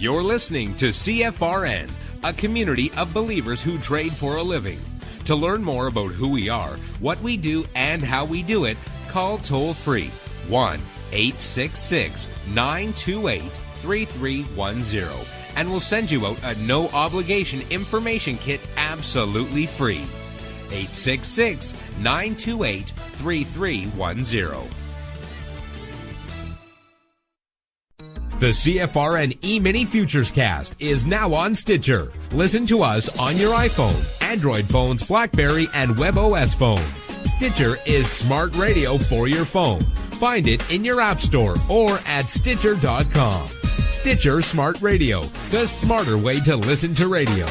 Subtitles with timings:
[0.00, 1.90] You're listening to CFRN,
[2.24, 4.80] a community of believers who trade for a living.
[5.26, 8.78] To learn more about who we are, what we do, and how we do it,
[9.10, 10.06] call toll free
[10.48, 10.80] 1
[11.12, 20.06] 866 928 3310 and we'll send you out a no obligation information kit absolutely free.
[20.70, 24.79] 866 928 3310.
[28.40, 32.10] The CFRN E-Mini Futures Cast is now on Stitcher.
[32.32, 36.80] Listen to us on your iPhone, Android phones, BlackBerry, and WebOS phones.
[37.30, 39.82] Stitcher is smart radio for your phone.
[39.82, 43.46] Find it in your app store or at Stitcher.com.
[43.46, 45.20] Stitcher Smart Radio,
[45.50, 47.46] the smarter way to listen to radio.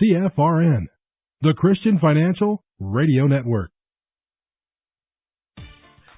[0.00, 0.86] CFRN,
[1.40, 3.70] the Christian Financial Radio Network.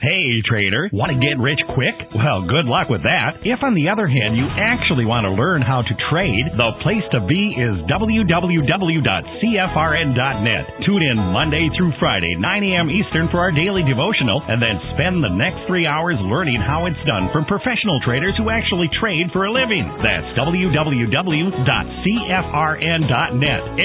[0.03, 1.95] Hey, trader, want to get rich quick?
[2.11, 3.39] Well, good luck with that.
[3.47, 7.07] If, on the other hand, you actually want to learn how to trade, the place
[7.15, 10.65] to be is www.cfrn.net.
[10.83, 12.91] Tune in Monday through Friday, 9 a.m.
[12.91, 16.99] Eastern for our daily devotional, and then spend the next three hours learning how it's
[17.07, 19.87] done from professional traders who actually trade for a living.
[20.03, 21.47] That's www.cfrn.net.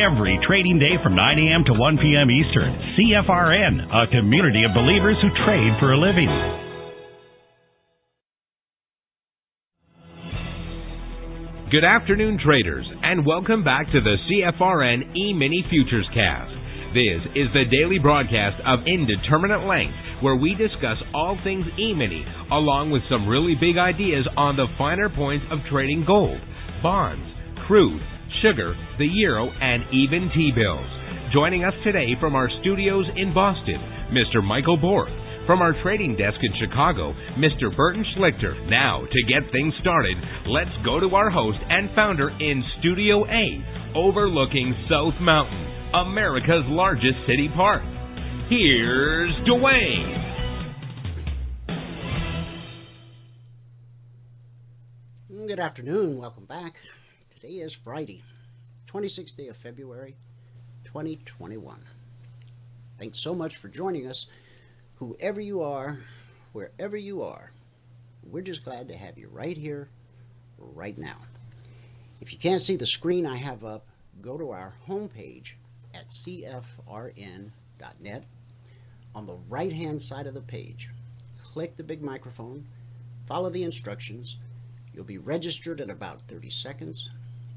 [0.01, 1.61] Every trading day from 9 a.m.
[1.69, 2.33] to 1 p.m.
[2.33, 2.73] Eastern.
[2.97, 6.06] CFRN, a community of believers who trade for a living.
[11.69, 16.53] Good afternoon, traders, and welcome back to the CFRN E-Mini Futures Cast.
[16.93, 22.91] This is the daily broadcast of Indeterminate Length, where we discuss all things E-Mini, along
[22.91, 26.39] with some really big ideas on the finer points of trading gold,
[26.81, 27.27] bonds,
[27.67, 28.01] crude,
[28.41, 30.87] sugar, the euro, and even T-bills.
[31.33, 33.81] Joining us today from our studios in Boston,
[34.15, 34.41] Mr.
[34.41, 35.26] Michael Borth.
[35.47, 37.73] From our trading desk in Chicago, Mr.
[37.73, 38.69] Burton Schlichter.
[38.69, 43.95] Now, to get things started, let's go to our host and founder in Studio A,
[43.95, 47.81] overlooking South Mountain, America's largest city park.
[48.49, 50.25] Here's Dwayne.
[55.47, 56.17] Good afternoon.
[56.17, 56.75] Welcome back.
[57.29, 58.21] Today is Friday,
[58.87, 60.17] 26th day of February,
[60.83, 61.79] 2021.
[62.99, 64.25] Thanks so much for joining us.
[64.99, 65.99] Whoever you are,
[66.53, 67.51] wherever you are,
[68.23, 69.89] we're just glad to have you right here,
[70.57, 71.17] right now.
[72.19, 73.85] If you can't see the screen I have up,
[74.23, 75.51] go to our homepage
[75.93, 77.53] at cfrn.net.
[79.13, 80.89] On the right hand side of the page,
[81.43, 82.65] click the big microphone,
[83.27, 84.37] follow the instructions.
[84.95, 87.07] You'll be registered in about 30 seconds,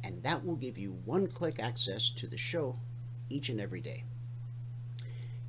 [0.05, 2.77] and that will give you one click access to the show
[3.31, 4.05] each and every day.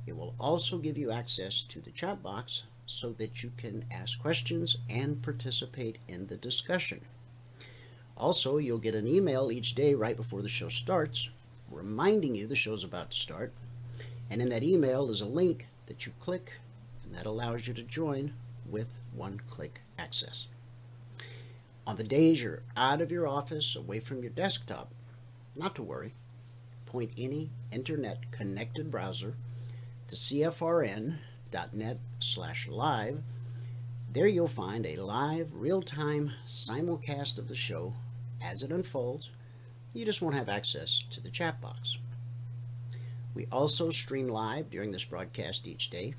[0.06, 4.20] It will also give you access to the chat box so that you can ask
[4.20, 7.00] questions and participate in the discussion.
[8.16, 11.28] Also, you'll get an email each day right before the show starts
[11.72, 13.52] reminding you the show's about to start.
[14.30, 16.52] And in that email is a link that you click,
[17.04, 18.34] and that allows you to join
[18.68, 20.46] with one click access.
[21.86, 24.94] On the days you're out of your office, away from your desktop,
[25.56, 26.12] not to worry,
[26.86, 29.34] point any internet connected browser
[30.12, 33.22] to cfrn.net slash live.
[34.12, 37.94] There you'll find a live, real-time simulcast of the show
[38.42, 39.30] as it unfolds,
[39.94, 41.96] You just won't have access to the chat box.
[43.34, 46.12] We also stream live during this broadcast each day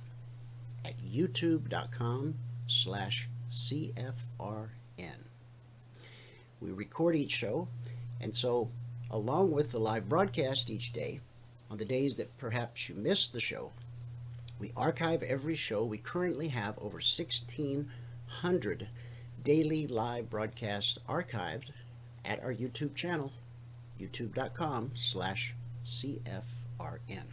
[0.84, 2.34] at youtube.com
[2.66, 4.69] slash CFRN.
[6.62, 7.68] We record each show,
[8.22, 8.72] and so
[9.12, 11.19] along with the live broadcast each day,
[11.69, 13.72] on the days that perhaps you missed the show,
[14.59, 15.83] we archive every show.
[15.83, 18.88] We currently have over 1,600
[19.44, 21.71] daily live broadcasts archived
[22.23, 23.31] at our YouTube channel,
[24.00, 25.53] youtube.com slash
[25.83, 27.25] CFRN.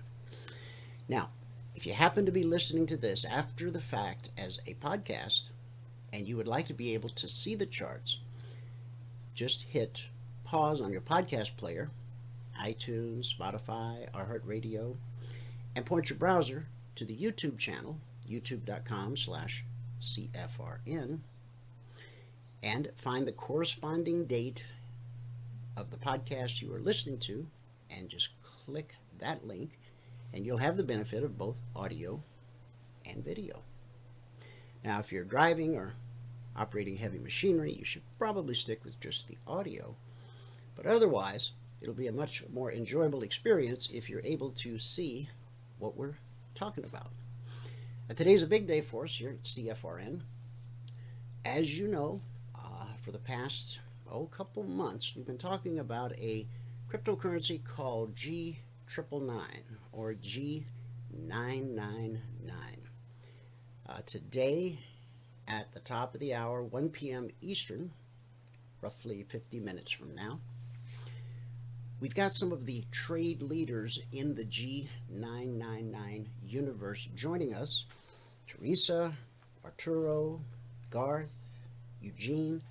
[1.09, 1.31] Now,
[1.75, 5.51] if you happen to be listening to this after the fact as a podcast
[6.13, 8.19] and you would like to be able to see the charts,
[9.35, 10.05] just hit
[10.45, 11.91] pause on your podcast player,
[12.61, 14.97] iTunes, Spotify, iHeartRadio,
[15.77, 16.67] and point your browser
[17.01, 17.97] to the YouTube channel,
[18.29, 19.65] youtube.com slash
[20.03, 21.21] CFRN,
[22.63, 24.67] and find the corresponding date
[25.79, 27.47] of the podcast you are listening to,
[27.89, 29.79] and just click that link,
[30.35, 32.23] and you'll have the benefit of both audio
[33.07, 33.63] and video.
[34.85, 35.95] Now, if you're driving or
[36.55, 39.97] operating heavy machinery, you should probably stick with just the audio.
[40.77, 45.31] But otherwise, it'll be a much more enjoyable experience if you're able to see
[45.79, 46.17] what we're
[46.61, 47.11] talking about.
[48.07, 50.21] Now, today's a big day for us here at CFRN.
[51.43, 52.21] As you know,
[52.55, 53.79] uh, for the past
[54.13, 56.47] oh couple months, we've been talking about a
[56.93, 59.41] cryptocurrency called G999
[59.93, 61.81] or G999.
[63.89, 64.79] Uh, today,
[65.49, 67.31] at the top of the hour, 1 p.m.
[67.41, 67.91] Eastern,
[68.83, 70.39] roughly 50 minutes from now,
[72.01, 77.85] We've got some of the trade leaders in the G999 universe joining us.
[78.47, 79.13] Teresa,
[79.63, 80.41] Arturo,
[80.91, 81.35] Garth,
[82.01, 82.63] Eugene,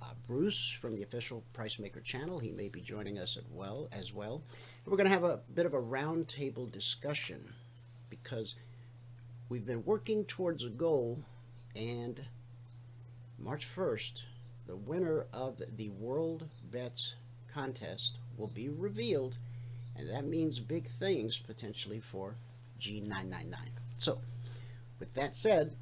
[0.00, 2.38] uh, Bruce from the official Price Maker channel.
[2.38, 3.90] He may be joining us as well.
[3.92, 4.42] As well.
[4.86, 7.52] we're going to have a bit of a roundtable discussion
[8.08, 8.54] because
[9.50, 11.22] we've been working towards a goal
[11.76, 12.18] and
[13.38, 14.22] March 1st,
[14.66, 17.12] the winner of the World Bets
[17.52, 19.36] contest will be revealed,
[19.96, 22.34] and that means big things potentially for
[22.80, 23.54] G999.
[23.98, 24.18] So,
[24.98, 25.76] with that said,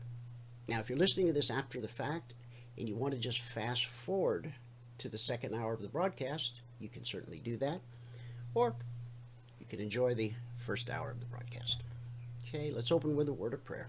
[0.69, 2.35] now if you're listening to this after the fact
[2.77, 4.53] and you want to just fast forward
[4.99, 7.81] to the second hour of the broadcast, you can certainly do that,
[8.55, 8.75] or
[9.61, 11.83] you can enjoy the first hour of the broadcast.
[12.47, 13.89] Okay, let's open with a word of prayer.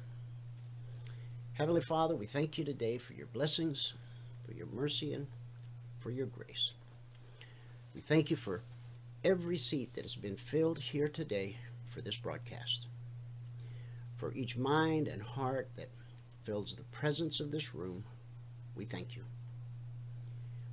[1.53, 3.93] Heavenly Father, we thank you today for your blessings,
[4.45, 5.27] for your mercy, and
[5.99, 6.71] for your grace.
[7.99, 8.61] We thank you for
[9.25, 12.87] every seat that has been filled here today for this broadcast,
[14.15, 15.89] for each mind and heart that
[16.43, 18.05] fills the presence of this room.
[18.73, 19.25] We thank you.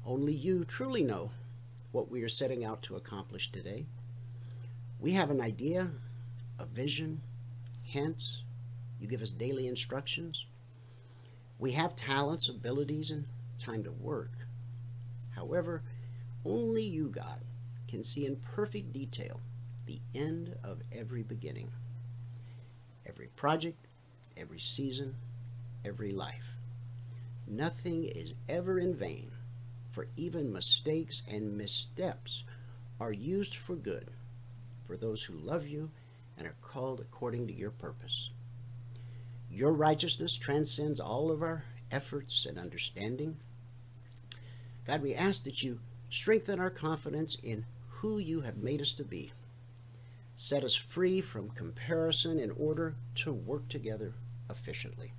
[0.05, 1.33] Only you truly know
[1.91, 3.87] what we are setting out to accomplish today.
[5.01, 5.91] We have an idea,
[6.61, 7.23] a vision,
[7.89, 8.45] hence,
[9.01, 10.47] you give us daily instructions.
[11.59, 13.25] We have talents, abilities, and
[13.59, 14.31] time to work.
[15.35, 15.83] However,
[16.47, 17.41] only you, God,
[17.89, 19.41] can see in perfect detail
[19.87, 21.71] the end of every beginning,
[23.07, 23.87] every project,
[24.37, 25.15] every season,
[25.85, 26.57] every life.
[27.47, 29.31] Nothing is ever in vain,
[29.91, 32.45] for even mistakes and missteps
[33.01, 34.09] are used for good
[34.87, 35.91] for those who love you
[36.39, 38.31] and are called according to your purpose.
[39.51, 43.37] Your righteousness transcends all of our efforts and understanding.
[44.87, 49.05] God, we ask that you Strengthen our confidence in who you have made us to
[49.05, 49.33] be.
[50.37, 54.13] Set us free from comparison in order to work together
[54.51, 55.13] efficiently.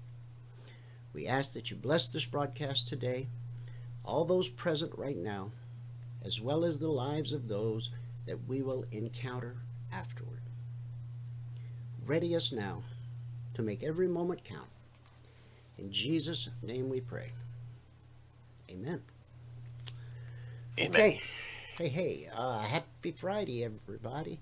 [1.13, 3.27] We ask that you bless this broadcast today,
[4.05, 5.51] all those present right now,
[6.23, 7.89] as well as the lives of those
[8.25, 9.55] that we will encounter
[9.91, 10.41] afterward.
[12.05, 12.83] Ready us now
[13.55, 14.69] to make every moment count.
[15.77, 17.31] In Jesus' name we pray.
[18.69, 19.01] Amen.
[20.79, 20.91] Amen.
[20.95, 21.21] Okay.
[21.77, 22.29] Hey, hey.
[22.31, 24.39] Uh, happy Friday, everybody.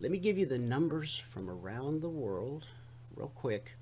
[0.00, 2.66] Let me give you the numbers from around the world
[3.14, 3.76] real quick.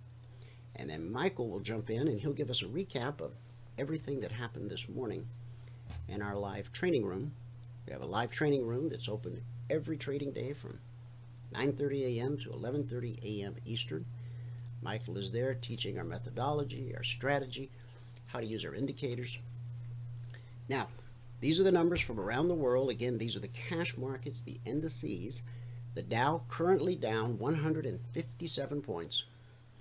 [0.76, 3.34] And then Michael will jump in and he'll give us a recap of
[3.78, 5.26] everything that happened this morning
[6.06, 7.32] in our live training room.
[7.86, 10.78] We have a live training room that's open every trading day from
[11.54, 12.36] 9.30 a.m.
[12.38, 13.54] to 11.30 a.m.
[13.64, 14.04] Eastern.
[14.82, 17.70] Michael is there teaching our methodology, our strategy,
[18.26, 19.38] how to use our indicators.
[20.68, 20.88] Now,
[21.44, 22.88] these are the numbers from around the world.
[22.88, 25.42] Again, these are the cash markets, the indices.
[25.94, 29.24] The Dow currently down 157 points.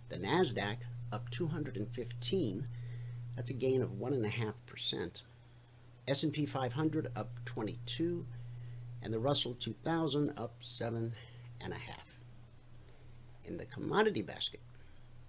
[0.09, 0.79] The NASDAQ
[1.13, 2.67] up 215.
[3.37, 5.21] That's a gain of 1.5%.
[6.05, 8.25] S&P 500 up 22
[9.01, 11.13] and the Russell 2000 up 7.5.
[13.45, 14.59] In the commodity basket,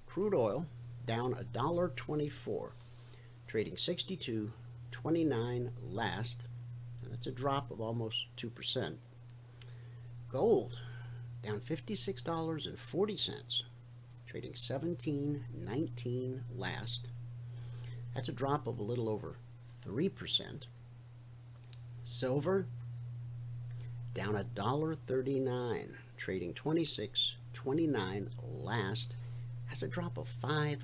[0.05, 0.67] crude oil
[1.07, 2.71] down $1.24,
[3.47, 4.53] trading 62
[5.05, 6.45] 29 last.
[7.11, 8.95] that's a drop of almost 2%.
[10.31, 10.79] Gold
[11.43, 13.63] down $56.40,
[14.27, 17.09] trading 17.19 last.
[18.15, 19.37] That's a drop of a little over
[19.87, 20.69] 3%.
[22.05, 22.67] Silver
[24.15, 29.17] down $1.39, trading 26 trading 26.29 last.
[29.69, 30.79] That's a drop of 5%.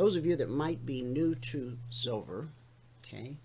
[0.00, 2.48] Those of you that might be new to silver,
[3.04, 3.36] okay,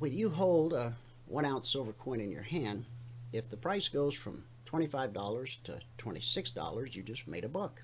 [0.00, 0.96] when you hold a
[1.28, 2.86] one ounce silver coin in your hand,
[3.32, 7.80] if the price goes from $25 to $26, you just made a buck.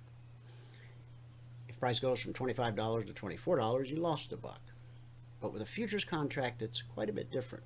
[1.68, 4.62] If price goes from $25 to $24, you lost a buck.
[5.40, 7.62] But with a futures contract, it's quite a bit different.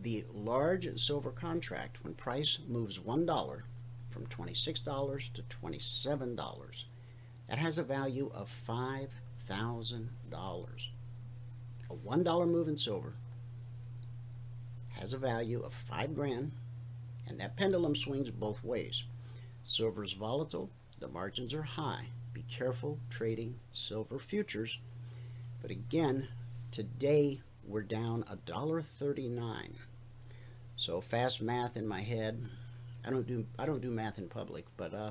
[0.00, 3.62] The large silver contract, when price moves $1
[4.10, 6.84] from $26 to $27,
[7.50, 9.08] that has a value of $5,000.
[11.90, 13.14] A $1 move in silver
[14.90, 16.52] has a value of 5 grand
[17.26, 19.02] and that pendulum swings both ways.
[19.64, 22.06] Silver is volatile, the margins are high.
[22.32, 24.78] Be careful trading silver futures.
[25.60, 26.28] But again,
[26.70, 29.74] today we're down a dollar 39.
[30.76, 32.40] So fast math in my head.
[33.04, 35.10] I don't do I don't do math in public, but uh,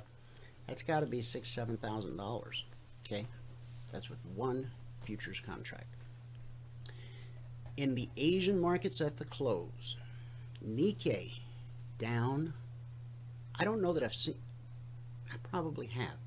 [0.69, 2.63] that's got to be six seven thousand dollars.
[3.07, 3.25] Okay,
[3.91, 4.69] that's with one
[5.03, 5.95] futures contract.
[7.75, 9.97] In the Asian markets at the close,
[10.63, 11.31] Nikkei
[11.97, 12.53] down.
[13.59, 14.35] I don't know that I've seen,
[15.33, 16.19] I probably have.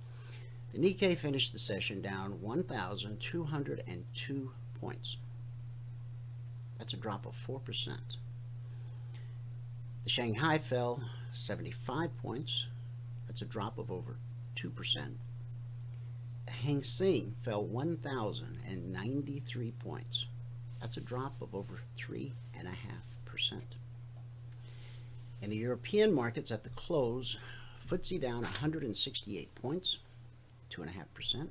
[0.72, 5.18] The Nikkei finished the session down 1,202 points.
[6.78, 7.96] That's a drop of 4%.
[10.02, 11.00] The Shanghai fell
[11.32, 12.66] 75 points.
[13.28, 14.16] That's a drop of over
[14.56, 15.14] 2%.
[16.47, 20.26] The Hang Seng fell 1,093 points.
[20.80, 22.32] That's a drop of over 3.5%.
[25.40, 27.38] In the European markets at the close,
[27.88, 29.99] FTSE down 168 points,
[30.71, 31.49] 2.5%.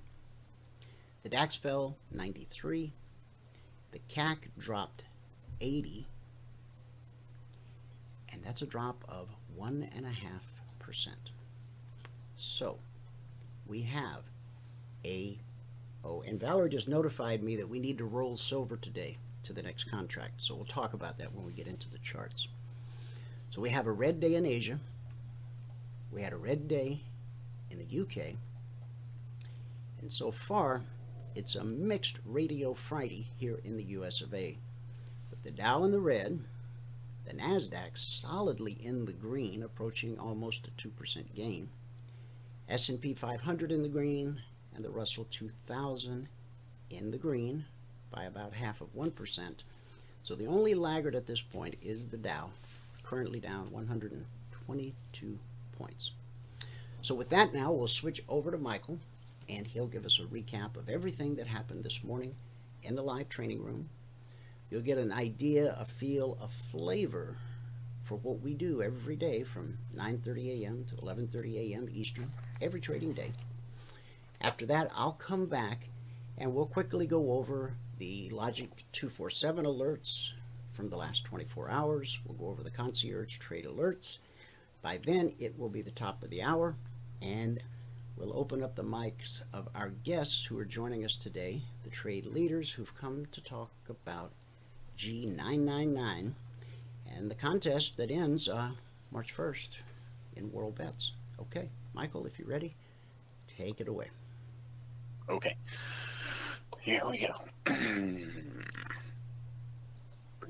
[1.24, 2.94] The DAX fell 93.
[3.92, 5.04] The CAC dropped
[5.60, 6.08] 80.
[8.32, 9.30] And that's a drop of
[9.60, 11.08] 1.5%.
[12.38, 12.80] So,
[13.72, 14.24] we have
[15.06, 15.40] a,
[16.04, 19.64] oh, and Valerie just notified me that we need to roll silver today to the
[19.64, 20.42] next contract.
[20.42, 22.50] So we'll talk about that when we get into the charts.
[23.50, 24.78] So we have a red day in Asia.
[26.12, 27.00] We had a red day
[27.70, 28.36] in the UK.
[30.02, 30.82] And so far,
[31.34, 34.58] it's a mixed radio Friday here in the US of A.
[35.30, 36.42] With the Dow in the red,
[37.24, 41.70] the NASDAQ solidly in the green, approaching almost a 2% gain.
[42.72, 44.42] S&P 500 in the green,
[44.74, 46.30] and the Russell 2000
[46.90, 47.66] in the green
[48.12, 49.64] by about half of 1%.
[50.24, 52.50] So the only laggard at this point is the Dow
[53.04, 55.40] currently down 122
[55.78, 56.12] points.
[57.02, 59.00] So with that now, we'll switch over to Michael,
[59.50, 62.34] and he'll give us a recap of everything that happened this morning
[62.84, 63.90] in the live training room.
[64.70, 67.36] You'll get an idea, a feel, a flavor
[68.02, 70.86] for what we do every day from 9.30 a.m.
[70.86, 71.90] to 11.30 a.m.
[71.92, 73.34] Eastern, every trading day.
[74.40, 75.90] After that, I'll come back
[76.38, 80.34] and we'll quickly go over the Logic 247 alerts,
[80.72, 82.20] from the last 24 hours.
[82.26, 84.18] We'll go over the concierge trade alerts.
[84.82, 86.76] By then, it will be the top of the hour,
[87.22, 87.62] and
[88.18, 92.26] we'll open up the mics of our guests who are joining us today, the trade
[92.26, 94.32] leaders who've come to talk about
[94.98, 96.34] G999
[97.16, 98.72] and the contest that ends uh,
[99.12, 99.76] March 1st
[100.36, 101.12] in World Bets.
[101.40, 102.76] Okay, Michael, if you're ready,
[103.58, 104.08] take it away.
[105.30, 105.56] Okay.
[106.82, 107.34] Here we go.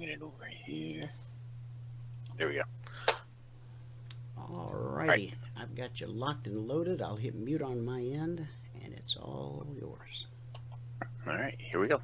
[0.02, 1.10] bringing it over here.
[2.38, 2.64] There we go.
[4.40, 5.34] Alrighty, right.
[5.58, 7.02] I've got you locked and loaded.
[7.02, 8.48] I'll hit mute on my end,
[8.84, 10.26] and it's all yours.
[11.28, 12.02] All right, here we go.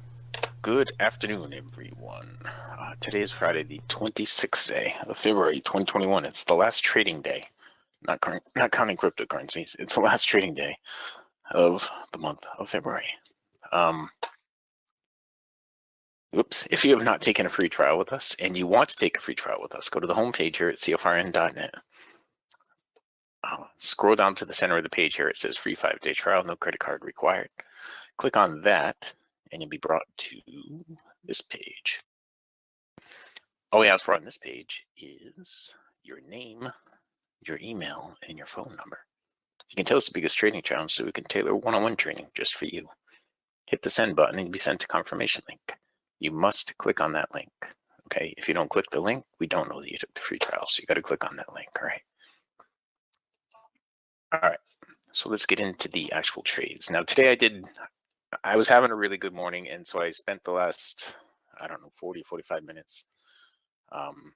[0.62, 2.38] Good afternoon, everyone.
[2.78, 6.24] Uh, today is Friday, the 26th day of February 2021.
[6.24, 7.48] It's the last trading day,
[8.06, 8.20] not,
[8.56, 9.76] not counting cryptocurrencies.
[9.78, 10.76] It's the last trading day
[11.50, 13.06] of the month of February.
[13.72, 14.10] Um,
[16.36, 16.66] Oops.
[16.70, 19.16] If you have not taken a free trial with us and you want to take
[19.16, 21.74] a free trial with us, go to the homepage here at CFRN.net.
[23.44, 25.28] Uh, scroll down to the center of the page here.
[25.28, 27.48] It says free five day trial, no credit card required.
[28.18, 28.96] Click on that
[29.52, 30.36] and you'll be brought to
[31.24, 32.00] this page.
[33.72, 36.70] all we ask for on this page is your name,
[37.46, 38.98] your email, and your phone number.
[39.70, 42.56] You can tell us the biggest training challenge so we can tailor one-on-one training just
[42.56, 42.88] for you.
[43.66, 45.60] Hit the send button and you'll be sent a confirmation link.
[46.20, 47.50] You must click on that link.
[48.06, 50.38] Okay, if you don't click the link, we don't know that you took the free
[50.38, 51.68] trial, so you got to click on that link.
[51.78, 52.00] All right.
[54.32, 54.58] All right.
[55.12, 56.90] So let's get into the actual trades.
[56.90, 57.66] Now today I did.
[58.44, 61.14] I was having a really good morning, and so I spent the last
[61.60, 63.04] I don't know 40 45 minutes
[63.92, 64.32] um,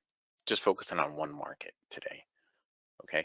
[0.46, 2.24] just focusing on one market today.
[3.04, 3.24] Okay.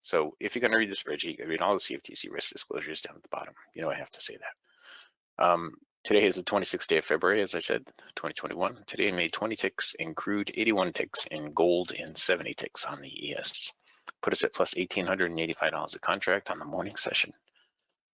[0.00, 3.00] So if you're going to read the spreadsheet, you read all the CFTC risk disclosures
[3.00, 3.54] down at the bottom.
[3.74, 5.44] You know I have to say that.
[5.44, 5.72] Um,
[6.04, 7.84] today is the 26th day of February, as I said,
[8.16, 8.78] 2021.
[8.86, 13.00] Today I made 20 ticks in crude, 81 ticks in gold, and 70 ticks on
[13.00, 13.70] the ES.
[14.22, 17.32] Put us at plus $1,885 a contract on the morning session.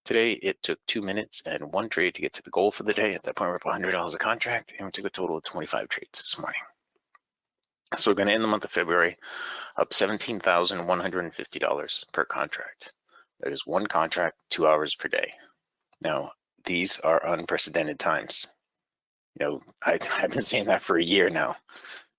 [0.04, 2.94] Today it took two minutes and one trade to get to the goal for the
[2.94, 3.14] day.
[3.14, 5.88] At that point, we're up $100 a contract, and we took a total of 25
[5.88, 6.60] trades this morning.
[7.96, 9.16] So we're going to end the month of February
[9.78, 12.92] up $17,150 per contract.
[13.40, 15.32] That is one contract, two hours per day.
[16.02, 16.32] Now,
[16.64, 18.46] these are unprecedented times.
[19.38, 21.56] You know, I, I've been saying that for a year now,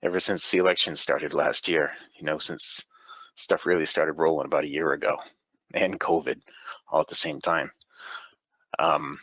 [0.02, 2.84] ever since the election started last year, you know, since
[3.36, 5.18] stuff really started rolling about a year ago
[5.74, 6.40] and COVID
[6.92, 7.72] all at the same time.
[8.80, 9.20] Um,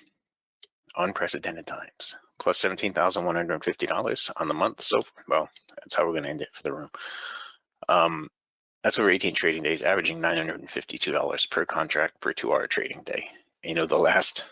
[0.97, 4.83] unprecedented times plus $17,150 on the month.
[4.83, 6.91] So, well, that's how we're going to end it for the room.
[7.89, 8.29] Um,
[8.83, 13.29] that's over 18 trading days, averaging $952 per contract per two hour trading day.
[13.65, 14.45] You know, the last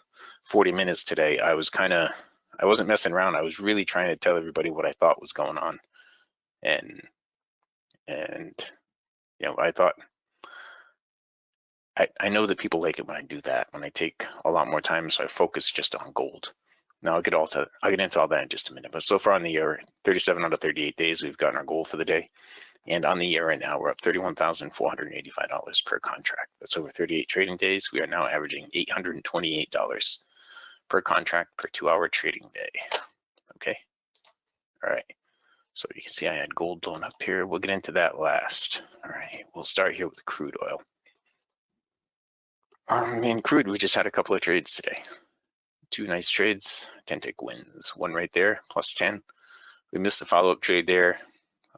[0.45, 2.11] 40 minutes today, I was kind of,
[2.61, 3.37] I wasn't messing around.
[3.37, 5.79] I was really trying to tell everybody what I thought was going on.
[6.63, 7.03] And,
[8.09, 8.53] and,
[9.39, 9.95] you know, I thought,
[11.97, 14.51] I, I know that people like it when I do that, when I take a
[14.51, 15.11] lot more time.
[15.11, 16.53] So I focus just on gold.
[17.05, 18.91] Now I'll get all to I'll get into all that in just a minute.
[18.91, 21.85] But so far on the year, 37 out of 38 days, we've gotten our goal
[21.85, 22.31] for the day.
[22.87, 26.51] And on the year right now, we're up $31,485 per contract.
[26.61, 27.91] That's over 38 trading days.
[27.93, 30.19] We are now averaging $828
[30.89, 32.99] per contract per two hour trading day.
[33.57, 33.77] Okay.
[34.83, 35.05] All right.
[35.75, 37.47] So you can see I had gold blown up here.
[37.47, 38.83] We'll get into that last.
[39.05, 39.45] All right.
[39.55, 40.83] We'll start here with crude oil.
[42.89, 45.03] Um, in crude, we just had a couple of trades today
[45.95, 46.87] two nice trades.
[47.07, 47.93] 10 tick wins.
[47.95, 49.23] One right there, plus 10.
[49.93, 51.21] We missed the follow up trade there.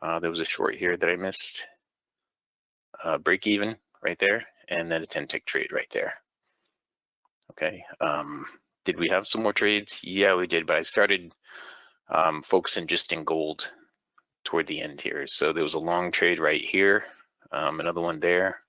[0.01, 1.63] Uh, there was a short here that I missed.
[3.05, 6.15] Uh, break even right there, and then a 10 tick trade right there.
[7.53, 7.85] Okay.
[8.01, 8.47] Um,
[8.87, 10.01] did we have some more trades?
[10.03, 11.35] Yeah, we did, but I started
[12.09, 13.69] um, focusing just in gold
[14.45, 15.27] toward the end here.
[15.27, 17.05] So there was a long trade right here,
[17.53, 18.61] um, another one there.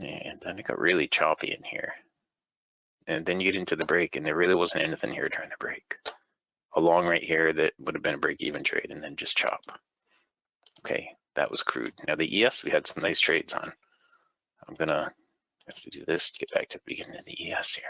[0.00, 1.92] And then it got really choppy in here
[3.06, 5.56] and then you get into the break, and there really wasn't anything here trying to
[5.58, 5.96] break.
[6.76, 9.36] A long right here that would have been a break even trade, and then just
[9.36, 9.60] chop.
[10.84, 11.92] Okay, that was crude.
[12.06, 13.72] Now the ES, we had some nice trades on.
[14.68, 15.12] I'm gonna
[15.66, 17.84] have to do this to get back to the beginning of the ES here.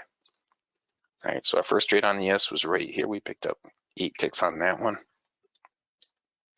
[1.25, 3.09] All right, so our first trade on the ES was right here.
[3.09, 3.59] We picked up
[3.97, 4.99] eight ticks on that one.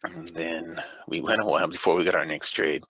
[0.05, 2.85] And then we went a while before we got our next trade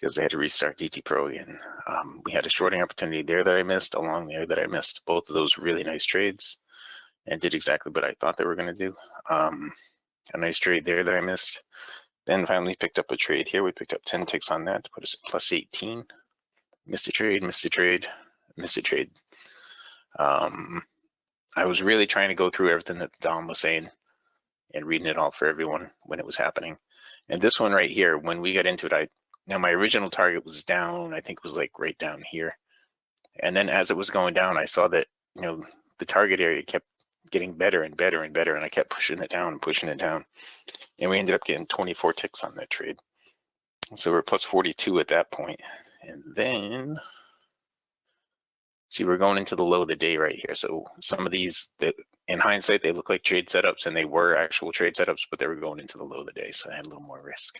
[0.00, 1.58] because they had to restart DT Pro again.
[1.86, 5.00] Um, we had a shorting opportunity there that I missed, along there that I missed.
[5.06, 6.58] Both of those really nice trades
[7.26, 8.94] and did exactly what I thought they were going to do.
[9.30, 9.72] Um,
[10.34, 11.62] a nice trade there that I missed.
[12.26, 13.62] Then finally picked up a trade here.
[13.62, 16.04] We picked up 10 ticks on that to put us at plus 18.
[16.86, 18.06] Missed a trade, missed a trade,
[18.56, 19.10] missed a trade.
[20.18, 20.82] Um,
[21.56, 23.88] I was really trying to go through everything that Dom was saying
[24.74, 26.76] and reading it all for everyone when it was happening.
[27.28, 29.08] And this one right here, when we got into it, I
[29.46, 32.56] now my original target was down, I think it was like right down here.
[33.40, 35.64] And then as it was going down, I saw that, you know,
[35.98, 36.86] the target area kept
[37.30, 38.56] getting better and better and better.
[38.56, 40.24] And I kept pushing it down and pushing it down.
[40.98, 42.96] And we ended up getting 24 ticks on that trade.
[43.94, 45.60] So we're plus 42 at that point.
[46.02, 46.98] And then
[48.90, 50.54] see, we're going into the low of the day right here.
[50.54, 51.94] So some of these that
[52.28, 55.46] in hindsight, they look like trade setups and they were actual trade setups, but they
[55.46, 56.50] were going into the low of the day.
[56.52, 57.58] So I had a little more risk.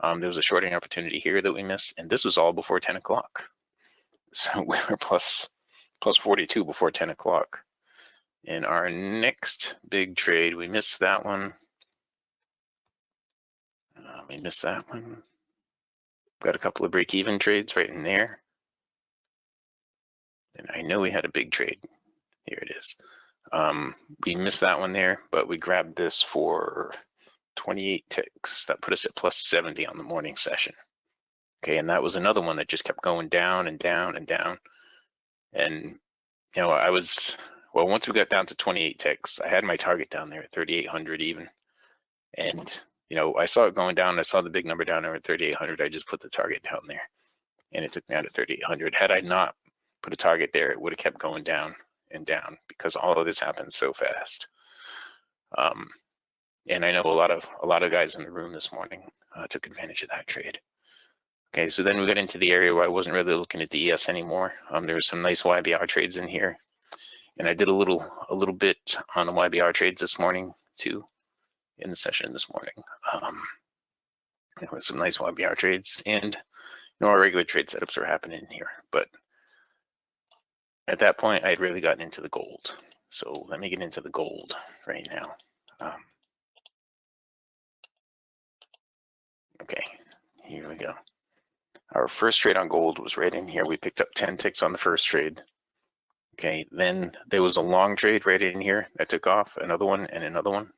[0.00, 2.80] Um, there was a shorting opportunity here that we missed, and this was all before
[2.80, 3.44] 10 o'clock.
[4.36, 5.48] So we were plus
[6.02, 7.60] plus 42 before 10 o'clock.
[8.42, 11.54] In our next big trade, we missed that one.
[13.96, 15.22] Uh, we missed that one.
[16.42, 18.40] Got a couple of break-even trades right in there.
[20.56, 21.78] And I know we had a big trade.
[22.46, 22.96] Here it is.
[23.52, 23.94] Um,
[24.26, 26.92] we missed that one there, but we grabbed this for
[27.56, 28.64] 28 ticks.
[28.66, 30.74] That put us at plus 70 on the morning session.
[31.62, 34.58] Okay, and that was another one that just kept going down and down and down.
[35.52, 35.98] And,
[36.54, 37.36] you know, I was,
[37.72, 40.52] well, once we got down to 28 ticks, I had my target down there at
[40.52, 41.48] 3,800 even.
[42.36, 42.80] And
[43.14, 44.18] you know, I saw it going down.
[44.18, 45.80] I saw the big number down there at 3,800.
[45.80, 47.02] I just put the target down there,
[47.72, 48.94] and it took me out at 3,800.
[48.94, 49.54] Had I not
[50.02, 51.74] put a target there, it would have kept going down
[52.10, 54.48] and down because all of this happened so fast.
[55.56, 55.90] Um,
[56.68, 59.02] and I know a lot of a lot of guys in the room this morning
[59.36, 60.58] uh, took advantage of that trade.
[61.54, 63.92] Okay, so then we got into the area where I wasn't really looking at the
[63.92, 64.52] ES anymore.
[64.70, 66.58] Um, there was some nice YBR trades in here,
[67.38, 71.04] and I did a little a little bit on the YBR trades this morning too,
[71.78, 72.74] in the session this morning.
[73.12, 73.40] Um,
[74.58, 76.40] there was some nice YBR trades, and you
[77.00, 78.70] know our regular trade setups are happening here.
[78.90, 79.08] But
[80.88, 82.76] at that point, I had really gotten into the gold.
[83.10, 85.36] So let me get into the gold right now.
[85.80, 86.04] Um,
[89.62, 89.84] okay,
[90.44, 90.94] here we go.
[91.92, 93.64] Our first trade on gold was right in here.
[93.64, 95.40] We picked up 10 ticks on the first trade.
[96.34, 100.06] Okay, then there was a long trade right in here that took off, another one
[100.06, 100.70] and another one.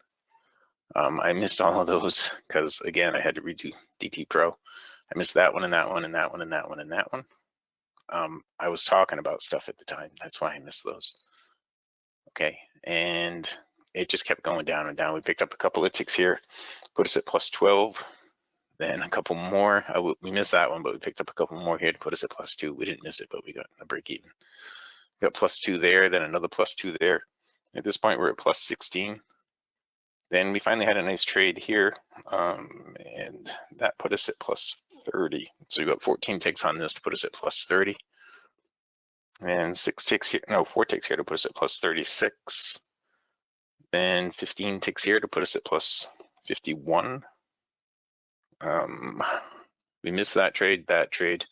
[0.95, 4.51] Um, I missed all of those because again, I had to redo DT Pro.
[4.51, 7.11] I missed that one and that one and that one and that one and that
[7.13, 7.25] one.
[8.13, 10.11] Um, I was talking about stuff at the time.
[10.23, 11.15] That's why I missed those.
[12.31, 13.49] Okay, and
[13.95, 15.15] it just kept going down and down.
[15.15, 16.41] We picked up a couple of ticks here,
[16.95, 18.05] put us at plus 12
[18.79, 19.85] then a couple more.
[20.21, 22.25] we missed that one, but we picked up a couple more here to put us
[22.25, 22.75] at plus two.
[22.75, 24.31] We didn't miss it, but we got a break even.
[25.21, 27.23] We got plus two there, then another plus two there.
[27.77, 29.21] At this point, we're at plus 16.
[30.31, 31.95] Then we finally had a nice trade here,
[32.33, 34.77] um, and that put us at plus
[35.13, 35.51] 30.
[35.69, 37.97] So we got 14 ticks on this to put us at plus 30.
[39.43, 42.81] And six ticks here, no, four ticks here to put us at plus 36.
[43.93, 46.09] Then 15 ticks here to put us at plus
[46.49, 47.23] 51.
[48.61, 49.23] Um,
[50.03, 51.45] we missed that trade, that trade.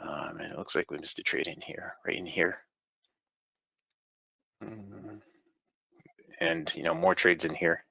[0.00, 2.58] Um, and it looks like we missed a trade in here, right in here.
[4.64, 5.20] Mm.
[6.40, 7.84] And, you know, more trades in here.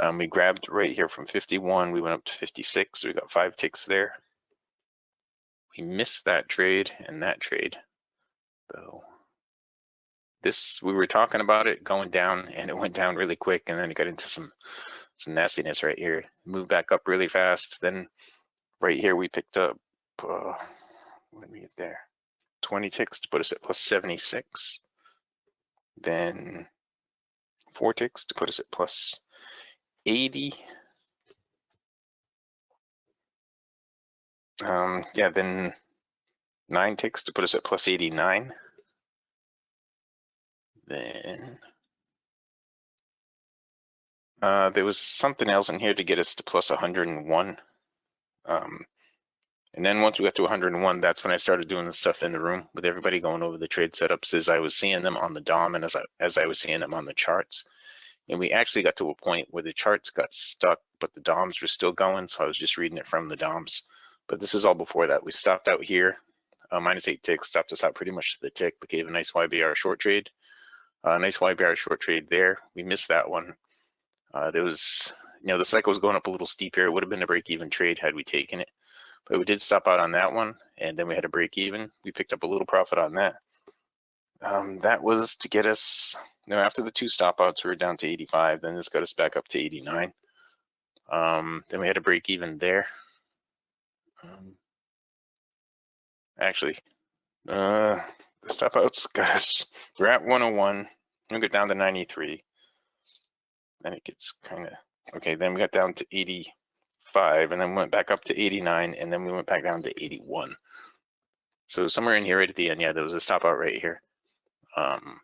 [0.00, 3.32] Um, we grabbed right here from 51, we went up to 56, so we got
[3.32, 4.12] five ticks there.
[5.76, 7.76] We missed that trade and that trade.
[8.72, 9.02] So
[10.42, 13.78] this, we were talking about it going down and it went down really quick and
[13.78, 14.52] then it got into some
[15.18, 16.24] some nastiness right here.
[16.46, 17.78] Move back up really fast.
[17.80, 18.06] Then
[18.80, 19.78] right here we picked up,
[20.22, 20.52] uh,
[21.32, 21.98] let me get there,
[22.62, 24.80] 20 ticks to put us at plus 76.
[26.00, 26.66] Then
[27.74, 29.18] four ticks to put us at plus
[30.06, 30.54] 80.
[34.64, 35.72] Um, yeah, then
[36.68, 38.52] nine ticks to put us at plus 89.
[40.86, 41.58] Then
[44.40, 47.56] uh, there was something else in here to get us to plus 101.
[48.46, 48.86] Um,
[49.74, 52.32] and then once we got to 101, that's when I started doing the stuff in
[52.32, 55.34] the room with everybody going over the trade setups as I was seeing them on
[55.34, 57.64] the DOM and as I, as I was seeing them on the charts.
[58.28, 61.60] And we actually got to a point where the charts got stuck, but the DOMs
[61.60, 62.28] were still going.
[62.28, 63.82] So I was just reading it from the DOMs.
[64.28, 65.24] But this is all before that.
[65.24, 66.18] We stopped out here,
[66.70, 69.10] uh, minus eight ticks, stopped us out pretty much to the tick, but gave a
[69.10, 70.30] nice YBR short trade.
[71.02, 72.58] Uh, nice YBR short trade there.
[72.74, 73.54] We missed that one.
[74.32, 75.12] Uh, there was,
[75.42, 76.86] you know, the cycle was going up a little steep here.
[76.86, 78.70] It would have been a break even trade had we taken it,
[79.26, 81.90] but we did stop out on that one, and then we had a break even.
[82.04, 83.36] We picked up a little profit on that.
[84.42, 86.14] Um, that was to get us,
[86.46, 88.60] you know, after the two stop outs, we were down to 85.
[88.60, 90.12] Then this got us back up to 89.
[91.10, 92.86] Um, then we had a break even there.
[94.22, 94.54] Um,
[96.38, 96.78] actually,
[97.48, 97.98] uh,
[98.42, 99.64] the stop outs got us,
[99.98, 100.86] we're at 101.
[101.30, 102.42] We get down to 93
[103.82, 104.72] then it gets kind of
[105.16, 105.34] okay.
[105.34, 109.24] Then we got down to 85, and then went back up to 89, and then
[109.24, 110.56] we went back down to 81.
[111.66, 113.80] So somewhere in here, right at the end, yeah, there was a stop out right
[113.80, 114.02] here,
[114.76, 115.20] um,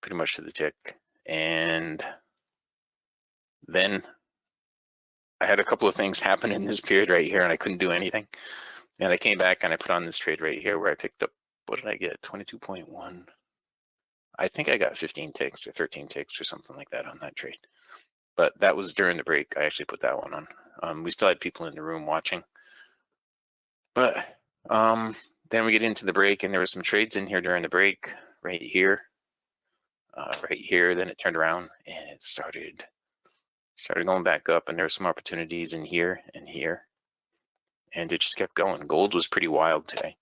[0.00, 2.02] pretty much to the tick, and
[3.66, 4.02] then
[5.40, 7.78] I had a couple of things happen in this period right here, and I couldn't
[7.78, 8.26] do anything.
[9.00, 11.22] And I came back and I put on this trade right here where I picked
[11.22, 11.30] up
[11.68, 12.20] what did I get?
[12.22, 13.24] 22.1.
[14.38, 17.36] I think I got 15 ticks or 13 ticks or something like that on that
[17.36, 17.58] trade
[18.38, 19.52] but that was during the break.
[19.56, 20.46] I actually put that one on.
[20.80, 22.44] Um, we still had people in the room watching,
[23.96, 24.16] but
[24.70, 25.16] um,
[25.50, 27.68] then we get into the break, and there was some trades in here during the
[27.68, 29.02] break, right here,
[30.16, 30.94] uh, right here.
[30.94, 32.84] Then it turned around and it started
[33.74, 36.82] started going back up, and there were some opportunities in here and here,
[37.92, 38.86] and it just kept going.
[38.86, 40.16] Gold was pretty wild today,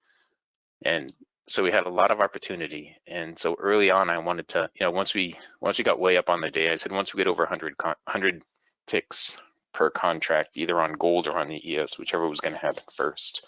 [0.83, 1.13] and
[1.49, 4.85] so we had a lot of opportunity and so early on i wanted to you
[4.85, 7.19] know once we once we got way up on the day i said once we
[7.19, 8.43] get over 100 100
[8.87, 9.37] ticks
[9.73, 13.45] per contract either on gold or on the es whichever was going to happen first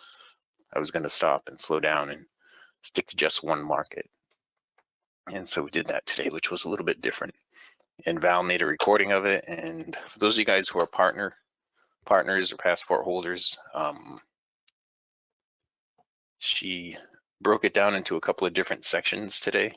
[0.75, 2.25] i was going to stop and slow down and
[2.83, 4.09] stick to just one market
[5.33, 7.35] and so we did that today which was a little bit different
[8.07, 9.45] and Val made a recording of it.
[9.49, 11.35] And for those of you guys who are partner
[12.07, 14.21] partners or passport holders, um,
[16.39, 16.97] she
[17.41, 19.73] broke it down into a couple of different sections today,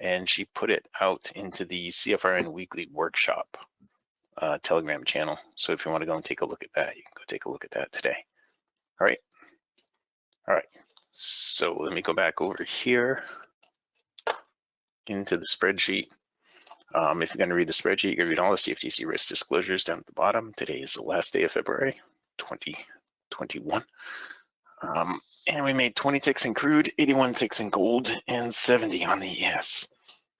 [0.00, 3.56] and she put it out into the CFRN weekly workshop
[4.38, 5.38] uh, Telegram channel.
[5.54, 7.22] So if you want to go and take a look at that, you can go
[7.26, 8.16] take a look at that today.
[9.00, 9.18] All right.
[10.48, 10.64] All right.
[11.12, 13.24] So let me go back over here
[15.06, 16.06] into the spreadsheet.
[16.94, 19.84] Um, if you're going to read the spreadsheet, you're read all the CFTC risk disclosures
[19.84, 20.52] down at the bottom.
[20.56, 22.00] Today is the last day of February
[22.38, 23.84] 2021.
[24.82, 29.20] Um, and we made 20 ticks in crude, 81 ticks in gold, and 70 on
[29.20, 29.88] the ES.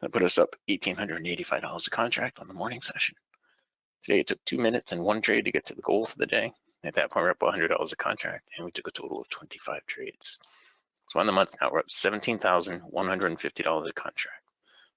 [0.01, 3.17] That put us up $1,885 a contract on the morning session.
[4.05, 6.27] Today it took two minutes and one trade to get to the goal for the
[6.27, 6.53] day.
[6.85, 9.85] At that point, we're up $100 a contract, and we took a total of 25
[9.87, 10.39] trades.
[11.09, 14.43] So on the month now, we're up $17,150 a contract.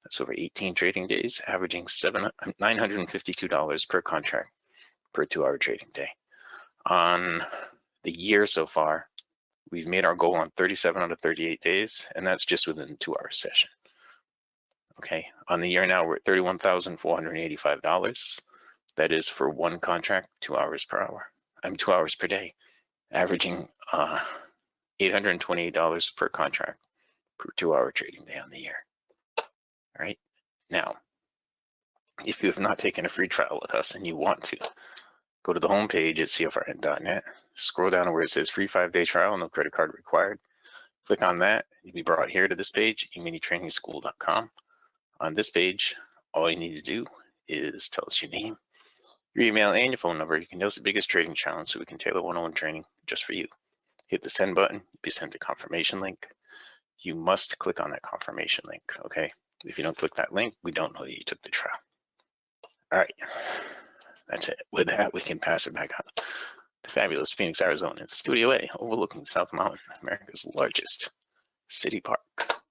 [0.04, 2.30] That's over 18 trading days, averaging seven,
[2.62, 4.52] $952 per contract
[5.14, 6.10] per two hour trading day.
[6.86, 7.42] On
[8.04, 9.09] the year so far,
[9.72, 13.14] we've made our goal on 37 out of 38 days, and that's just within two
[13.14, 13.70] hour session.
[15.00, 18.40] Okay, on the year now, we're at $31,485.
[18.98, 21.32] That is for one contract, two hours per hour.
[21.64, 22.54] I'm two hours per day,
[23.12, 24.20] averaging uh,
[25.00, 26.80] $828 per contract
[27.38, 28.76] per two hour trading day on the year.
[29.38, 29.46] All
[30.00, 30.18] right.
[30.70, 30.96] Now,
[32.26, 34.58] if you have not taken a free trial with us and you want to,
[35.44, 37.24] go to the homepage at CFRN.net,
[37.60, 40.40] scroll down to where it says free five day trial, no credit card required.
[41.06, 41.66] Click on that.
[41.84, 44.52] You'll be brought here to this page, eminitrainingschool.com.
[45.22, 45.96] On this page,
[46.34, 47.06] all you need to do
[47.48, 48.58] is tell us your name,
[49.34, 50.38] your email, and your phone number.
[50.38, 52.54] You can tell us the biggest trading challenge so we can tailor one on one
[52.54, 53.48] training just for you.
[54.08, 56.28] Hit the send button, You'll be sent a confirmation link.
[57.00, 59.32] You must click on that confirmation link, okay?
[59.66, 61.78] If you don't click that link, we don't know that you took the trial.
[62.92, 63.14] All right,
[64.28, 64.62] that's it.
[64.72, 66.24] With that, we can pass it back on
[66.90, 71.10] fabulous Phoenix, Arizona, in Studio A, overlooking South Mountain, America's largest
[71.68, 72.20] city park.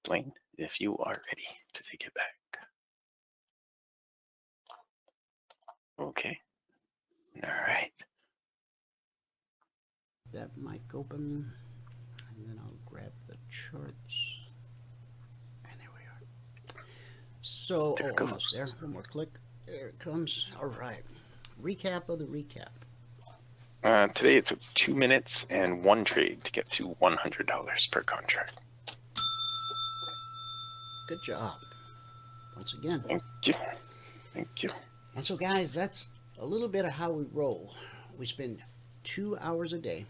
[0.05, 2.35] Blaine, if you are ready to take it back.
[6.01, 6.39] Okay.
[7.43, 7.93] All right.
[10.33, 11.51] That mic open,
[12.29, 14.45] and then I'll grab the charts.
[15.65, 16.85] And there we are.
[17.43, 18.67] So, There oh, almost there.
[18.81, 19.31] One more click.
[19.67, 20.49] There it comes.
[20.61, 21.03] All right.
[21.63, 22.69] Recap of the recap.
[23.85, 28.53] Uh, today it took two minutes and one trade to get to $100 per contract.
[31.09, 31.55] Good job.
[32.57, 33.03] Once again.
[33.07, 33.55] Thank you.
[34.35, 34.71] Thank you.
[35.15, 37.73] And so, guys, that's a little bit of how we roll.
[38.17, 38.59] We spend
[39.05, 40.07] two hours a day,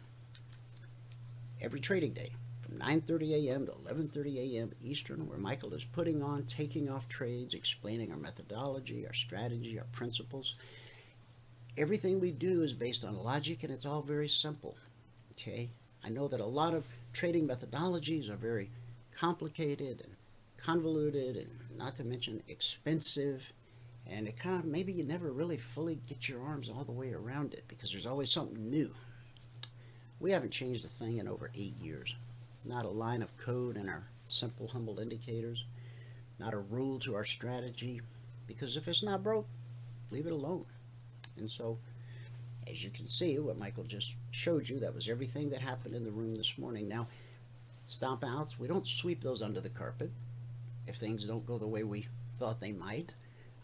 [1.61, 3.67] every trading day, from 9:30 a.m.
[3.67, 4.73] to 11:30 a.m.
[4.83, 9.87] Eastern, where Michael is putting on, taking off trades, explaining our methodology, our strategy, our
[9.93, 10.57] principles.
[11.79, 14.77] Everything we do is based on logic, and it's all very simple.
[15.33, 15.71] Okay,
[16.05, 18.71] I know that a lot of trading methodologies are very
[19.13, 20.15] complicated and
[20.57, 23.53] convoluted, and not to mention expensive
[24.09, 27.13] and it kind of maybe you never really fully get your arms all the way
[27.13, 28.91] around it because there's always something new.
[30.19, 32.15] We haven't changed a thing in over eight years.
[32.65, 35.65] Not a line of code in our simple, humble indicators,
[36.39, 38.01] not a rule to our strategy,
[38.47, 39.47] because if it's not broke,
[40.11, 40.67] leave it alone.
[41.41, 41.79] And so,
[42.67, 46.05] as you can see, what Michael just showed you, that was everything that happened in
[46.05, 46.89] the room this morning.
[46.89, 47.09] Now,
[47.87, 50.13] stop outs, we don't sweep those under the carpet
[50.87, 52.07] if things don't go the way we
[52.39, 53.15] thought they might.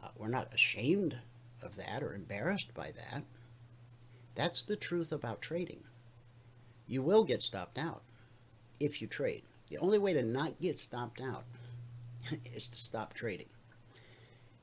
[0.03, 1.19] Uh, we're not ashamed
[1.63, 3.25] of that or embarrassed by that.
[4.35, 5.85] That's the truth about trading.
[6.87, 8.03] You will get stopped out
[8.81, 9.43] if you trade.
[9.69, 11.45] The only way to not get stopped out
[12.55, 13.49] is to stop trading.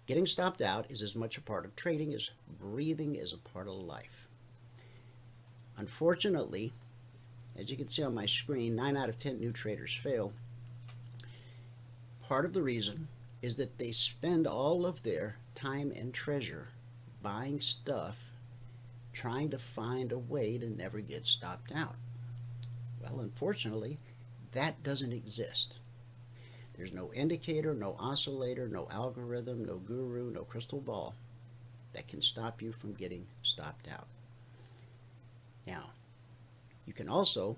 [0.07, 3.67] Getting stopped out is as much a part of trading as breathing is a part
[3.67, 4.27] of life.
[5.77, 6.73] Unfortunately,
[7.57, 10.33] as you can see on my screen, 9 out of 10 new traders fail.
[12.21, 13.07] Part of the reason
[13.41, 16.69] is that they spend all of their time and treasure
[17.21, 18.31] buying stuff,
[19.13, 21.95] trying to find a way to never get stopped out.
[23.01, 23.99] Well, unfortunately,
[24.53, 25.77] that doesn't exist.
[26.81, 31.13] There's no indicator, no oscillator, no algorithm, no guru, no crystal ball
[31.93, 34.07] that can stop you from getting stopped out.
[35.67, 35.91] Now,
[36.87, 37.55] you can also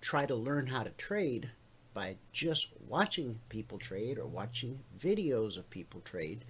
[0.00, 1.50] try to learn how to trade
[1.94, 6.44] by just watching people trade or watching videos of people trade.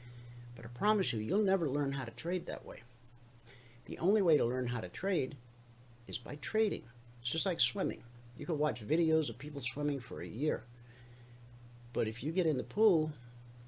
[0.57, 2.83] But I promise you, you'll never learn how to trade that way.
[3.87, 5.39] The only way to learn how to trade
[6.07, 6.83] is by trading.
[7.23, 8.03] It's just like swimming.
[8.37, 10.65] You can watch videos of people swimming for a year.
[11.93, 13.13] But if you get in the pool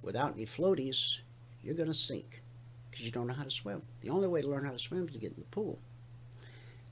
[0.03, 1.19] without any floaties
[1.63, 2.43] you're going to sink
[2.91, 3.83] because you don't know how to swim.
[4.01, 5.79] The only way to learn how to swim is to get in the pool.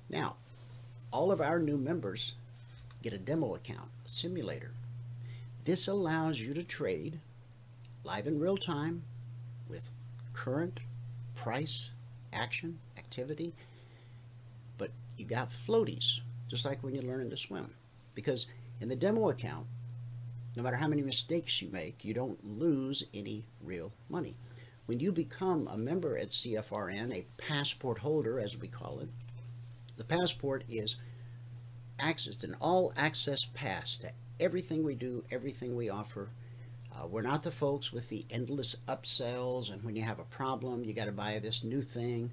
[0.08, 0.36] Now,
[1.10, 2.34] all of our new members
[3.02, 4.72] get a demo account, a simulator.
[5.64, 7.20] This allows you to trade
[8.04, 9.02] live in real time
[9.68, 9.90] with
[10.32, 10.80] current
[11.34, 11.90] price,
[12.32, 13.52] action, activity,
[14.76, 17.74] but you got floaties, just like when you're learning to swim.
[18.14, 18.46] Because
[18.80, 19.66] in the demo account,
[20.58, 24.34] no matter how many mistakes you make, you don't lose any real money.
[24.86, 29.08] When you become a member at CFRN, a passport holder, as we call it,
[29.96, 30.96] the passport is
[32.00, 36.30] access, an all access pass to everything we do, everything we offer.
[36.92, 40.82] Uh, we're not the folks with the endless upsells, and when you have a problem,
[40.82, 42.32] you got to buy this new thing.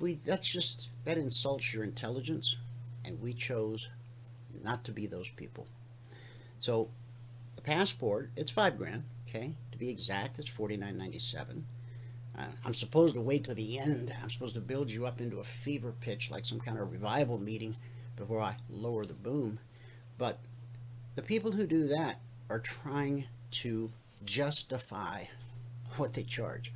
[0.00, 2.56] We, that's just, that insults your intelligence,
[3.04, 3.88] and we chose
[4.64, 5.68] not to be those people.
[6.58, 6.88] So,
[7.64, 9.54] passport, it's five grand, okay?
[9.72, 11.66] To be exact, it's forty nine ninety seven.
[12.38, 14.14] Uh, I'm supposed to wait to the end.
[14.22, 17.38] I'm supposed to build you up into a fever pitch like some kind of revival
[17.38, 17.76] meeting
[18.16, 19.58] before I lower the boom.
[20.18, 20.38] But
[21.16, 23.90] the people who do that are trying to
[24.24, 25.24] justify
[25.96, 26.72] what they charge.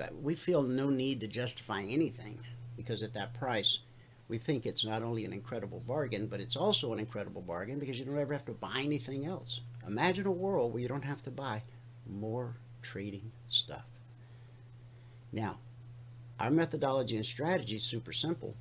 [0.00, 2.40] Uh, We feel no need to justify anything
[2.76, 3.78] because at that price,
[4.28, 7.98] we think it's not only an incredible bargain, but it's also an incredible bargain because
[7.98, 9.60] you don't ever have to buy anything else.
[9.86, 11.62] Imagine a world where you don't have to buy
[12.06, 13.86] more trading stuff.
[15.32, 15.58] Now,
[16.38, 18.56] our methodology and strategy is super simple,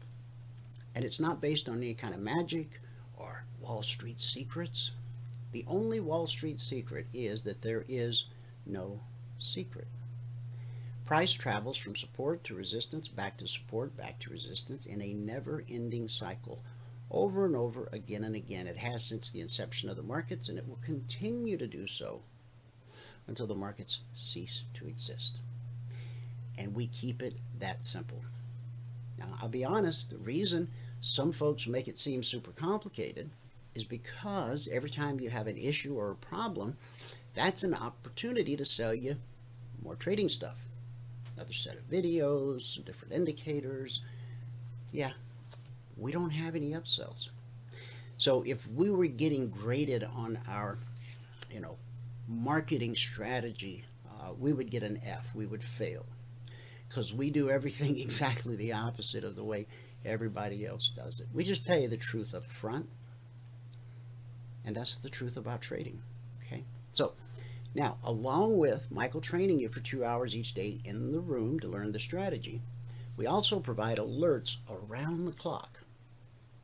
[0.96, 2.82] and it's not based on any kind of magic
[3.18, 4.92] or Wall Street secrets.
[5.52, 8.26] The only Wall Street secret is that there is
[8.66, 9.00] no
[9.40, 9.88] secret.
[11.06, 15.64] Price travels from support to resistance, back to support, back to resistance in a never
[15.68, 16.62] ending cycle
[17.12, 18.67] over and over again and again.
[18.67, 22.22] It has since the inception of the markets and it will continue to do so
[23.28, 25.39] until the markets cease to exist.
[26.58, 28.22] And we keep it that simple.
[29.17, 30.69] Now, I'll be honest, the reason
[31.02, 33.30] some folks make it seem super complicated
[33.76, 36.76] is because every time you have an issue or a problem,
[37.34, 39.15] that's an opportunity to sell you
[39.82, 40.58] more trading stuff.
[41.36, 44.04] Another set of videos, different indicators.
[44.91, 45.12] Yeah,
[46.00, 47.30] we don't have any upsells.
[48.18, 50.78] So if we were getting graded on our,
[51.52, 51.78] you know,
[52.28, 55.34] marketing strategy, uh, we would get an F.
[55.34, 56.06] We would fail
[56.88, 59.68] because we do everything exactly the opposite of the way
[60.06, 61.28] everybody else does it.
[61.34, 62.90] We just tell you the truth up front,
[64.66, 66.02] and that's the truth about trading.
[66.46, 67.14] Okay, so
[67.76, 71.68] now along with Michael training you for two hours each day in the room to
[71.68, 72.62] learn the strategy,
[73.16, 75.79] we also provide alerts around the clock.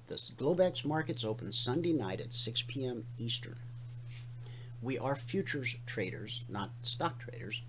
[0.08, 3.08] The Globex markets open Sunday night at 6 p.m.
[3.18, 3.58] Eastern.
[4.80, 7.64] We are futures traders, not stock traders.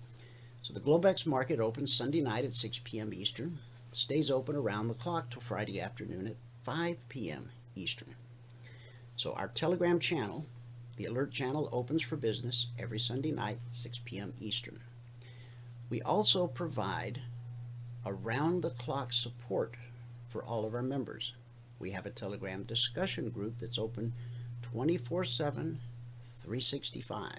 [0.61, 3.11] So the Globex market opens Sunday night at 6 p.m.
[3.11, 3.57] Eastern,
[3.91, 7.49] stays open around the clock till Friday afternoon at 5 p.m.
[7.73, 8.13] Eastern.
[9.15, 10.45] So our Telegram channel,
[10.95, 14.31] the alert channel, opens for business every Sunday night, 6 p.m.
[14.39, 14.79] Eastern.
[15.89, 17.19] We also provide
[18.05, 19.75] around the clock support
[20.29, 21.33] for all of our members.
[21.79, 24.13] We have a Telegram discussion group that's open
[24.61, 25.79] 24 7,
[26.41, 27.31] 365.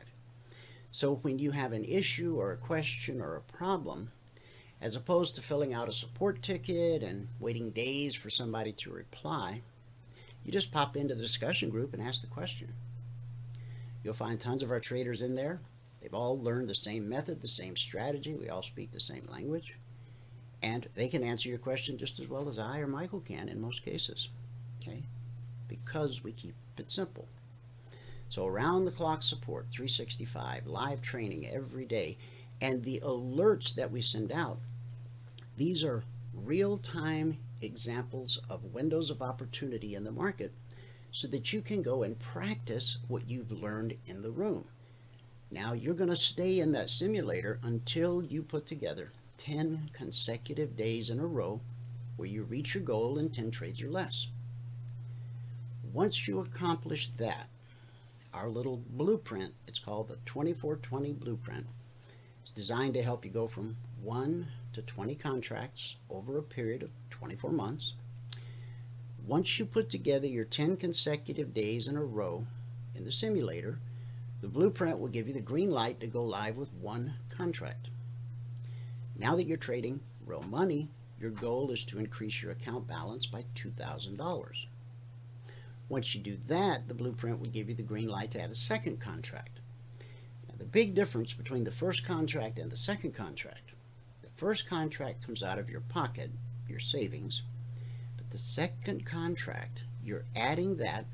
[0.91, 4.11] So when you have an issue or a question or a problem,
[4.81, 9.63] as opposed to filling out a support ticket and waiting days for somebody to reply,
[10.45, 12.73] you just pop into the discussion group and ask the question.
[14.03, 15.61] You'll find tons of our traders in there.
[16.01, 18.35] They've all learned the same method, the same strategy.
[18.35, 19.77] We all speak the same language.
[20.63, 23.61] And they can answer your question just as well as I or Michael can in
[23.61, 24.29] most cases.
[24.81, 25.05] Okay?
[25.69, 27.29] Because we keep it simple.
[28.29, 32.19] So around the clock support, 365, live training every day,
[32.61, 34.59] and the alerts that we send out,
[35.57, 40.53] these are real-time examples of windows of opportunity in the market
[41.11, 44.67] so that you can go and practice what you've learned in the room.
[45.51, 51.09] Now you're going to stay in that simulator until you put together 10 consecutive days
[51.09, 51.61] in a row
[52.17, 54.27] where you reach your goal in 10 trades or less.
[55.93, 57.49] Once you accomplish that,
[58.35, 61.67] our little blueprint, it's called the 2420 Blueprint,
[62.43, 66.91] it's designed to help you go from 1 to 20 contracts over a period of
[67.11, 67.95] 24 months.
[69.27, 72.45] Once you put together your 10 consecutive days in a row
[72.95, 73.79] in the simulator,
[74.41, 77.89] the blueprint will give you the green light to go live with one contract.
[79.19, 80.89] Now that you're trading real money,
[81.21, 84.67] your goal is to increase your account balance by $2,000.
[85.89, 88.55] Once you do that, the blueprint will give you the green light to add a
[88.55, 89.59] second contract.
[90.49, 93.73] Now, the big difference between the first contract and the second contract
[94.23, 96.31] the first contract comes out of your pocket,
[96.69, 97.43] your savings,
[98.17, 101.07] but the second contract, you're adding that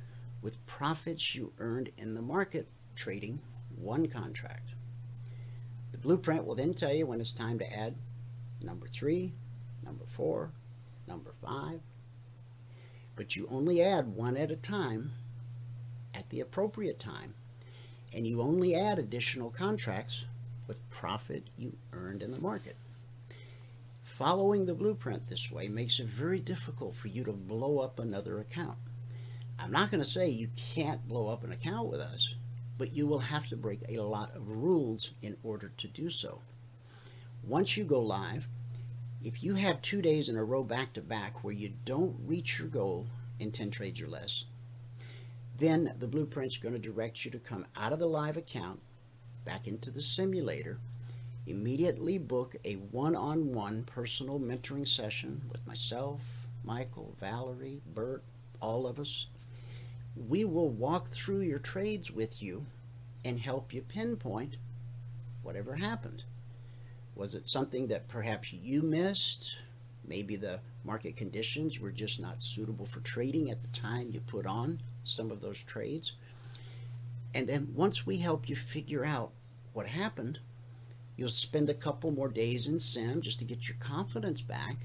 [0.43, 3.41] with profits you earned in the market trading
[3.77, 4.74] one contract.
[6.05, 7.95] Blueprint will then tell you when it's time to add
[8.63, 9.33] number three,
[9.83, 10.53] number four,
[11.09, 11.81] number five,
[13.17, 15.13] but you only add one at a time
[16.13, 17.33] at the appropriate time,
[18.13, 20.27] and you only add additional contracts
[20.67, 22.77] with profit you earned in the market.
[24.03, 28.41] Following the blueprint this way makes it very difficult for you to blow up another
[28.41, 28.77] account.
[29.59, 32.35] I'm not going to say you can't blow up an account with us,
[32.79, 36.41] but you will have to break a lot of rules in order to do so.
[37.43, 38.49] Once you go live,
[39.23, 42.59] if you have two days in a row back to back where you don't reach
[42.59, 43.07] your goal
[43.39, 44.45] in 10 trades or less,
[45.57, 48.81] then the blueprint's going to direct you to come out of the live account
[49.45, 50.79] back into the simulator,
[51.47, 56.21] immediately book a one-on-one personal mentoring session with myself,
[56.65, 58.23] Michael, Valerie, Bert,
[58.61, 59.27] all of us.
[60.17, 62.67] We will walk through your trades with you
[63.25, 64.57] and help you pinpoint
[65.43, 66.25] whatever happened.
[67.17, 69.57] Was it something that perhaps you missed?
[70.07, 74.47] Maybe the market conditions were just not suitable for trading at the time you put
[74.47, 76.13] on some of those trades.
[77.35, 79.33] And then once we help you figure out
[79.73, 80.39] what happened,
[81.17, 84.77] you'll spend a couple more days in sim just to get your confidence back.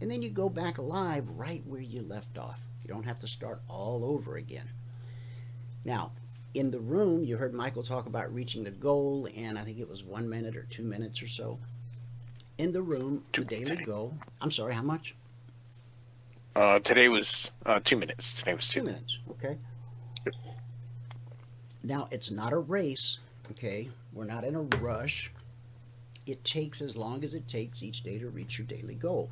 [0.00, 2.67] And then you go back live right where you left off.
[2.88, 4.66] You don't have to start all over again.
[5.84, 6.12] Now,
[6.54, 9.86] in the room, you heard Michael talk about reaching the goal and I think it
[9.86, 11.58] was one minute or two minutes or so.
[12.56, 14.14] In the room, the daily goal.
[14.40, 15.14] I'm sorry, how much?
[16.56, 18.32] Uh, today was uh, two minutes.
[18.32, 18.80] Today was two.
[18.80, 19.58] Two minutes, okay.
[21.82, 23.18] Now, it's not a race,
[23.50, 23.90] okay?
[24.14, 25.30] We're not in a rush.
[26.26, 29.28] It takes as long as it takes each day to reach your daily goal.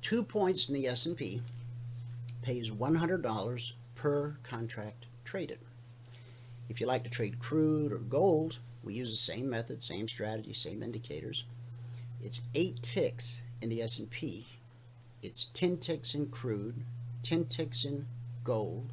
[0.00, 1.42] Two points in the S&P
[2.42, 5.58] pays $100 per contract traded.
[6.68, 10.52] If you like to trade crude or gold, we use the same method, same strategy,
[10.52, 11.44] same indicators.
[12.20, 14.46] It's eight ticks in the S&P.
[15.22, 16.84] It's 10 ticks in crude,
[17.22, 18.06] 10 ticks in
[18.42, 18.92] gold,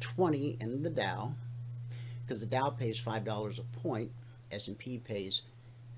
[0.00, 1.34] 20 in the Dow,
[2.24, 4.10] because the Dow pays $5 a point,
[4.50, 5.42] S&P pays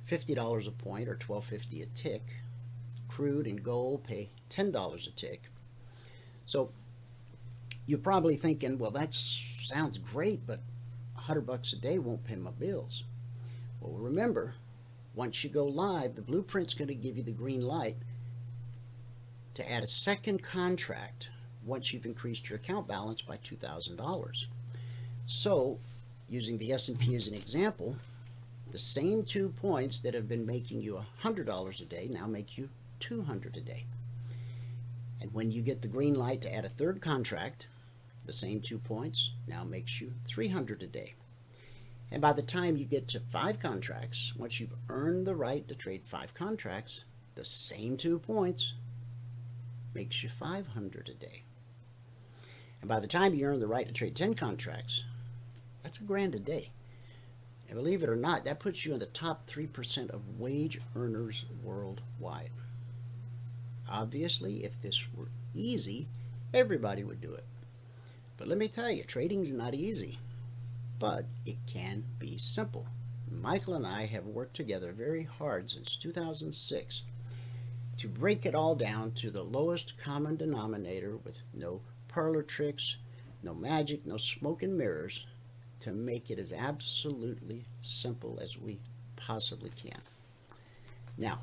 [0.08, 2.22] $50 a point or 12.50 a tick.
[3.08, 5.48] Crude and gold pay $10 a tick.
[6.46, 6.70] So
[7.86, 10.60] you're probably thinking, well, that sounds great, but
[11.14, 13.04] 100 bucks a day won't pay my bills.
[13.80, 14.54] Well, remember,
[15.14, 17.96] once you go live, the blueprint's going to give you the green light
[19.54, 21.28] to add a second contract
[21.64, 24.44] once you've increased your account balance by $2,000.
[25.26, 25.78] So,
[26.28, 27.96] using the S&P as an example,
[28.70, 32.68] the same two points that have been making you $100 a day now make you
[33.00, 33.84] 200 a day.
[35.22, 37.68] And when you get the green light to add a third contract,
[38.26, 41.14] the same two points now makes you 300 a day.
[42.10, 45.76] And by the time you get to five contracts, once you've earned the right to
[45.76, 47.04] trade five contracts,
[47.36, 48.74] the same two points
[49.94, 51.44] makes you 500 a day.
[52.80, 55.04] And by the time you earn the right to trade 10 contracts,
[55.84, 56.72] that's a grand a day.
[57.68, 61.44] And believe it or not, that puts you in the top 3% of wage earners
[61.62, 62.50] worldwide.
[63.88, 66.08] Obviously, if this were easy,
[66.54, 67.44] everybody would do it.
[68.36, 70.18] But let me tell you, trading's not easy,
[70.98, 72.86] but it can be simple.
[73.30, 77.02] Michael and I have worked together very hard since 2006
[77.98, 82.96] to break it all down to the lowest common denominator with no parlor tricks,
[83.42, 85.26] no magic, no smoke and mirrors
[85.80, 88.78] to make it as absolutely simple as we
[89.16, 90.00] possibly can.
[91.18, 91.40] Now,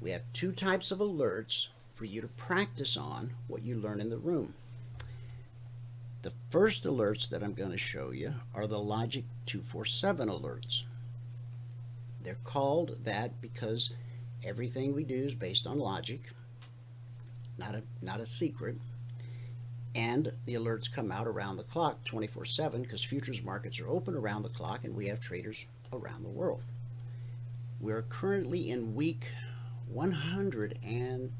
[0.00, 1.68] we have two types of alerts
[1.98, 4.54] for you to practice on what you learn in the room.
[6.22, 10.84] The first alerts that I'm going to show you are the Logic 247 alerts.
[12.22, 13.90] They're called that because
[14.44, 16.20] everything we do is based on logic,
[17.58, 18.76] not a, not a secret.
[19.96, 24.14] And the alerts come out around the clock 24 7 because futures markets are open
[24.14, 26.62] around the clock and we have traders around the world.
[27.80, 29.26] We're currently in week
[29.88, 31.32] 100 and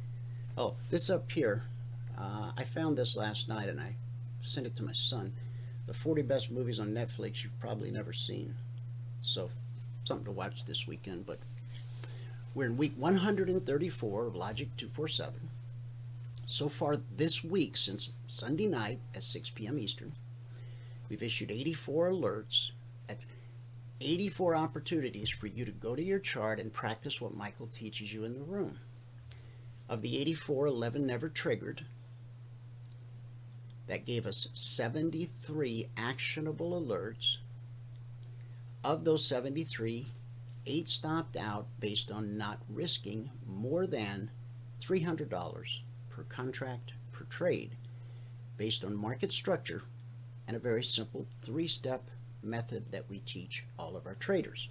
[0.59, 1.63] oh, this up here,
[2.19, 3.95] uh, I found this last night and I
[4.43, 5.33] sent it to my son.
[5.87, 8.55] The 40 best movies on Netflix you've probably never seen.
[9.23, 9.51] So,
[10.05, 11.27] something to watch this weekend.
[11.27, 11.39] But
[12.55, 15.49] we're in week 134 of Logic 247.
[16.47, 19.79] So far this week, since Sunday night at 6 p.m.
[19.79, 20.13] Eastern,
[21.09, 22.71] we've issued 84 alerts.
[23.07, 23.27] That's
[24.01, 28.25] 84 opportunities for you to go to your chart and practice what Michael teaches you
[28.25, 28.79] in the room.
[29.89, 31.85] Of the 84, 11 never triggered.
[33.87, 37.39] That gave us 73 actionable alerts.
[38.85, 40.07] Of those 73,
[40.67, 44.31] 8 stopped out based on not risking more than
[44.83, 45.81] $300
[46.11, 47.77] per contract per trade
[48.59, 49.83] based on market structure
[50.47, 52.11] and a very simple three-step
[52.43, 54.69] method that we teach all of our traders.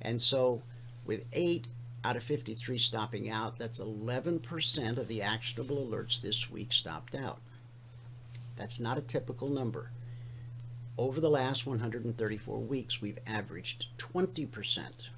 [0.00, 0.62] And so
[1.04, 1.66] with 8
[2.06, 7.40] out of 53 stopping out, that's 11% of the actionable alerts this week stopped out.
[8.54, 9.90] That's not a typical number.
[10.96, 15.08] Over the last 134 weeks, we've averaged 20%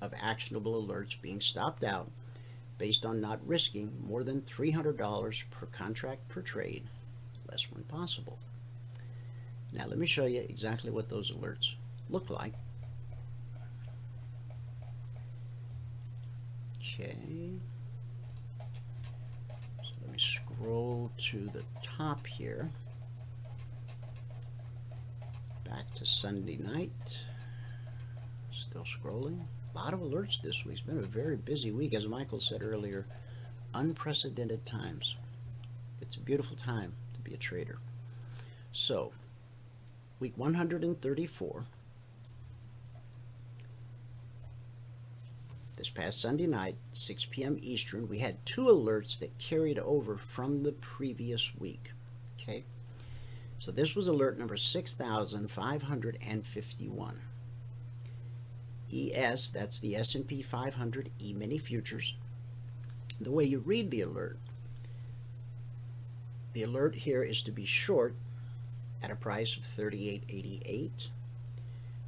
[0.00, 2.10] of actionable alerts being stopped out
[2.76, 6.82] based on not risking more than $300 per contract per trade,
[7.48, 8.36] less when possible.
[9.72, 11.74] Now let me show you exactly what those alerts
[12.10, 12.54] look like.
[16.92, 17.16] Okay.
[19.82, 22.68] So let me scroll to the top here.
[25.64, 27.18] Back to Sunday night.
[28.52, 29.40] Still scrolling.
[29.74, 30.78] A lot of alerts this week.
[30.78, 33.06] It's been a very busy week, as Michael said earlier.
[33.72, 35.16] Unprecedented times.
[36.02, 37.78] It's a beautiful time to be a trader.
[38.72, 39.12] So,
[40.20, 41.64] week 134.
[45.76, 47.56] This past Sunday night, 6 p.m.
[47.62, 51.92] Eastern, we had two alerts that carried over from the previous week.
[52.38, 52.64] Okay,
[53.58, 57.20] so this was alert number 6,551.
[58.94, 62.14] ES, that's the S&P 500 E-mini futures.
[63.18, 64.38] The way you read the alert,
[66.52, 68.14] the alert here is to be short
[69.02, 71.08] at a price of 38.88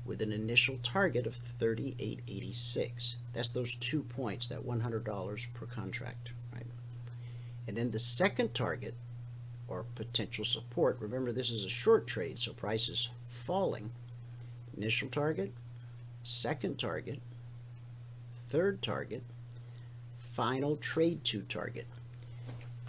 [0.04, 3.14] with an initial target of 38.86.
[3.32, 6.66] That's those two points, that $100 per contract, right?
[7.66, 8.94] And then the second target
[9.66, 13.90] or potential support, remember this is a short trade, so price is falling.
[14.76, 15.52] Initial target
[16.24, 17.20] second target,
[18.48, 19.22] third target,
[20.18, 21.86] final trade to target.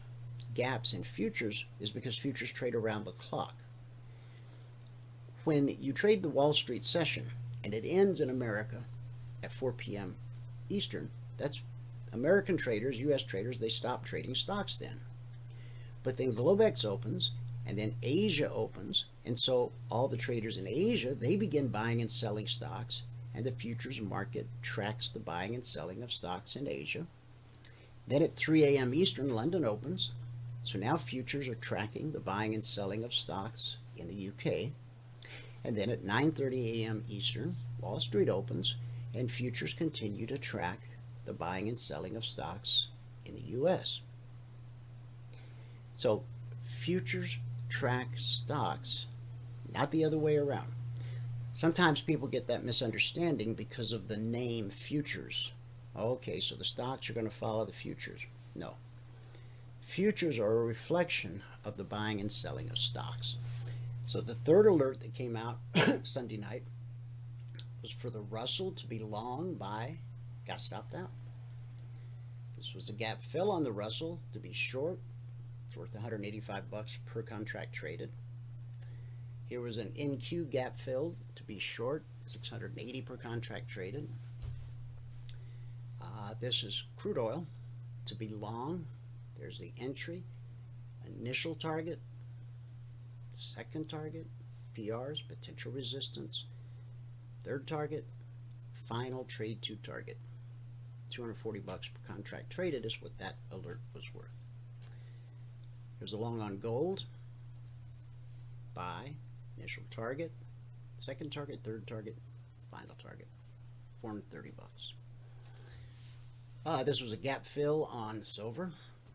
[0.54, 3.54] gaps in futures is because futures trade around the clock
[5.46, 7.26] when you trade the Wall Street session
[7.64, 8.84] and it ends in America
[9.44, 10.16] at 4 p.m.
[10.70, 11.62] Eastern, that's
[12.12, 13.24] American traders, U.S.
[13.24, 15.00] traders, they stop trading stocks then.
[16.06, 17.32] But then Globex opens
[17.66, 19.06] and then Asia opens.
[19.26, 23.02] And so all the traders in Asia, they begin buying and selling stocks
[23.34, 27.08] and the futures market tracks the buying and selling of stocks in Asia.
[28.08, 28.94] Then at 3 a.m.
[28.94, 30.12] Eastern, London opens.
[30.64, 34.70] So now futures are tracking the buying and selling of stocks in the UK.
[35.64, 37.04] And then at 9.30 a.m.
[37.10, 38.76] Eastern, Wall Street opens
[39.16, 40.82] and futures continue to track
[41.26, 42.90] the buying and selling of stocks
[43.26, 44.02] in the U.S.
[45.96, 46.24] So
[46.64, 47.40] futures
[47.70, 49.08] track stocks,
[49.74, 50.72] not the other way around.
[51.54, 55.54] Sometimes people get that misunderstanding because of the name futures.
[55.98, 58.26] Okay, so the stocks are going to follow the futures.
[58.54, 58.74] No.
[59.80, 63.38] Futures are a reflection of the buying and selling of stocks.
[64.06, 65.60] So the third alert that came out
[66.04, 66.64] Sunday night
[67.82, 70.00] was for the Russell to be long by
[70.46, 71.12] got stopped out.
[72.58, 75.00] This was a gap fill on the Russell to be short.
[75.76, 78.10] Worth 185 bucks per contract traded.
[79.48, 84.08] Here was an NQ gap filled to be short, 680 per contract traded.
[86.02, 87.46] Uh, this is crude oil
[88.06, 88.86] to be long.
[89.38, 90.24] There's the entry,
[91.06, 92.00] initial target,
[93.36, 94.26] second target,
[94.76, 96.46] PRs, potential resistance,
[97.44, 98.06] third target,
[98.88, 100.18] final trade to target.
[101.10, 104.45] 240 bucks per contract traded is what that alert was worth.
[106.06, 107.04] Here's a long on gold.
[108.76, 109.14] Buy,
[109.58, 110.32] initial target,
[110.98, 112.16] second target, third target,
[112.70, 113.28] final target.
[114.02, 114.94] 430 bucks.
[116.64, 118.72] Uh, this was a gap fill on silver,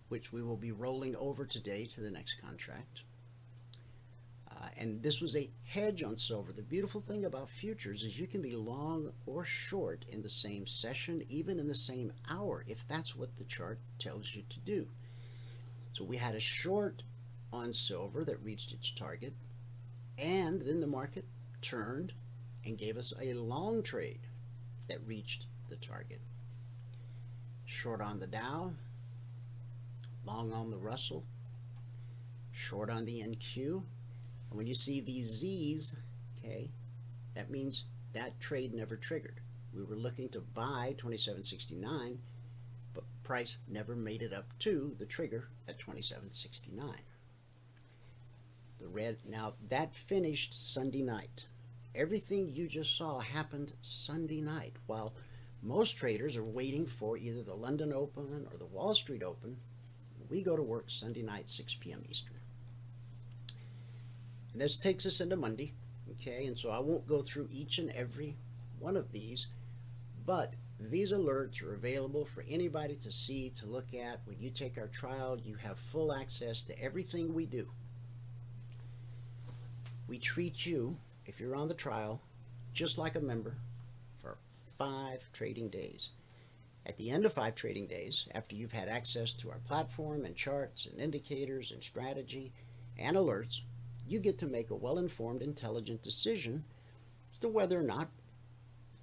[0.09, 3.03] which we will be rolling over today to the next contract.
[4.51, 6.53] Uh, and this was a hedge on silver.
[6.53, 10.67] The beautiful thing about futures is you can be long or short in the same
[10.67, 14.89] session, even in the same hour, if that's what the chart tells you to do.
[15.93, 17.03] So we had a short
[17.53, 19.35] on silver that reached its target,
[20.19, 21.25] and then the market
[21.63, 22.13] turned
[22.65, 24.21] and gave us a long trade
[24.89, 26.21] that reached the target.
[27.65, 28.73] Short on the Dow,
[30.25, 31.25] long on the Russell,
[32.53, 33.83] short on the NQ,
[34.51, 35.97] and when you see these Z's,
[36.39, 36.71] okay,
[37.35, 39.41] that means that trade never triggered.
[39.73, 42.30] We were looking to buy 2769, but
[43.31, 46.85] price never made it up to the trigger at 2769.
[48.81, 51.47] The red, now that finished Sunday night.
[51.95, 55.15] Everything you just saw happened Sunday night, while
[55.63, 59.57] most traders are waiting for either the London Open or the Wall Street Open.
[60.29, 62.03] We go to work Sunday night, 6 p.m.
[62.11, 62.41] Eastern.
[64.53, 65.73] And this takes us into Monday,
[66.15, 66.47] okay?
[66.47, 68.35] And so I won't go through each and every
[68.81, 69.47] one of these,
[70.27, 70.55] but
[70.89, 74.21] these alerts are available for anybody to see, to look at.
[74.25, 77.69] When you take our trial, you have full access to everything we do.
[80.09, 82.21] We treat you, if you're on the trial,
[82.73, 83.57] just like a member
[84.21, 84.39] for
[84.79, 86.11] five trading days.
[86.87, 90.35] At the end of five trading days, after you've had access to our platform and
[90.35, 92.53] charts and indicators and strategy
[92.99, 93.61] and alerts,
[94.09, 96.65] you get to make a well-informed, intelligent decision
[97.33, 98.09] as to whether or not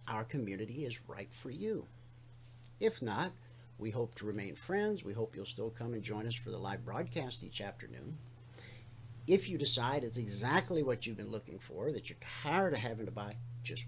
[0.07, 1.85] our community is right for you.
[2.79, 3.31] If not,
[3.77, 5.03] we hope to remain friends.
[5.03, 8.17] We hope you'll still come and join us for the live broadcast each afternoon.
[9.27, 13.05] If you decide it's exactly what you've been looking for, that you're tired of having
[13.05, 13.85] to buy just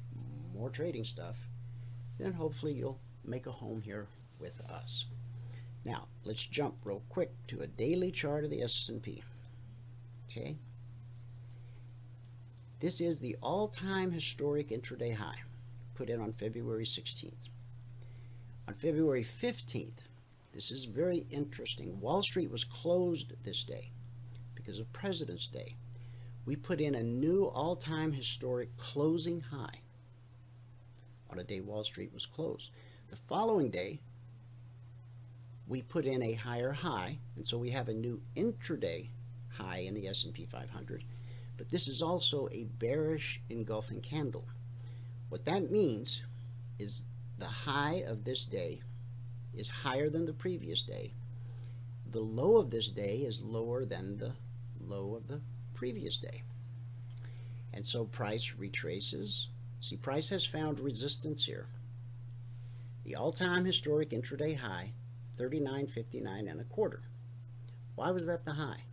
[0.54, 1.38] more trading stuff,
[2.20, 4.08] then hopefully you'll make a home here
[4.40, 5.06] with us.
[5.86, 9.24] Now, let's jump real quick to a daily chart of the S&P.
[10.26, 10.58] Okay?
[12.82, 15.40] This is the all-time historic intraday high
[16.00, 17.50] put in on February 16th.
[18.70, 20.08] On February 15th,
[20.54, 22.00] this is very interesting.
[22.00, 23.92] Wall Street was closed this day
[24.56, 25.76] because of President's Day.
[26.46, 29.82] We put in a new all-time historic closing high
[31.30, 32.72] on a day Wall Street was closed.
[33.10, 34.00] The following day,
[35.68, 39.10] we put in a higher high, and so we have a new intraday
[39.50, 41.04] high in the S&P 500
[41.60, 44.46] but this is also a bearish engulfing candle.
[45.30, 46.24] What that means
[46.80, 47.06] is
[47.38, 48.82] the high of this day
[49.54, 51.14] is higher than the previous day.
[52.12, 54.34] The low of this day is lower than the
[54.80, 55.42] low of the
[55.76, 56.44] previous day.
[57.74, 59.48] And so price retraces.
[59.80, 61.68] See, price has found resistance here.
[63.04, 64.94] The all-time historic intraday high,
[65.38, 67.04] 39.59 and a quarter.
[67.96, 68.84] Why was that the high?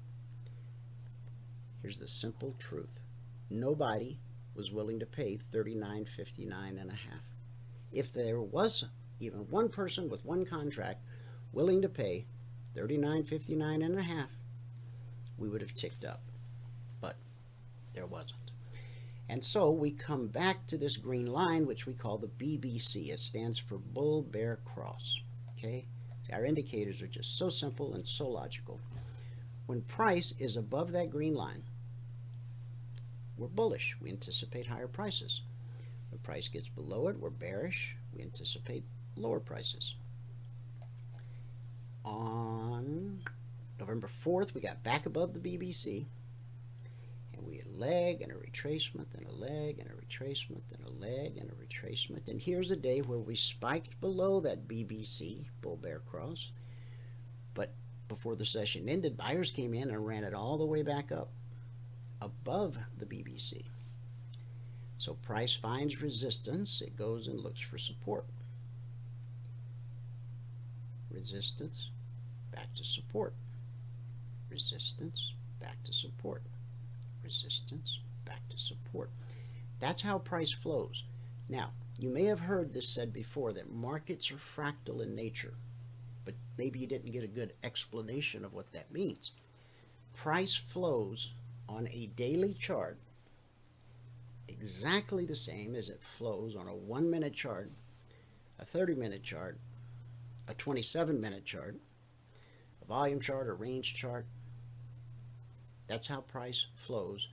[1.80, 3.00] Here's the simple truth.
[3.50, 4.18] Nobody
[4.56, 7.22] was willing to pay $39.59 and a half.
[7.92, 8.84] If there was
[9.20, 11.02] even one person with one contract
[11.52, 12.26] willing to pay
[12.76, 14.30] $39.59 and a half,
[15.38, 16.22] we would have ticked up.
[17.00, 17.16] But
[17.94, 18.52] there wasn't.
[19.28, 23.10] And so we come back to this green line, which we call the BBC.
[23.10, 25.20] It stands for Bull Bear Cross.
[25.56, 25.86] Okay?
[26.32, 28.80] Our indicators are just so simple and so logical.
[29.66, 31.62] When price is above that green line,
[33.36, 33.96] we're bullish.
[34.00, 35.42] We anticipate higher prices.
[36.10, 37.96] When price gets below it, we're bearish.
[38.14, 38.84] We anticipate
[39.16, 39.94] lower prices.
[42.04, 43.20] On
[43.78, 46.06] November 4th, we got back above the BBC.
[47.34, 50.86] And we had a leg and a retracement and a leg and a retracement and
[50.86, 52.28] a leg and a retracement.
[52.28, 56.52] And here's a day where we spiked below that BBC, Bull Bear Cross.
[57.52, 57.74] But
[58.08, 61.30] before the session ended, buyers came in and ran it all the way back up
[62.20, 63.64] above the BBC.
[64.98, 68.26] So price finds resistance, it goes and looks for support.
[71.10, 71.90] Resistance,
[72.50, 73.34] back to support.
[74.50, 76.42] Resistance, back to support.
[77.22, 79.10] Resistance, back to support.
[79.80, 81.04] That's how price flows.
[81.48, 85.54] Now, you may have heard this said before that markets are fractal in nature,
[86.24, 89.32] but maybe you didn't get a good explanation of what that means.
[90.14, 91.32] Price flows
[91.68, 92.98] on a daily chart
[94.48, 97.70] exactly the same as it flows on a one minute chart,
[98.58, 99.58] a 30 minute chart,
[100.48, 101.76] a 27 minute chart,
[102.82, 104.26] a volume chart, a range chart.
[105.86, 107.28] That's how price flows.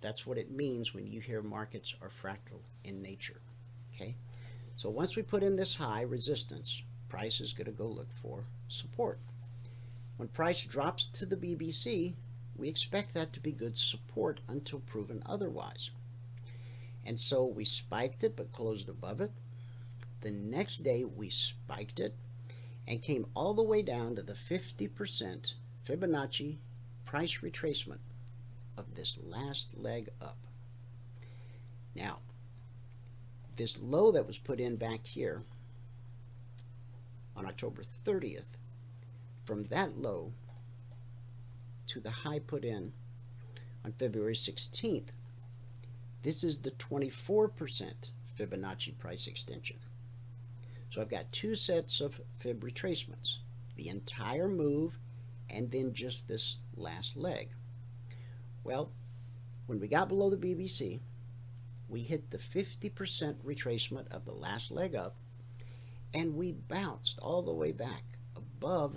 [0.00, 3.40] That's what it means when you hear markets are fractal in nature.
[3.94, 4.16] Okay?
[4.76, 8.44] So once we put in this high resistance, price is going to go look for
[8.68, 9.18] support.
[10.16, 12.14] When price drops to the BBC,
[12.60, 15.90] we expect that to be good support until proven otherwise.
[17.04, 19.32] And so we spiked it but closed above it.
[20.20, 22.14] The next day we spiked it
[22.86, 25.54] and came all the way down to the 50%
[25.86, 26.58] Fibonacci
[27.06, 28.00] price retracement
[28.76, 30.36] of this last leg up.
[31.94, 32.18] Now,
[33.56, 35.42] this low that was put in back here
[37.34, 38.56] on October 30th,
[39.44, 40.32] from that low
[41.90, 42.92] to the high put in
[43.84, 45.08] on February 16th,
[46.22, 49.76] this is the 24% Fibonacci price extension.
[50.90, 53.38] So I've got two sets of fib retracements,
[53.76, 54.98] the entire move
[55.48, 57.48] and then just this last leg.
[58.62, 58.92] Well,
[59.66, 61.00] when we got below the BBC,
[61.88, 65.16] we hit the 50% retracement of the last leg up
[66.14, 68.02] and we bounced all the way back
[68.36, 68.96] above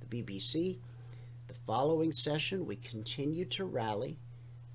[0.00, 0.78] the BBC.
[1.66, 4.20] Following session, we continued to rally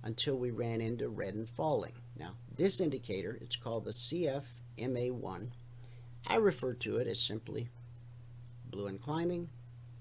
[0.04, 1.94] until we ran into red and falling.
[2.20, 5.48] Now, this indicator, it's called the CFMA1.
[6.28, 7.70] I refer to it as simply
[8.70, 9.50] blue and climbing,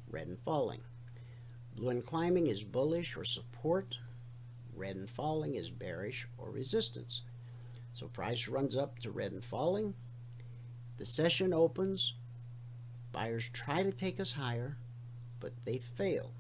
[0.09, 0.81] red and falling.
[1.77, 3.97] Blue and climbing is bullish or support.
[4.75, 7.23] Red and falling is bearish or resistance.
[7.93, 9.95] So price runs up to red and falling.
[10.97, 12.15] The session opens.
[13.13, 14.77] Buyers try to take us higher,
[15.39, 16.33] but they fail.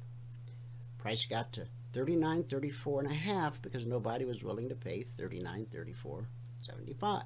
[1.00, 5.66] Price got to 39 34 and a half because nobody was willing to pay 39
[5.72, 6.28] 34
[6.58, 7.22] 75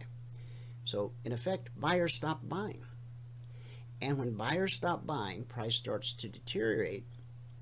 [0.84, 2.82] so in effect buyers stopped buying.
[4.00, 7.04] And when buyers stop buying price starts to deteriorate.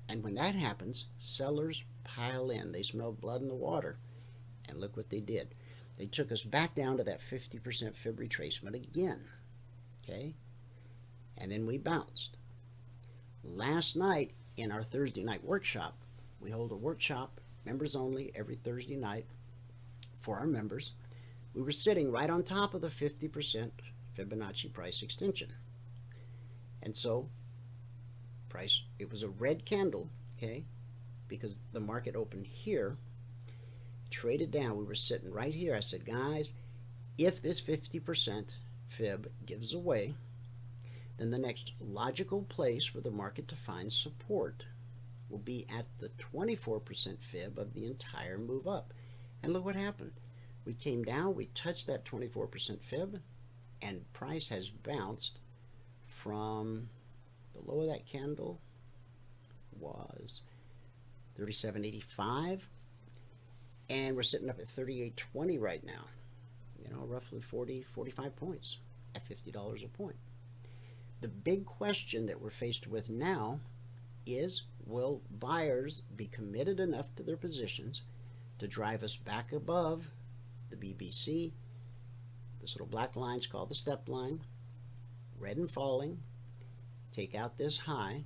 [0.09, 2.71] And when that happens sellers pile in.
[2.71, 3.97] They smell blood in the water.
[4.67, 5.55] And look what they did.
[5.97, 9.21] They took us back down to that 50% fib retracement again
[10.03, 10.35] okay?
[11.37, 12.37] And then we bounced.
[13.43, 15.97] Last night in our Thursday night workshop
[16.43, 19.25] we hold a workshop, members only, every Thursday night
[20.19, 20.91] for our members.
[21.53, 23.71] We were sitting right on top of the 50%
[24.17, 25.49] Fibonacci price extension.
[26.81, 27.29] And so,
[28.49, 30.65] price, it was a red candle, okay,
[31.29, 32.97] because the market opened here,
[34.09, 34.77] traded down.
[34.77, 35.75] We were sitting right here.
[35.75, 36.53] I said, guys,
[37.17, 38.55] if this 50%
[38.87, 40.13] fib gives away,
[41.17, 44.65] then the next logical place for the market to find support
[45.33, 48.93] will be at the 24% fib of the entire move up.
[49.41, 50.13] And look what happened.
[50.63, 53.19] We came down, we touched that 24% fib,
[53.81, 55.39] and price has bounced
[56.05, 56.87] from
[57.53, 58.61] the low of that candle
[59.77, 60.41] was
[61.37, 62.61] 37.85
[63.89, 66.05] and we're sitting up at 38.20 right now
[66.81, 68.77] you know roughly 40 45 points
[69.15, 70.15] at $50 a point
[71.21, 73.59] the big question that we're faced with now
[74.25, 78.01] is will buyers be committed enough to their positions
[78.59, 80.09] to drive us back above
[80.69, 81.53] the BBC?
[82.61, 84.41] This little black line is called the step line.
[85.37, 86.19] Red and falling.
[87.11, 88.23] Take out this high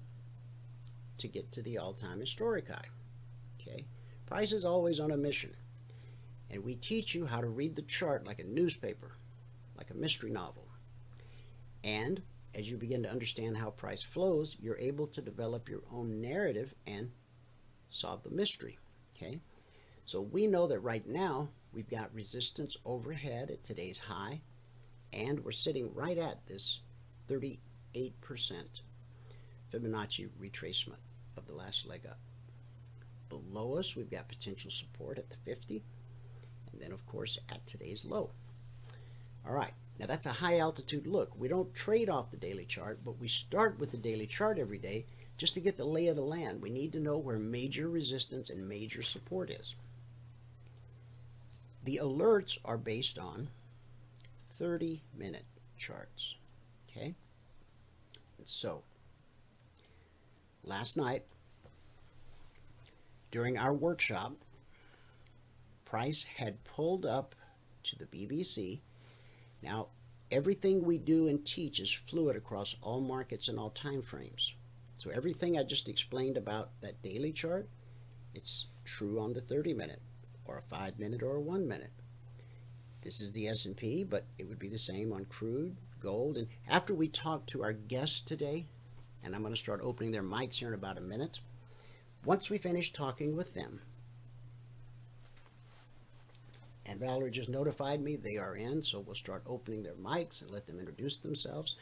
[1.17, 2.85] to get to the all-time historic high.
[3.59, 3.85] Okay?
[4.25, 5.55] Price is always on a mission.
[6.49, 9.11] And we teach you how to read the chart like a newspaper,
[9.75, 10.67] like a mystery novel.
[11.83, 12.21] And
[12.57, 16.73] as you begin to understand how price flows, you're able to develop your own narrative
[16.87, 17.11] and
[17.87, 18.79] solve the mystery.
[19.15, 19.39] Okay,
[20.05, 24.41] so we know that right now we've got resistance overhead at today's high,
[25.13, 26.81] and we're sitting right at this
[27.29, 27.59] 38%
[29.71, 30.95] Fibonacci retracement
[31.37, 32.17] of the last leg up.
[33.29, 35.83] Below us, we've got potential support at the 50.
[36.71, 38.31] And then, of course, at today's low.
[39.45, 39.73] All right.
[39.99, 41.31] Now, that's a high altitude look.
[41.39, 44.77] We don't trade off the daily chart, but we start with the daily chart every
[44.77, 45.05] day
[45.37, 46.61] just to get the lay of the land.
[46.61, 49.75] We need to know where major resistance and major support is.
[51.83, 53.49] The alerts are based on
[54.51, 55.45] 30 minute
[55.77, 56.35] charts.
[56.89, 57.15] Okay?
[58.37, 58.83] And so,
[60.63, 61.23] last night,
[63.31, 64.33] during our workshop,
[65.85, 67.35] price had pulled up
[67.83, 68.79] to the BBC.
[69.61, 69.87] Now,
[70.29, 74.53] everything we do and teach is fluid across all markets and all time frames.
[74.97, 77.69] So everything I just explained about that daily chart,
[78.33, 80.01] it's true on the 30 minute
[80.45, 81.91] or a 5 minute or a 1 minute.
[83.01, 86.93] This is the S&P, but it would be the same on crude, gold, and after
[86.93, 88.67] we talk to our guests today,
[89.23, 91.39] and I'm going to start opening their mics here in about a minute,
[92.25, 93.81] once we finish talking with them,
[96.87, 100.51] and Valerie just notified me they are in, so we'll start opening their mics and
[100.51, 101.75] let them introduce themselves.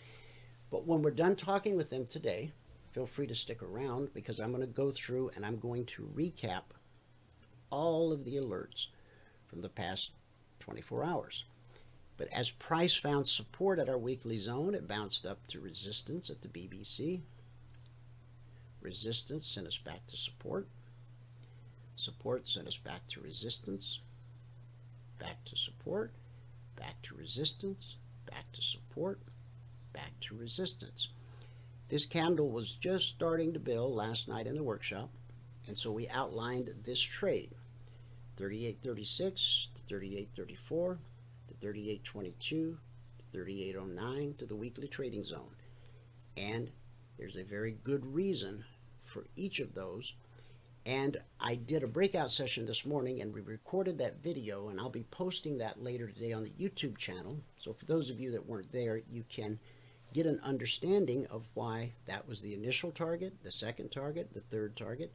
[0.71, 2.51] But when we're done talking with them today,
[2.91, 6.09] feel free to stick around because I'm going to go through and I'm going to
[6.15, 6.63] recap
[7.69, 8.87] all of the alerts
[9.47, 10.11] from the past
[10.59, 11.45] 24 hours.
[12.17, 16.41] But as price found support at our weekly zone, it bounced up to resistance at
[16.41, 17.21] the BBC.
[18.81, 20.67] Resistance sent us back to support.
[21.95, 23.99] Support sent us back to resistance.
[25.19, 26.13] Back to support.
[26.75, 27.97] Back to resistance.
[28.29, 29.19] Back to support.
[29.93, 31.09] Back to resistance.
[31.87, 35.11] This candle was just starting to build last night in the workshop,
[35.67, 37.51] and so we outlined this trade
[38.37, 40.97] 3836 to 3834
[41.47, 42.77] to 3822
[43.19, 45.55] to 3809 to the weekly trading zone.
[46.35, 46.71] And
[47.17, 48.65] there's a very good reason
[49.03, 50.13] for each of those.
[50.85, 54.89] And I did a breakout session this morning and we recorded that video, and I'll
[54.89, 57.39] be posting that later today on the YouTube channel.
[57.57, 59.59] So for those of you that weren't there, you can
[60.13, 64.75] get an understanding of why that was the initial target, the second target, the third
[64.75, 65.11] target,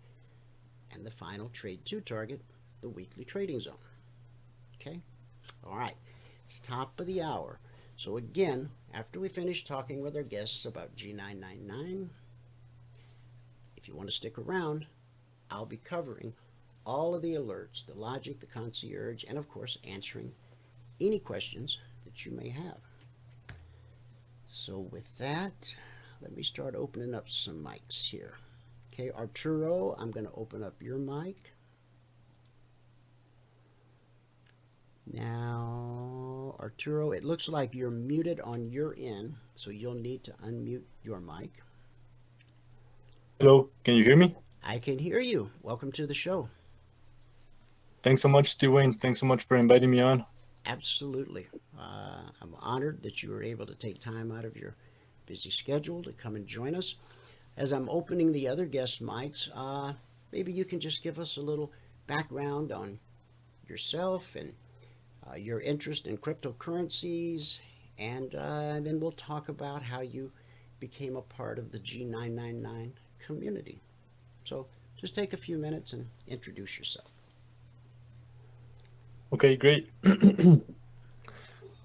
[0.93, 2.41] and the final trade two target,
[2.81, 3.75] the weekly trading zone.
[4.75, 5.01] Okay?
[5.65, 5.97] All right.
[6.43, 7.61] It's top of the hour.
[7.97, 12.09] So again, after we finish talking with our guests about G999,
[13.77, 14.87] if you want to stick around,
[15.51, 16.33] I'll be covering
[16.87, 20.33] all of the alerts, the logic, the concierge, and of course answering
[21.01, 22.79] any questions that you may have.
[24.51, 25.75] So with that,
[26.21, 28.35] let me start opening up some mics here.
[28.93, 31.53] Okay, Arturo, I'm going to open up your mic.
[35.13, 40.83] Now, Arturo, it looks like you're muted on your end, so you'll need to unmute
[41.03, 41.51] your mic.
[43.41, 44.37] Hello, can you hear me?
[44.63, 45.51] I can hear you.
[45.63, 46.49] Welcome to the show.
[48.03, 48.99] Thanks so much, Dwayne.
[48.99, 50.25] Thanks so much for inviting me on.
[50.67, 51.49] Absolutely.
[51.79, 54.75] Uh, I'm honored that you were able to take time out of your
[55.27, 56.97] busy schedule to come and join us.
[57.57, 59.95] As I'm opening the other guest mics, uh,
[60.33, 61.73] maybe you can just give us a little
[62.07, 62.99] background on
[63.69, 64.55] yourself and
[65.29, 67.59] uh, your interest in cryptocurrencies,
[67.99, 70.33] and uh, then we'll talk about how you
[70.81, 73.83] became a part of the G999 community.
[74.45, 74.67] So
[75.01, 77.09] just take a few minutes and introduce yourself.
[79.33, 79.89] Okay, great.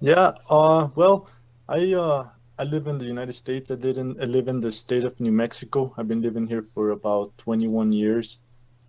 [0.02, 1.28] yeah, uh, well,
[1.70, 2.28] I uh,
[2.58, 3.70] I live in the United States.
[3.70, 5.94] I in I live in the state of New Mexico.
[5.98, 8.40] I've been living here for about 21 years,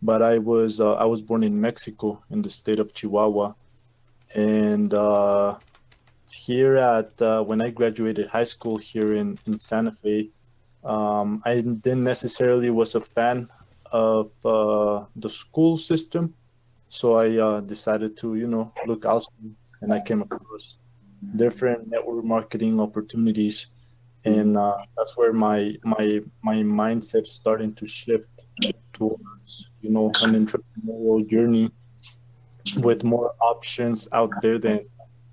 [0.03, 3.55] but I was uh, I was born in Mexico in the state of Chihuahua,
[4.35, 5.59] and uh,
[6.31, 10.31] here at uh, when I graduated high school here in in Santa Fe,
[10.85, 13.49] um, I didn't necessarily was a fan
[13.97, 16.35] of uh, the school system
[16.89, 20.79] so I uh, decided to, you know, look elsewhere, and I came across
[21.35, 23.67] different network marketing opportunities,
[24.25, 28.29] and uh, that's where my my my mindset starting to shift
[28.93, 31.71] towards, you know, an entrepreneurial journey
[32.83, 34.87] with more options out there than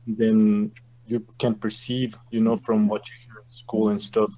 [0.07, 0.71] than
[1.05, 4.33] you can perceive, you know, from what you hear in school and stuff.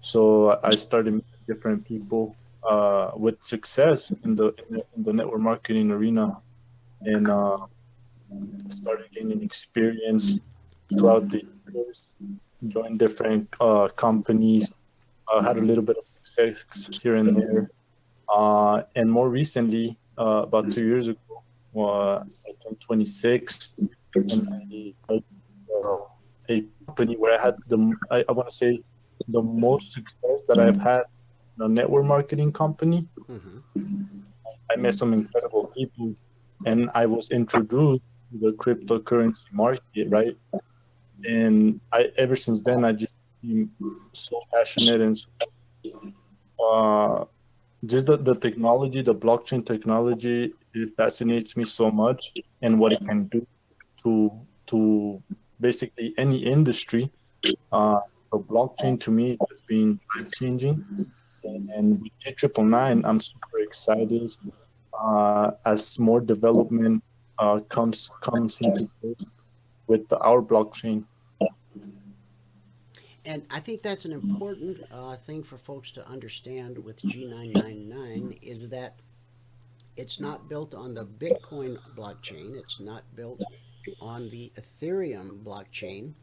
[0.00, 2.34] So I started meeting different people
[2.68, 6.36] uh, with success in the, in the, in the network marketing arena
[7.02, 7.58] and uh,
[8.68, 10.38] started gaining experience
[10.92, 11.42] throughout the
[11.72, 12.10] years
[12.68, 14.70] joined different uh, companies
[15.32, 17.70] uh, had a little bit of success here and there.
[18.28, 21.18] Uh, and more recently uh, about two years ago
[21.76, 23.74] i turned 26
[24.14, 25.22] and I,
[26.48, 28.80] a company where i had the i, I want to say
[29.28, 31.04] the most success that i've had
[31.58, 33.06] a network marketing company.
[33.28, 34.20] Mm-hmm.
[34.70, 36.14] I met some incredible people,
[36.66, 40.36] and I was introduced to the cryptocurrency market, right?
[41.24, 43.70] And I ever since then I just been
[44.12, 45.28] so passionate and so,
[46.64, 47.24] uh,
[47.86, 52.32] just the, the technology, the blockchain technology, it fascinates me so much,
[52.62, 53.46] and what it can do
[54.02, 54.30] to
[54.68, 55.22] to
[55.60, 57.10] basically any industry.
[57.72, 58.00] Uh,
[58.30, 59.98] the blockchain to me has been
[60.34, 60.84] changing,
[61.44, 64.32] and, and with G triple nine, I'm super excited
[64.98, 67.02] uh, as more development
[67.38, 68.88] uh, comes comes into
[69.86, 71.04] with our blockchain.
[73.24, 78.68] And I think that's an important uh, thing for folks to understand with G999 is
[78.70, 78.96] that
[79.96, 82.56] it's not built on the Bitcoin blockchain.
[82.56, 83.40] It's not built
[84.00, 86.14] on the Ethereum blockchain.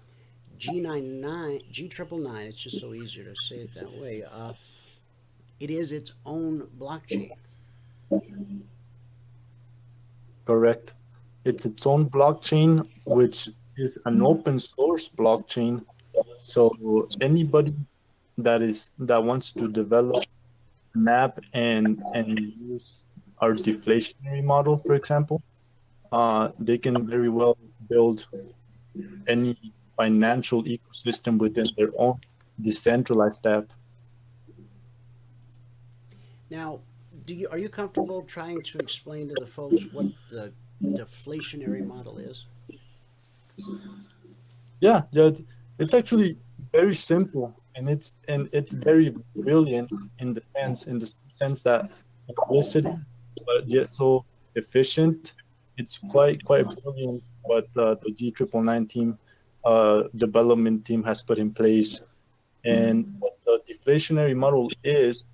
[0.57, 4.23] G99, G999, it's just so easier to say it that way.
[4.29, 4.53] Uh,
[5.59, 7.31] it is its own blockchain.
[10.45, 10.93] Correct.
[11.45, 15.85] It's its own blockchain, which is an open source blockchain.
[16.43, 17.73] So anybody
[18.37, 20.23] that is that wants to develop
[20.95, 23.01] an app and and use
[23.39, 25.41] our deflationary model, for example,
[26.11, 27.57] uh, they can very well
[27.87, 28.25] build
[29.27, 29.57] any
[29.95, 32.19] financial ecosystem within their own
[32.61, 33.71] decentralized app.
[36.49, 36.79] Now,
[37.25, 40.51] do you are you comfortable trying to explain to the folks what the
[40.83, 42.45] deflationary model is?
[44.79, 45.41] Yeah, yeah, it's,
[45.77, 46.37] it's actually
[46.71, 51.89] very simple and it's and it's very brilliant in the sense in the sense that
[52.27, 52.93] simplicity,
[53.45, 54.25] but yet so
[54.55, 55.33] efficient.
[55.77, 59.17] It's quite quite brilliant what uh, the G triple nine team
[59.65, 62.01] uh, development team has put in place,
[62.65, 65.25] and what the deflationary model is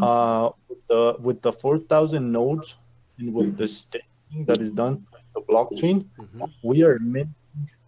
[0.00, 2.76] uh, with the with the four thousand nodes
[3.18, 6.44] and with the staking that is done with the blockchain, Mm-hmm.
[6.62, 7.34] we are minting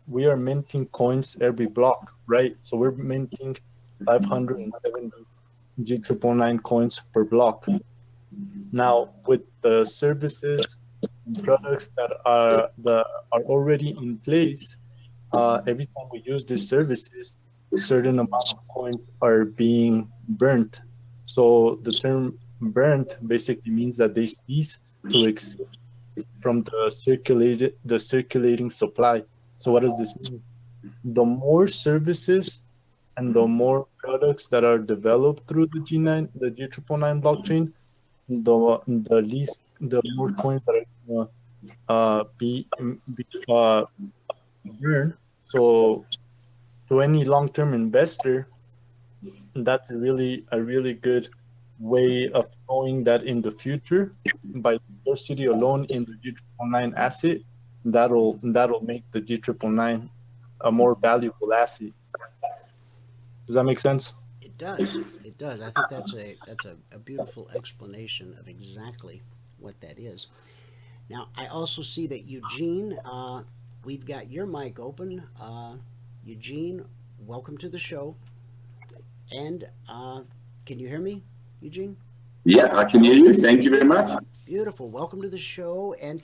[0.07, 2.57] we are minting coins every block, right?
[2.63, 3.57] So we're minting
[4.07, 5.27] 570
[5.83, 7.69] G triple nine coins per block.
[8.73, 10.77] Now with the services
[11.27, 14.77] and products that are the are already in place,
[15.33, 17.39] uh, every time we use these services,
[17.75, 20.81] a certain amount of coins are being burnt.
[21.39, 25.79] So the term burnt basically means that they cease to exist
[26.41, 29.23] from the circulated the circulating supply.
[29.59, 30.43] So what does this mean?
[31.05, 32.61] The more services
[33.17, 37.71] and the more products that are developed through the G9 the G triple nine blockchain,
[38.29, 38.59] the
[38.89, 41.29] the least the more coins that are
[41.89, 42.67] uh, be,
[43.15, 43.85] be uh,
[44.81, 45.15] burned.
[45.51, 46.05] So
[46.89, 48.49] to any long term investor,
[49.55, 51.29] that's really a really good
[51.79, 54.13] way of knowing that in the future
[54.57, 57.39] by diversity alone in the G triple nine asset,
[57.85, 60.11] that'll that'll make the G triple nine
[60.63, 61.93] a more valuable asset.
[63.47, 64.13] Does that make sense?
[64.43, 64.97] It does.
[65.25, 65.61] It does.
[65.61, 69.23] I think that's a that's a, a beautiful explanation of exactly
[69.59, 70.27] what that is.
[71.09, 73.43] Now, I also see that Eugene, uh,
[73.85, 75.23] we've got your mic open.
[75.41, 75.77] Uh,
[76.23, 76.85] Eugene,
[77.19, 78.15] welcome to the show.
[79.33, 80.23] And uh,
[80.67, 81.23] can you hear me,
[81.61, 81.97] Eugene?
[82.45, 83.35] Yeah, I can hear you.
[83.35, 84.23] Thank you very much.
[84.47, 84.89] Beautiful.
[84.89, 85.95] Welcome to the show.
[86.01, 86.23] And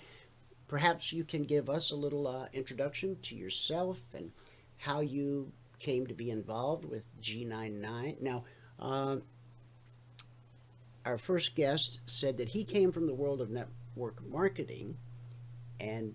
[0.68, 4.32] perhaps you can give us a little uh, introduction to yourself and
[4.78, 8.20] how you came to be involved with G99.
[8.20, 8.44] Now,
[8.80, 9.16] uh,
[11.04, 14.96] our first guest said that he came from the world of network marketing
[15.80, 16.14] and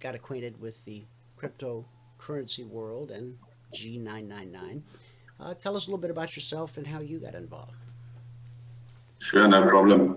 [0.00, 1.04] got acquainted with the
[1.40, 3.38] cryptocurrency world and
[3.74, 4.82] G999.
[5.38, 7.72] Uh, tell us a little bit about yourself and how you got involved.
[9.18, 10.16] Sure, no problem.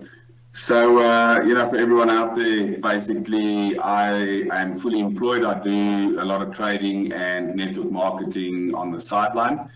[0.52, 5.44] So, uh, you know, for everyone out there, basically, I am fully employed.
[5.44, 9.70] I do a lot of trading and network marketing on the sideline.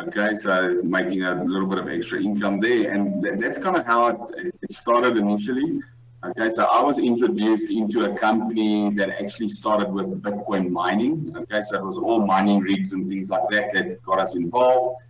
[0.00, 2.92] Okay, so making a little bit of extra income there.
[2.92, 5.80] And that, that's kind of how it, it started initially.
[6.24, 11.32] Okay, so I was introduced into a company that actually started with Bitcoin mining.
[11.36, 15.00] Okay, so it was all mining rigs and things like that that got us involved.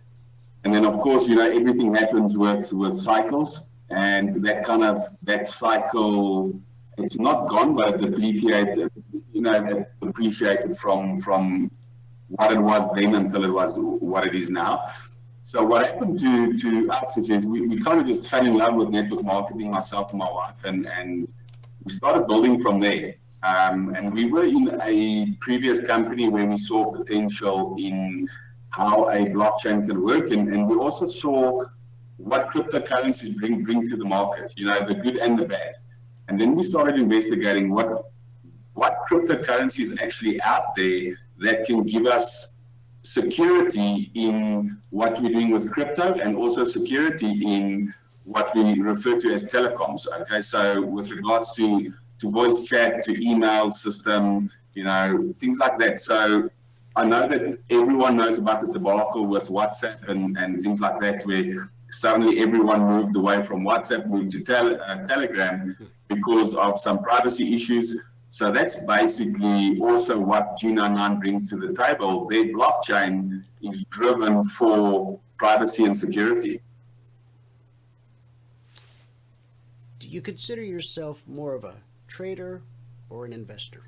[0.63, 5.07] And then, of course, you know, everything happens with, with cycles and that kind of
[5.23, 6.53] that cycle
[6.97, 8.91] it's not gone but it depreciated
[9.33, 11.71] you know it depreciated from from
[12.27, 14.85] what it was then until it was what it is now
[15.49, 18.55] so what happened to to us is, is we, we kind of just fell in
[18.55, 21.27] love with network marketing myself and my wife and and
[21.83, 26.57] we started building from there um, and we were in a previous company where we
[26.57, 28.27] saw potential in
[28.69, 31.63] how a blockchain can work and, and we also saw
[32.17, 35.75] what cryptocurrencies bring bring to the market, you know, the good and the bad.
[36.27, 38.11] And then we started investigating what
[38.73, 42.55] what cryptocurrency is actually out there that can give us
[43.01, 47.93] security in what we're doing with crypto and also security in
[48.25, 50.05] what we refer to as telecoms.
[50.21, 55.79] Okay, so with regards to to voice chat, to email system, you know, things like
[55.79, 55.99] that.
[55.99, 56.49] So
[56.95, 61.25] I know that everyone knows about the debacle with WhatsApp and, and things like that,
[61.25, 65.77] where suddenly everyone moved away from WhatsApp, moved to tele, uh, Telegram
[66.09, 67.97] because of some privacy issues.
[68.29, 72.27] So that's basically also what G99 brings to the table.
[72.27, 76.61] Their blockchain is driven for privacy and security.
[79.97, 81.75] Do you consider yourself more of a
[82.07, 82.61] trader
[83.09, 83.81] or an investor?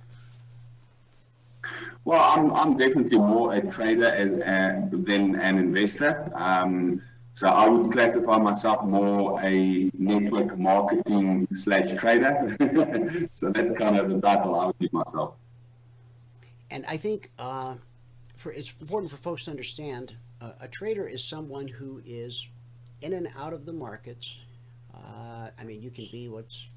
[2.03, 6.31] Well, I'm, I'm definitely more a trader as, uh, than an investor.
[6.33, 7.01] Um,
[7.33, 12.55] so I would classify myself more a network marketing slash trader.
[13.35, 15.35] so that's kind of the title I would give myself.
[16.69, 17.75] And I think uh,
[18.37, 22.47] for, it's important for folks to understand uh, a trader is someone who is
[23.01, 24.37] in and out of the markets.
[24.93, 26.67] Uh, I mean, you can be what's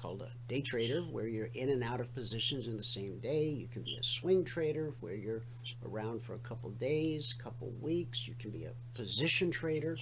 [0.00, 3.44] called a day trader, where you're in and out of positions in the same day.
[3.44, 5.42] You can be a swing trader, where you're
[5.84, 8.26] around for a couple days, couple weeks.
[8.26, 9.96] You can be a position trader,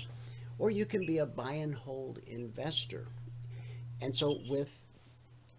[0.59, 3.07] or you can be a buy and hold investor.
[4.01, 4.85] And so with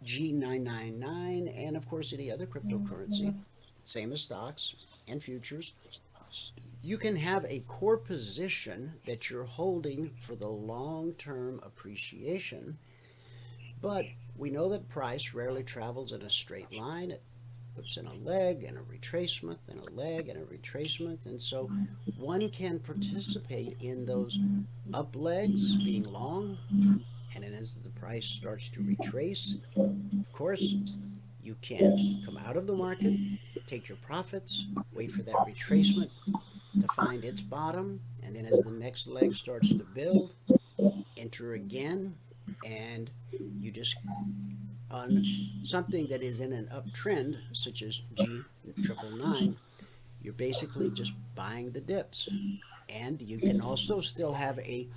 [0.05, 3.35] G999 and of course any other cryptocurrency,
[3.83, 4.75] same as stocks
[5.09, 5.73] and futures,
[6.81, 12.77] you can have a core position that you're holding for the long-term appreciation
[13.81, 14.05] but
[14.39, 17.11] we know that price rarely travels in a straight line.
[17.11, 17.21] It
[17.75, 21.25] puts in a leg and a retracement and a leg and a retracement.
[21.25, 21.69] And so
[22.17, 24.39] one can participate in those
[24.93, 26.57] up legs being long.
[27.35, 30.73] And then as the price starts to retrace, of course,
[31.43, 33.13] you can come out of the market,
[33.67, 36.09] take your profits, wait for that retracement
[36.79, 37.99] to find its bottom.
[38.23, 40.35] And then as the next leg starts to build,
[41.17, 42.15] enter again
[42.66, 43.10] and
[43.60, 43.95] you just
[44.91, 45.24] on
[45.64, 48.41] something that is in an uptrend, such as G
[48.84, 49.55] triple nine,
[50.22, 52.28] you're basically just buying the dips.
[52.89, 54.88] And you can also still have a,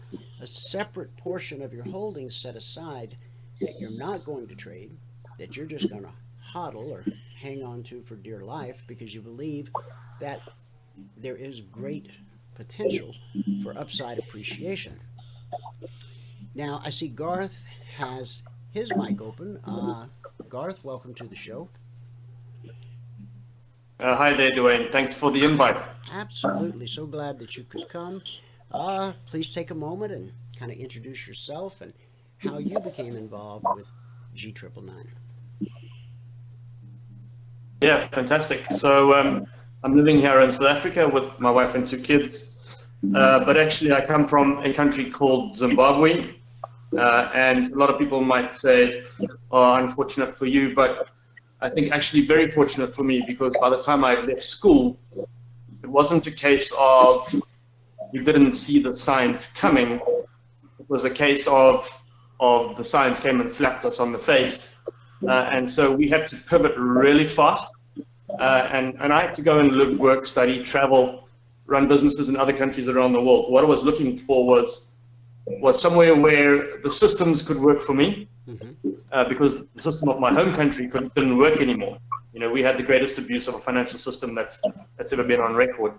[0.41, 3.17] a separate portion of your holdings set aside
[3.61, 4.97] that you're not going to trade,
[5.39, 7.05] that you're just going to hodl or
[7.37, 9.71] hang on to for dear life because you believe
[10.21, 10.41] that
[11.19, 12.09] there is great
[12.55, 13.15] potential
[13.63, 14.99] for upside appreciation.
[16.55, 17.59] Now, I see Garth
[17.97, 19.59] has his mic open.
[19.65, 20.07] Uh,
[20.49, 21.69] Garth, welcome to the show.
[23.99, 24.91] Uh, hi there, Dwayne.
[24.93, 25.81] Thanks for the invite.
[26.13, 26.87] Absolutely.
[26.87, 28.23] So glad that you could come.
[28.71, 31.95] Uh, please take a moment and kind of introduce yourself and
[32.39, 33.91] how you became involved with
[34.37, 35.07] G999.
[37.81, 38.71] Yeah, fantastic.
[38.73, 39.47] So um,
[39.85, 42.85] I'm living here in South Africa with my wife and two kids.
[43.15, 46.35] Uh, but actually, I come from a country called Zimbabwe,
[46.97, 49.05] uh, and a lot of people might say,
[49.51, 51.09] oh, unfortunate for you, but
[51.61, 54.99] I think actually very fortunate for me because by the time I left school,
[55.83, 57.33] it wasn't a case of
[58.13, 60.01] you didn't see the signs coming.
[60.79, 62.03] It was a case of,
[62.41, 64.77] of the signs came and slapped us on the face.
[65.27, 67.73] Uh, and so we had to pivot really fast.
[68.39, 71.29] Uh, and, and I had to go and live, work, study, travel,
[71.67, 73.51] run businesses in other countries around the world.
[73.53, 74.92] What I was looking for was
[75.47, 78.91] was somewhere where the systems could work for me mm-hmm.
[79.11, 81.99] uh, because the system of my home country could, didn't work anymore.
[82.33, 84.63] You know, we had the greatest abuse of a financial system that's
[84.97, 85.93] that's ever been on record,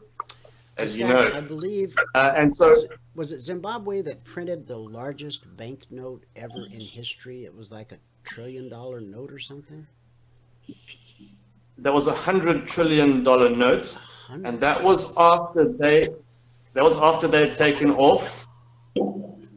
[0.78, 1.32] as In you know.
[1.34, 1.96] I believe.
[2.16, 6.82] Uh, and so, was it, was it Zimbabwe that printed the largest banknote ever in
[6.82, 7.46] history?
[7.46, 9.86] It was like a trillion dollar note or something.
[11.78, 13.96] There was a hundred trillion dollar note,
[14.30, 16.10] and that was after they
[16.74, 18.48] that was after they had taken off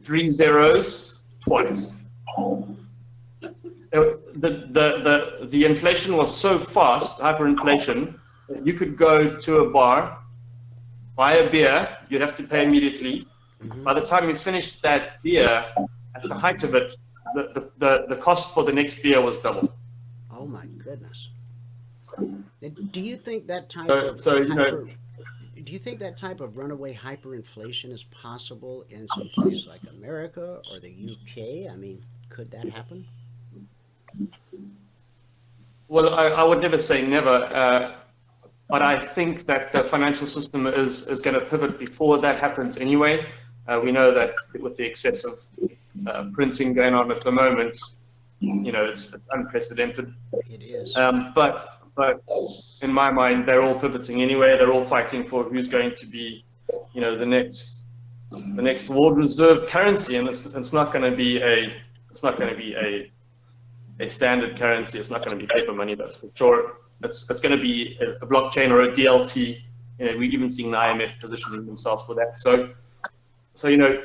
[0.07, 1.99] three zeros twice.
[3.91, 8.17] The, the, the, the inflation was so fast, hyperinflation,
[8.47, 10.19] that you could go to a bar,
[11.15, 11.75] buy a beer,
[12.09, 13.27] you'd have to pay immediately.
[13.61, 13.83] Mm-hmm.
[13.83, 15.65] By the time you finished that beer,
[16.15, 16.95] at the height of it,
[17.35, 19.73] the, the, the, the cost for the next beer was double.
[20.31, 21.29] Oh my goodness.
[22.91, 24.89] Do you think that type so, of so, hyper, you know,
[25.67, 30.61] do you think that type of runaway hyperinflation is possible in some place like America
[30.71, 31.69] or the UK?
[31.69, 33.05] I mean, could that happen?
[35.89, 37.95] Well, I, I would never say never, uh,
[38.69, 42.77] but I think that the financial system is, is going to pivot before that happens
[42.77, 43.25] anyway.
[43.67, 45.49] Uh, we know that with the excessive
[46.07, 47.77] uh, printing going on at the moment,
[48.39, 50.13] you know, it's, it's unprecedented.
[50.31, 50.95] It is.
[50.95, 51.65] Um, but
[51.97, 52.21] but
[52.83, 54.55] in my mind, they're all pivoting anyway.
[54.55, 56.45] They're all fighting for who's going to be,
[56.93, 57.85] you know, the next
[58.55, 61.73] the next world reserve currency, and it's it's not going to be a
[62.11, 63.11] it's not going to be a
[63.99, 64.99] a standard currency.
[64.99, 65.95] It's not going to be paper money.
[65.95, 66.77] That's for sure.
[67.03, 69.59] It's it's going to be a, a blockchain or a DLT.
[69.99, 72.37] You know, we're even seeing the IMF positioning themselves for that.
[72.37, 72.69] So
[73.55, 74.03] so you know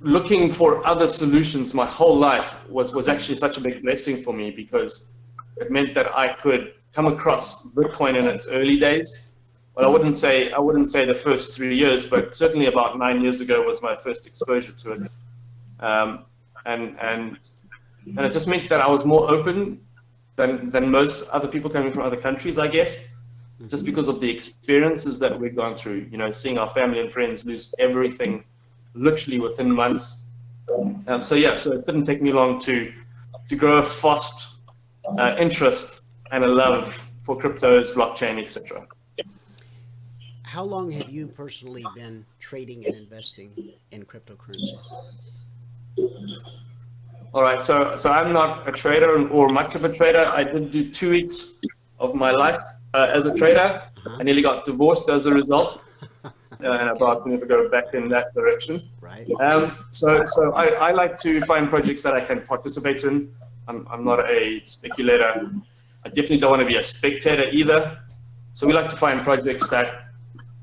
[0.00, 4.34] looking for other solutions my whole life was, was actually such a big blessing for
[4.34, 5.12] me because
[5.56, 9.32] it meant that I could come across Bitcoin in its early days.
[9.74, 13.22] Well, I wouldn't say I wouldn't say the first three years, but certainly about nine
[13.22, 15.10] years ago was my first exposure to it,
[15.80, 16.26] um,
[16.66, 17.38] and and
[18.16, 19.80] and it just meant that I was more open
[20.36, 23.08] than than most other people coming from other countries, I guess,
[23.68, 26.06] just because of the experiences that we've gone through.
[26.10, 28.44] You know, seeing our family and friends lose everything
[28.94, 30.24] literally within months.
[31.06, 32.92] Um, so yeah, so it didn't take me long to
[33.48, 34.51] to grow a fast
[35.18, 38.86] uh, interest and a love for cryptos, blockchain, etc.
[40.44, 44.76] How long have you personally been trading and investing in cryptocurrency?
[47.34, 50.24] All right, so so I'm not a trader or much of a trader.
[50.26, 51.58] I did do two weeks
[51.98, 52.62] of my life
[52.92, 53.82] uh, as a trader.
[54.04, 54.16] Uh-huh.
[54.20, 55.82] I nearly got divorced as a result,
[56.24, 58.82] uh, and I'm about to never go back in that direction.
[59.00, 59.26] Right.
[59.40, 63.32] Um, so so I, I like to find projects that I can participate in.
[63.68, 65.50] I'm, I'm not a speculator.
[66.04, 67.98] I definitely don't want to be a spectator either.
[68.54, 70.08] So we like to find projects that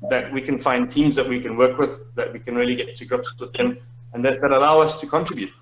[0.08, 2.96] that we can find teams that we can work with, that we can really get
[2.96, 3.76] to grips with them,
[4.14, 5.52] and that, that allow us to contribute.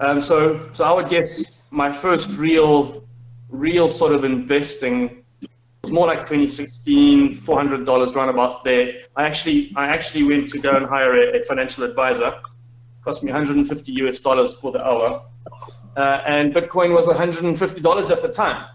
[0.00, 3.04] Um, so so I would guess my first real
[3.50, 5.22] real sort of investing
[5.82, 9.02] was more like 2016, $400 round about there.
[9.16, 12.32] I actually I actually went to go and hire a, a financial advisor.
[13.04, 15.22] Cost me 150 US dollars for the hour,
[15.96, 18.66] uh, and Bitcoin was 150 dollars at the time.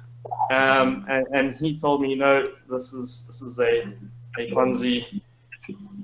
[0.52, 3.88] Um, and, and he told me, you know, this is this is a
[4.38, 5.22] a Ponzi.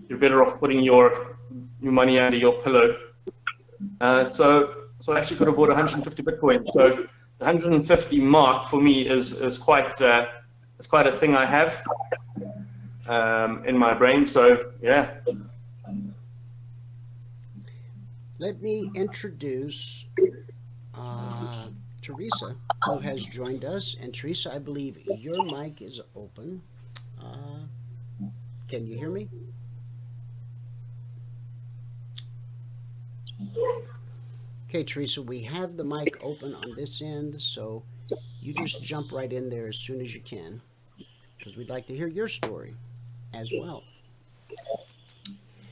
[0.10, 1.38] You're better off putting your
[1.82, 2.98] your money under your pillow.
[4.02, 6.66] Uh, so so I actually could have bought 150 Bitcoin.
[6.72, 7.08] So
[7.40, 10.28] the 150 mark for me is is quite uh,
[10.80, 11.82] it's quite a thing I have
[13.08, 14.26] um, in my brain.
[14.26, 15.18] So yeah.
[18.44, 20.04] Let me introduce
[20.96, 21.68] uh,
[22.02, 23.96] Teresa, who has joined us.
[24.02, 26.62] And Teresa, I believe your mic is open.
[27.18, 28.26] Uh,
[28.68, 29.30] can you hear me?
[34.68, 37.82] Okay, Teresa, we have the mic open on this end, so
[38.42, 40.62] you just jump right in there as soon as you can,
[41.38, 42.76] because we'd like to hear your story
[43.34, 43.84] as well.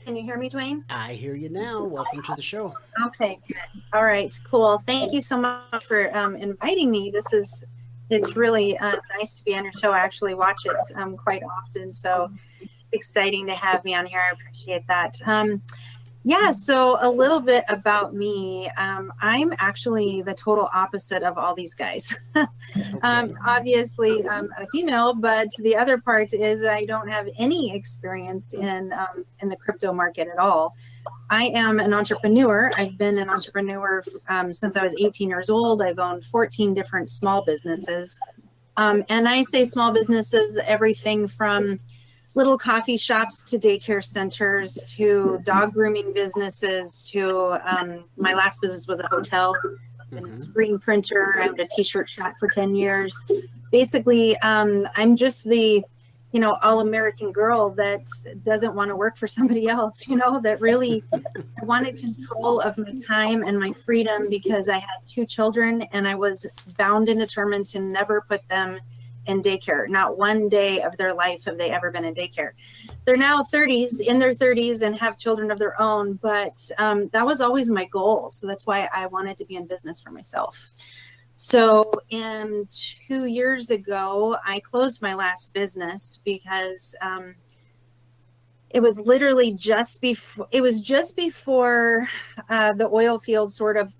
[0.04, 0.82] Can you hear me, Dwayne?
[0.90, 1.84] I hear you now.
[1.84, 2.74] Welcome to the show.
[3.06, 3.82] Okay, good.
[3.92, 4.82] All right, cool.
[4.84, 7.10] Thank you so much for um, inviting me.
[7.12, 7.64] This is
[8.10, 9.92] it's really uh, nice to be on your show.
[9.92, 12.30] I actually watch it um, quite often, so
[12.90, 14.20] exciting to have me on here.
[14.20, 15.14] I appreciate that.
[15.24, 15.62] Um,
[16.24, 18.70] yeah, so a little bit about me.
[18.76, 22.16] Um, I'm actually the total opposite of all these guys.
[23.02, 28.54] um, obviously, I'm a female, but the other part is I don't have any experience
[28.54, 30.72] in um, in the crypto market at all.
[31.28, 32.70] I am an entrepreneur.
[32.76, 35.82] I've been an entrepreneur um, since I was 18 years old.
[35.82, 38.20] I've owned 14 different small businesses,
[38.76, 41.80] um, and I say small businesses, everything from
[42.34, 48.86] little coffee shops to daycare centers to dog grooming businesses to um, my last business
[48.86, 49.54] was a hotel
[50.12, 53.16] and a screen printer i had a t-shirt shop for 10 years.
[53.70, 55.82] Basically um, i'm just the
[56.32, 58.02] you know all american girl that
[58.42, 62.76] doesn't want to work for somebody else you know that really i wanted control of
[62.78, 66.46] my time and my freedom because i had two children and i was
[66.78, 68.80] bound and determined to never put them
[69.26, 69.88] in daycare.
[69.88, 72.52] Not one day of their life have they ever been in daycare.
[73.04, 76.14] They're now 30s, in their 30s, and have children of their own.
[76.14, 78.30] But um, that was always my goal.
[78.30, 80.58] So that's why I wanted to be in business for myself.
[81.36, 87.34] So, in two years ago, I closed my last business because um,
[88.70, 92.08] it was literally just before it was just before
[92.48, 93.92] uh, the oil field sort of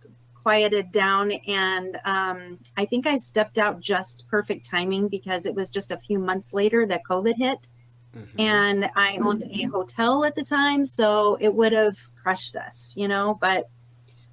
[0.42, 5.70] quieted down and um, i think i stepped out just perfect timing because it was
[5.70, 7.68] just a few months later that covid hit
[8.16, 8.40] mm-hmm.
[8.40, 13.06] and i owned a hotel at the time so it would have crushed us you
[13.06, 13.68] know but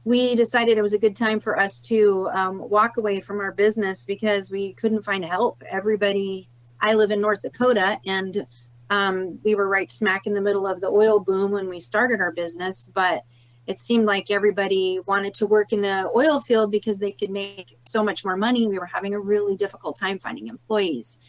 [0.05, 3.51] we decided it was a good time for us to um, walk away from our
[3.51, 6.49] business because we couldn't find help everybody
[6.81, 8.45] i live in north dakota and
[8.91, 12.19] um, we were right smack in the middle of the oil boom when we started
[12.19, 13.23] our business but
[13.69, 17.77] it seemed like everybody wanted to work in the oil field because they could make
[17.85, 18.67] so much more money.
[18.67, 21.19] We were having a really difficult time finding employees.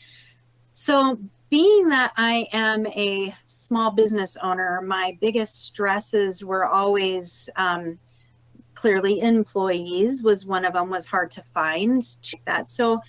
[0.73, 7.99] So, being that I am a small business owner, my biggest stresses were always um,
[8.75, 12.03] clearly employees was one of them was hard to find
[12.47, 13.01] that so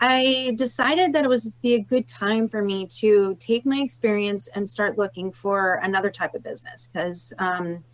[0.00, 4.48] I decided that it was be a good time for me to take my experience
[4.54, 7.84] and start looking for another type of business because um,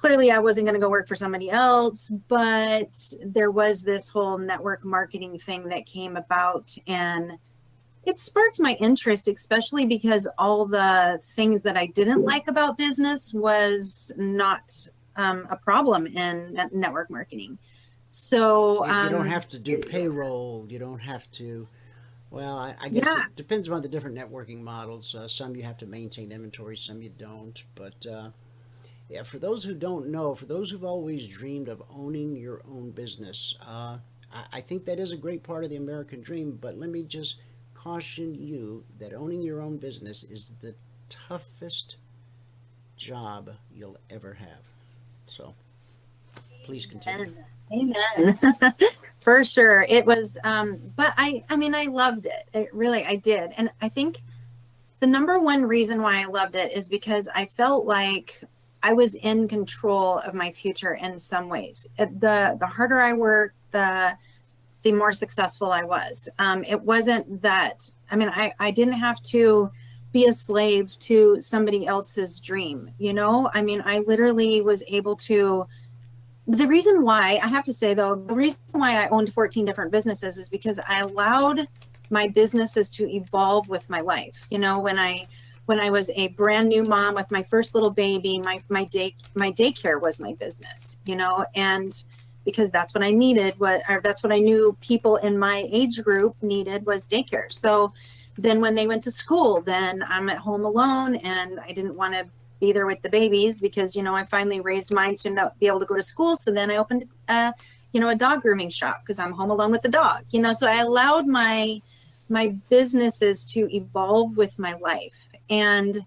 [0.00, 4.38] clearly I wasn't going to go work for somebody else, but there was this whole
[4.38, 7.32] network marketing thing that came about and
[8.04, 13.34] it sparked my interest, especially because all the things that I didn't like about business
[13.34, 14.74] was not
[15.16, 17.58] um, a problem in network marketing.
[18.08, 20.66] So you, you don't um, have to do payroll.
[20.66, 21.68] You don't have to.
[22.30, 23.26] Well, I, I guess Yeah.
[23.26, 25.14] it depends on the different networking models.
[25.14, 27.62] Uh, some you have to maintain inventory, some you don't.
[27.74, 28.30] But uh,
[29.10, 32.92] yeah, for those who don't know, for those who've always dreamed of owning your own
[32.92, 33.98] business, uh,
[34.52, 36.56] I, think that is a great part of the American dream.
[36.60, 37.40] But let me just
[37.74, 40.76] caution you that owning your own business is the
[41.08, 41.96] toughest
[42.96, 44.62] job you'll ever have.
[45.26, 45.54] So
[46.64, 47.34] please continue.
[47.72, 48.38] Amen.
[49.18, 49.86] For sure.
[49.88, 52.48] It was um but I I mean I loved it.
[52.52, 53.52] It really I did.
[53.56, 54.22] And I think
[55.00, 58.44] the number one reason why I loved it is because I felt like
[58.82, 61.86] I was in control of my future in some ways.
[61.98, 64.16] It- The the harder I worked, the
[64.82, 66.28] the more successful I was.
[66.38, 69.70] Um, it wasn't that I mean I I didn't have to
[70.12, 72.90] be a slave to somebody else's dream.
[72.98, 75.66] You know, I mean I literally was able to
[76.48, 79.92] the reason why I have to say though, the reason why I owned 14 different
[79.92, 81.68] businesses is because I allowed
[82.08, 84.46] my businesses to evolve with my life.
[84.50, 85.28] You know, when I
[85.70, 89.14] when I was a brand new mom with my first little baby, my my day
[89.34, 92.02] my daycare was my business, you know, and
[92.44, 96.02] because that's what I needed, what or that's what I knew people in my age
[96.02, 97.52] group needed was daycare.
[97.52, 97.92] So
[98.36, 102.14] then when they went to school, then I'm at home alone and I didn't want
[102.14, 102.26] to
[102.58, 105.68] be there with the babies because you know I finally raised mine to not be
[105.68, 106.34] able to go to school.
[106.34, 107.52] So then I opened uh,
[107.92, 110.24] you know a dog grooming shop because I'm home alone with the dog.
[110.30, 111.80] You know, so I allowed my
[112.30, 116.04] my businesses to evolve with my life, and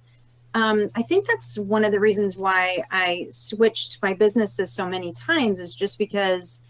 [0.56, 5.12] um, I think that's one of the reasons why I switched my businesses so many
[5.12, 6.62] times is just because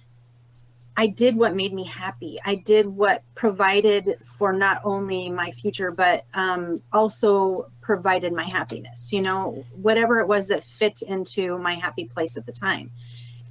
[0.95, 2.39] I did what made me happy.
[2.45, 9.11] I did what provided for not only my future, but um, also provided my happiness,
[9.11, 12.91] you know, whatever it was that fit into my happy place at the time.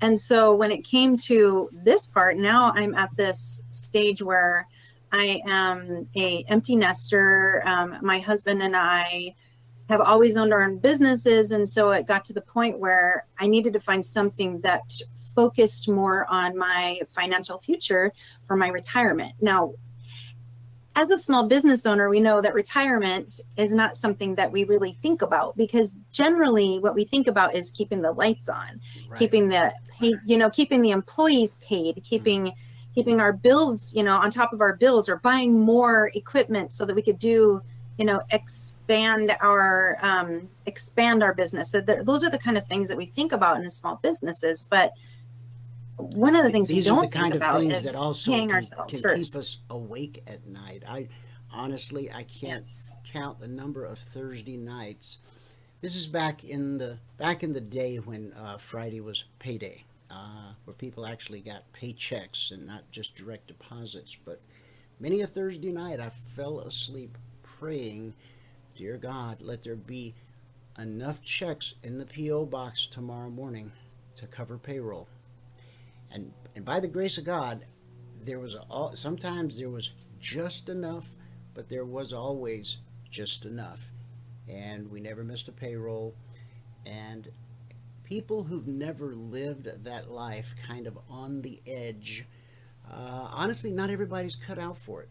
[0.01, 4.67] And so when it came to this part, now I'm at this stage where
[5.13, 7.63] I am a empty nester.
[7.67, 9.35] Um, my husband and I
[9.89, 11.51] have always owned our own businesses.
[11.51, 14.83] And so it got to the point where I needed to find something that
[15.35, 18.13] focused more on my financial future
[18.47, 19.35] for my retirement.
[19.41, 19.75] Now,
[20.95, 24.99] as a small business owner, we know that retirement is not something that we really
[25.01, 29.19] think about because generally what we think about is keeping the lights on, Right.
[29.19, 32.53] keeping the pay, you know, keeping the employees paid, keeping
[32.95, 36.85] keeping our bills, you know, on top of our bills or buying more equipment so
[36.85, 37.63] that we could do,
[37.99, 41.71] you know, expand our um, expand our business.
[41.71, 43.99] So th- those are the kind of things that we think about in the small
[44.03, 44.93] businesses, but
[45.97, 48.49] one of the things These we don't the kind of things is that also paying
[48.49, 49.33] can, ourselves can first.
[49.33, 50.83] keep us awake at night.
[50.89, 51.09] I
[51.53, 52.69] honestly I can't
[53.05, 55.19] count the number of Thursday nights.
[55.81, 60.53] This is back in the back in the day when uh, Friday was payday, uh,
[60.65, 64.17] where people actually got paychecks and not just direct deposits.
[64.25, 64.41] But
[65.01, 68.15] many a Thursday night I fell asleep praying,
[68.75, 70.15] "Dear God, let there be
[70.79, 73.73] enough checks in the PO box tomorrow morning
[74.17, 75.09] to cover payroll."
[76.13, 77.65] and and by the grace of God,
[78.23, 81.09] there was all, sometimes there was just enough,
[81.55, 82.79] but there was always
[83.11, 83.81] just enough,
[84.49, 86.15] and we never missed a payroll.
[86.85, 87.29] And
[88.13, 92.27] people who've never lived that life, kind of on the edge,
[92.91, 95.09] uh, honestly, not everybody's cut out for it.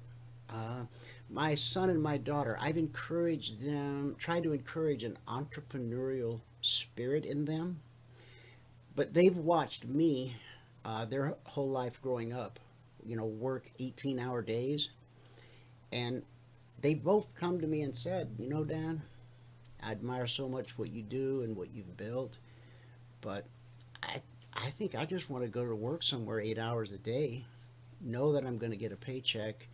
[0.47, 0.83] Uh,
[1.27, 7.45] my son and my daughter, I've encouraged them, tried to encourage an entrepreneurial spirit in
[7.45, 7.79] them,
[8.95, 10.35] but they've watched me
[10.85, 12.59] uh, their whole life growing up,
[13.03, 14.89] you know, work 18 hour days.
[15.91, 16.21] And
[16.79, 19.01] they both come to me and said, you know, Dan,
[19.81, 22.37] I admire so much what you do and what you've built,
[23.21, 23.45] but
[24.03, 24.21] I,
[24.53, 27.45] I think I just want to go to work somewhere eight hours a day,
[28.01, 29.67] know that I'm going to get a paycheck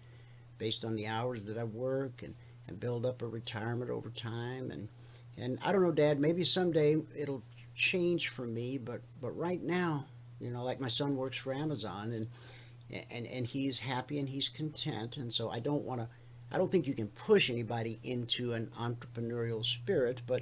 [0.58, 2.36] based on the hours that I work and,
[2.68, 4.72] and build up a retirement over time.
[4.72, 4.90] And,
[5.38, 7.44] and I don't know, Dad, maybe someday it'll
[7.78, 10.06] change for me, but but right now,
[10.42, 12.28] you know, like my son works for Amazon and
[13.12, 16.10] and and he's happy and he's content, and so I don't want to.
[16.52, 20.42] I don't think you can push anybody into an entrepreneurial spirit, but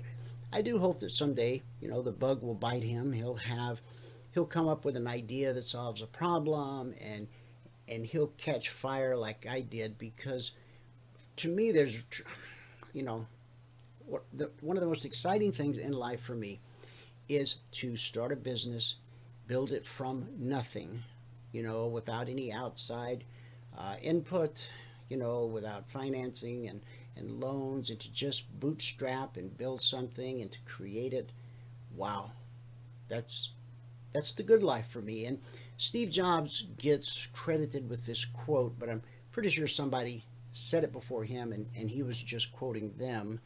[0.55, 3.11] I do hope that someday, you know, the bug will bite him.
[3.11, 3.81] He'll have,
[4.31, 7.27] he'll come up with an idea that solves a problem, and
[7.89, 10.51] and he'll catch fire like I did because,
[11.35, 12.05] to me, there's,
[12.93, 13.27] you know,
[14.33, 16.61] the, one of the most exciting things in life for me
[17.27, 18.95] is to start a business,
[19.47, 21.03] build it from nothing,
[21.51, 23.25] you know, without any outside
[23.77, 24.69] uh, input,
[25.09, 26.81] you know, without financing and,
[27.17, 31.31] and loans, and to just bootstrap and build something and to create it.
[31.95, 32.31] Wow,
[33.07, 33.49] that's
[34.13, 35.25] that's the good life for me.
[35.25, 35.39] And
[35.77, 39.01] Steve Jobs gets credited with this quote, but I'm
[39.31, 40.23] pretty sure somebody
[40.53, 43.39] said it before him, and, and he was just quoting them.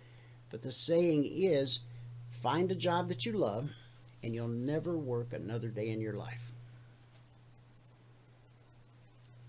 [0.52, 1.80] But the saying is
[2.30, 3.72] find a job that you love,
[4.24, 6.52] and you'll never work another day in your life.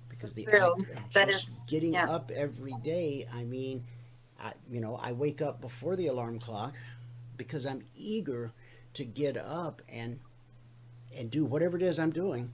[0.09, 0.75] Because the True.
[0.75, 2.11] act of That is- getting yeah.
[2.11, 3.85] up every day, I mean,
[4.43, 6.75] I, you know, I wake up before the alarm clock
[7.37, 8.53] because I'm eager
[8.95, 10.19] to get up and
[11.17, 12.53] and do whatever it is I'm doing.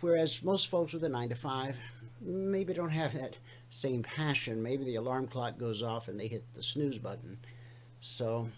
[0.00, 1.76] Whereas most folks with a nine to five
[2.20, 3.38] maybe don't have that
[3.70, 4.62] same passion.
[4.62, 7.38] Maybe the alarm clock goes off and they hit the snooze button.
[8.00, 8.48] So,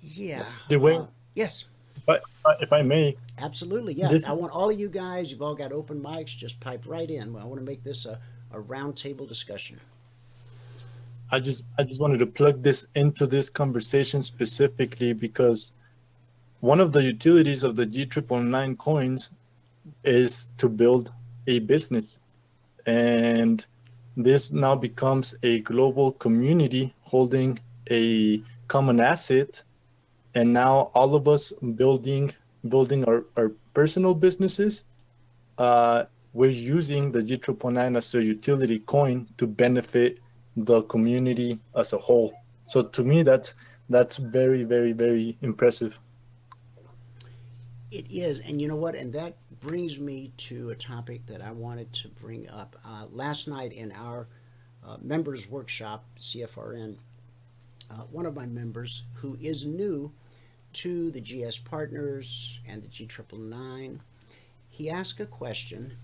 [0.00, 0.44] yeah.
[0.68, 1.04] Dwayne?
[1.04, 1.64] uh, yes,
[2.04, 2.22] But
[2.60, 3.94] if I may, absolutely.
[3.94, 4.08] Yeah.
[4.08, 7.10] This- I want all of you guys, you've all got open mics, just pipe right
[7.10, 7.34] in.
[7.36, 8.20] I want to make this a,
[8.52, 9.80] a roundtable discussion.
[11.30, 15.72] I just I just wanted to plug this into this conversation specifically because
[16.60, 19.30] one of the utilities of the G triple nine coins
[20.04, 21.12] is to build
[21.48, 22.20] a business,
[22.86, 23.66] and
[24.16, 27.58] this now becomes a global community holding
[27.90, 29.62] a common asset,
[30.34, 32.32] and now all of us building
[32.68, 34.84] building our, our personal businesses.
[35.58, 36.04] Uh,
[36.34, 40.18] we're using the G triple nine as a utility coin to benefit
[40.56, 42.34] the community as a whole.
[42.66, 43.54] So to me, that's
[43.88, 45.98] that's very, very, very impressive.
[47.92, 48.96] It is, and you know what?
[48.96, 52.76] And that brings me to a topic that I wanted to bring up.
[52.84, 54.26] Uh, last night in our
[54.84, 56.96] uh, members workshop, CFRN,
[57.90, 60.12] uh, one of my members who is new
[60.72, 64.00] to the GS Partners and the G Triple Nine,
[64.68, 65.96] he asked a question,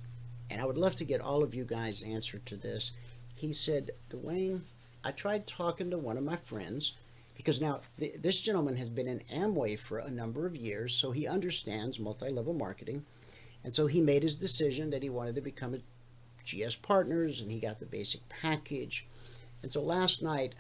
[0.50, 2.92] and I would love to get all of you guys' answer to this.
[3.43, 4.60] He said, Dwayne,
[5.02, 6.93] I tried talking to one of my friends
[7.35, 11.10] because now th- this gentleman has been in Amway for a number of years, so
[11.10, 13.05] he understands multi-level marketing,
[13.64, 15.81] and so he made his decision that he wanted to become a
[16.44, 19.09] GS Partners, and he got the basic package.
[19.64, 20.55] And so last night,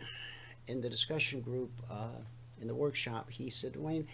[0.66, 2.18] in the discussion group uh,
[2.60, 4.06] in the workshop, he said, Dwayne,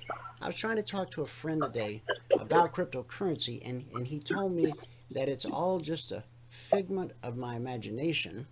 [0.43, 2.03] I was trying to talk to a friend today
[2.39, 4.75] about cryptocurrency, and, and he told me
[5.13, 8.47] that it's all just a figment of my imagination.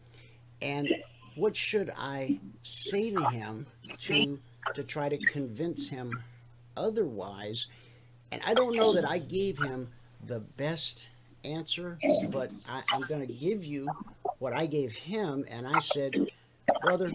[0.62, 0.88] And
[1.34, 3.66] what should I say to him
[4.00, 4.38] to
[4.74, 6.22] to try to convince him
[6.76, 7.66] otherwise?
[8.32, 9.88] And I don't know that I gave him
[10.26, 11.06] the best
[11.44, 11.98] answer,
[12.30, 13.86] but I, I'm going to give you
[14.38, 15.44] what I gave him.
[15.48, 16.14] And I said,
[16.82, 17.12] brother,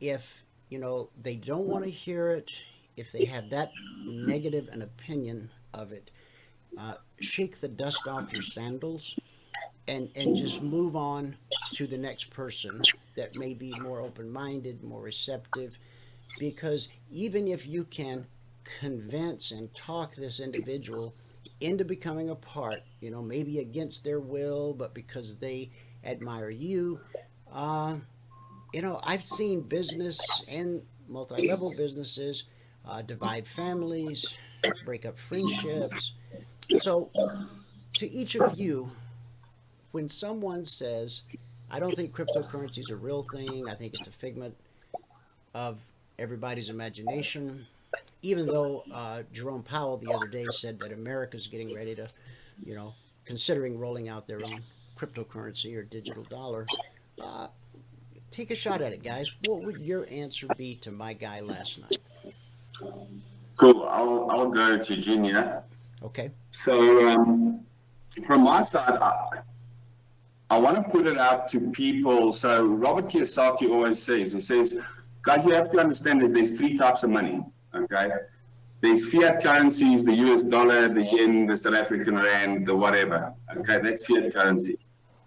[0.00, 2.50] if you know they don't want to hear it,
[2.96, 3.70] if they have that
[4.04, 6.10] negative an opinion of it,
[6.78, 9.16] uh, shake the dust off your sandals
[9.86, 11.36] and and just move on
[11.72, 12.82] to the next person
[13.16, 15.78] that may be more open-minded, more receptive,
[16.38, 18.26] because even if you can
[18.80, 21.14] convince and talk this individual
[21.60, 25.70] into becoming a part, you know, maybe against their will, but because they
[26.04, 27.00] admire you,
[27.52, 27.96] uh,
[28.72, 32.44] you know, I've seen business and multi-level businesses
[32.86, 34.34] uh, divide families,
[34.84, 36.12] break up friendships.
[36.80, 37.10] So,
[37.94, 38.90] to each of you,
[39.92, 41.22] when someone says,
[41.70, 44.54] I don't think cryptocurrency is a real thing, I think it's a figment
[45.54, 45.78] of
[46.18, 47.66] everybody's imagination,
[48.22, 52.08] even though uh, Jerome Powell the other day said that America's getting ready to,
[52.64, 52.94] you know,
[53.24, 54.62] considering rolling out their own
[54.96, 56.66] cryptocurrency or digital dollar.
[57.22, 57.48] Uh,
[58.30, 59.34] take a shot at it, guys.
[59.46, 61.98] What would your answer be to my guy last night?
[63.56, 63.86] Cool.
[63.88, 65.62] I'll, I'll go to Junior.
[66.02, 66.30] Okay.
[66.52, 67.60] So, um,
[68.26, 69.40] from my side, I,
[70.50, 72.32] I want to put it out to people.
[72.32, 74.78] So, Robert Kiyosaki always says, he says,
[75.22, 77.44] guys, you have to understand that there's three types of money.
[77.74, 78.08] Okay.
[78.80, 83.34] There's fiat currencies, the US dollar, the yen, the South African rand, the whatever.
[83.58, 83.78] Okay.
[83.82, 84.78] That's fiat currency.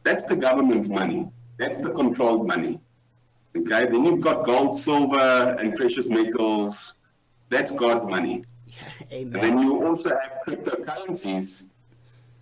[0.04, 1.30] That's the government's money.
[1.60, 2.80] That's the controlled money.
[3.56, 3.86] Okay.
[3.86, 6.96] Then you've got gold, silver, and precious metals.
[7.50, 8.44] That's God's money.
[9.12, 9.36] Amen.
[9.36, 11.68] And then you also have cryptocurrencies,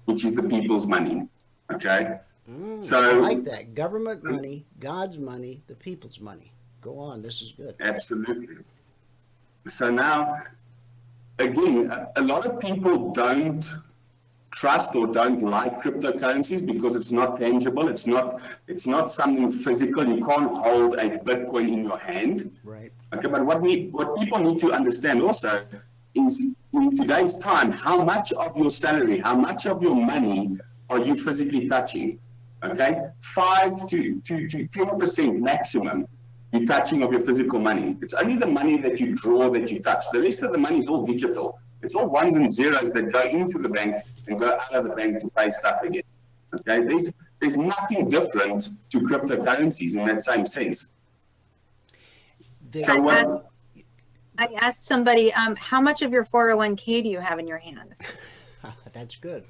[0.05, 1.27] which is the people's money.
[1.73, 2.19] Okay.
[2.49, 3.75] Mm, So- I like that.
[3.75, 6.53] Government money, God's money, the people's money.
[6.81, 7.21] Go on.
[7.21, 7.75] This is good.
[7.79, 8.57] Absolutely.
[9.67, 10.41] So now,
[11.37, 13.63] again, a, a lot of people don't
[14.51, 17.87] trust or don't like cryptocurrencies because it's not tangible.
[17.89, 18.41] It's not.
[18.67, 20.07] It's not something physical.
[20.07, 22.57] You can't hold a Bitcoin in your hand.
[22.63, 22.91] Right.
[23.13, 25.65] Okay, but what we what people need to understand also
[26.15, 26.43] is
[26.73, 30.57] in today's time, how much of your salary, how much of your money
[30.89, 32.19] are you physically touching?
[32.63, 36.05] Okay, five to to to ten percent maximum.
[36.51, 37.95] You're touching of your physical money.
[38.01, 40.03] It's only the money that you draw that you touch.
[40.11, 41.59] The rest of the money is all digital.
[41.83, 44.95] It's all ones and zeros that go into the bank and go out of the
[44.95, 46.01] bank to pay stuff again.
[46.53, 50.89] Okay, there's there's nothing different to cryptocurrencies in that same sense.
[52.71, 53.17] The- So I what?
[53.17, 53.37] asked,
[54.37, 57.95] I asked somebody, um, how much of your 401k do you have in your hand?
[58.93, 59.45] That's good.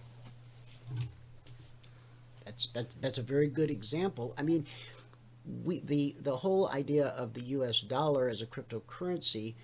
[2.73, 4.34] That's that's a very good example.
[4.38, 4.65] I mean,
[5.64, 7.81] we the the whole idea of the U.S.
[7.81, 9.56] dollar as a cryptocurrency.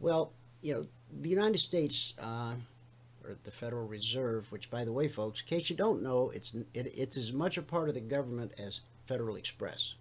[0.00, 0.86] Well, you know,
[1.20, 2.54] the United States uh,
[3.24, 6.54] or the Federal Reserve, which, by the way, folks, in case you don't know, it's
[6.74, 9.94] it, it's as much a part of the government as Federal Express.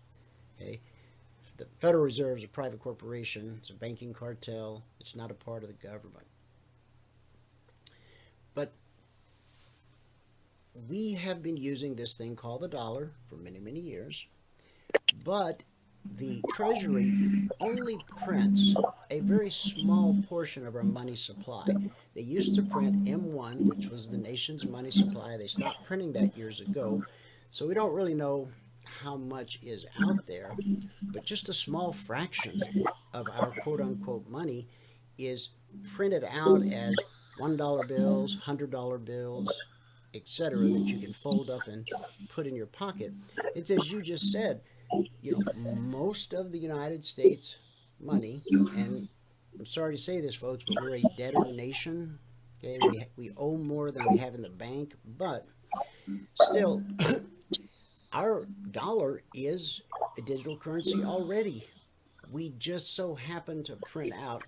[0.59, 0.79] Okay,
[1.57, 3.55] the Federal Reserve is a private corporation.
[3.59, 4.83] It's a banking cartel.
[4.99, 6.25] It's not a part of the government.
[8.53, 8.71] But
[10.87, 14.27] we have been using this thing called the dollar for many, many years.
[15.23, 15.63] But
[16.15, 18.73] the Treasury only prints
[19.09, 21.65] a very small portion of our money supply.
[22.15, 25.35] They used to print M1, which was the nation's money supply.
[25.37, 27.03] They stopped printing that years ago.
[27.49, 28.47] So we don't really know
[28.83, 30.55] how much is out there,
[31.01, 32.61] but just a small fraction
[33.13, 34.67] of our quote unquote money
[35.17, 35.49] is
[35.95, 36.95] printed out as
[37.39, 39.61] $1 bills, $100 bills,
[40.13, 41.87] etc., that you can fold up and
[42.29, 43.13] put in your pocket.
[43.55, 44.61] It's as you just said,
[45.21, 47.57] you know, most of the United States
[47.99, 49.07] money, and
[49.57, 52.19] I'm sorry to say this, folks, but we're a debtor nation.
[52.63, 55.45] Okay, we, we owe more than we have in the bank, but
[56.35, 56.81] still,
[58.13, 59.81] our dollar is
[60.17, 61.67] a digital currency already.
[62.31, 64.43] We just so happen to print out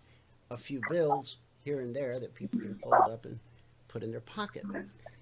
[0.52, 3.40] a few bills here and there that people can fold up and
[3.88, 4.64] put in their pocket.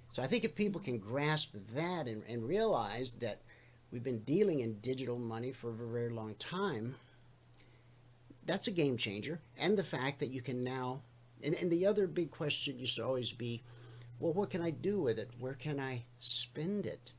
[0.09, 3.41] So I think if people can grasp that and, and realize that
[3.91, 6.95] we've been dealing in digital money for a very, long time,
[8.45, 9.39] that's a game changer.
[9.57, 11.01] And the fact that you can now,
[11.43, 13.61] and, and the other big question used to always be,
[14.19, 15.29] well, what can I do with it?
[15.39, 17.11] Where can I spend it?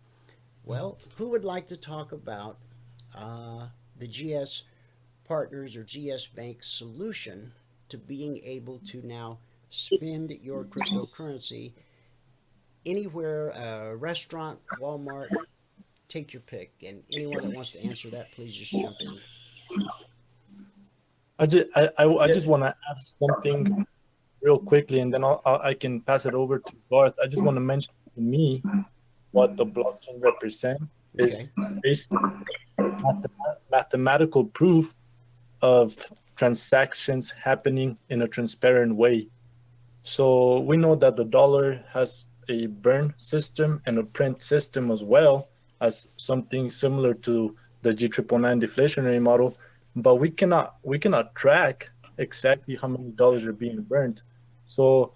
[0.65, 2.59] Well, who would like to talk about
[3.15, 4.63] uh, the GS
[5.25, 7.53] Partners or GS Bank solution
[7.91, 9.39] to being able to now
[9.71, 11.73] spend your cryptocurrency
[12.89, 15.29] anywhere, uh, restaurant, Walmart,
[16.09, 16.73] take your pick.
[16.85, 19.19] And anyone that wants to answer that, please just jump in.
[21.39, 23.87] I just I, I, I just want to add something
[24.43, 27.15] real quickly, and then I'll, I'll, can pass it over to Garth.
[27.23, 28.63] I just want to mention to me
[29.31, 30.83] what the blockchain represents
[31.17, 31.51] is
[31.83, 32.19] basically
[32.79, 34.95] mathem- mathematical proof
[35.63, 35.97] of
[36.37, 39.29] transactions happening in a transparent way.
[40.03, 45.03] So we know that the dollar has a burn system and a print system as
[45.05, 45.49] well
[45.81, 49.57] as something similar to the G999 deflationary model,
[49.97, 54.23] but we cannot we cannot track exactly how many dollars are being burned.
[54.67, 55.13] So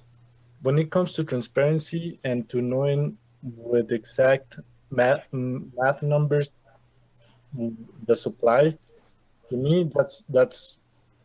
[0.63, 4.59] when it comes to transparency and to knowing with exact
[4.91, 6.53] math math numbers
[8.07, 8.77] the supply,
[9.51, 10.79] to me that's that's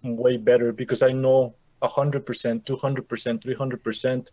[0.04, 2.24] way better because I know 100%,
[2.64, 4.32] 200%, 300%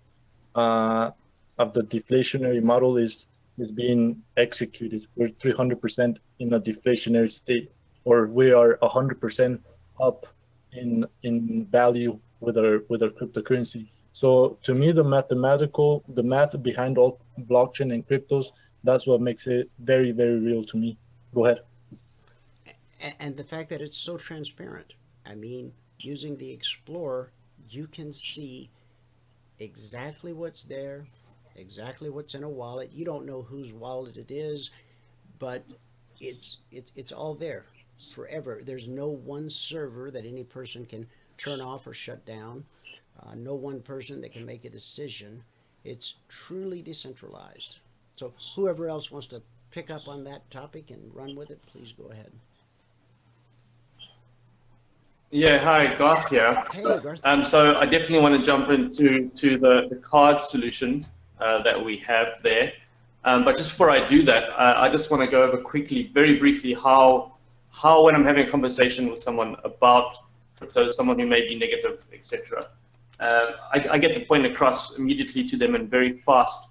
[0.54, 1.10] uh,
[1.58, 3.26] of the deflationary model is
[3.58, 5.06] is being executed.
[5.14, 7.70] We're 300% in a deflationary state,
[8.04, 9.60] or we are 100%
[10.00, 10.26] up
[10.72, 13.86] in in value with our with our cryptocurrency.
[14.12, 17.20] So to me, the mathematical, the math behind all
[17.50, 18.46] blockchain and cryptos,
[18.82, 20.96] that's what makes it very very real to me.
[21.34, 21.60] Go ahead.
[23.20, 24.94] And the fact that it's so transparent.
[25.26, 27.30] I mean, using the Explorer,
[27.70, 28.70] you can see
[29.58, 31.06] exactly what's there,
[31.56, 32.90] exactly what's in a wallet.
[32.92, 34.70] You don't know whose wallet it is,
[35.38, 35.64] but
[36.20, 37.64] it's it's it's all there
[38.12, 38.60] forever.
[38.64, 41.06] There's no one server that any person can
[41.38, 42.64] turn off or shut down.
[43.20, 45.42] Uh, no one person that can make a decision.
[45.84, 47.76] It's truly decentralized.
[48.16, 51.92] So whoever else wants to pick up on that topic and run with it, please
[51.92, 52.32] go ahead.
[55.30, 56.64] Yeah, hi, Garth here.
[56.72, 57.20] Hey, Garth.
[57.24, 61.04] Um, so I definitely want to jump into to the, the card solution
[61.40, 62.72] uh, that we have there.
[63.24, 66.04] Um, but just before I do that, uh, I just want to go over quickly,
[66.12, 67.32] very briefly, how
[67.70, 70.16] how when I'm having a conversation with someone about
[70.58, 72.68] crypto, someone who may be negative, etc.
[73.18, 76.70] Uh, I, I get the point across immediately to them and very fast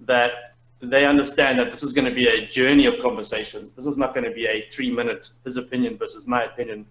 [0.00, 3.72] that they understand that this is going to be a journey of conversations.
[3.72, 6.86] This is not going to be a three-minute his opinion versus my opinion,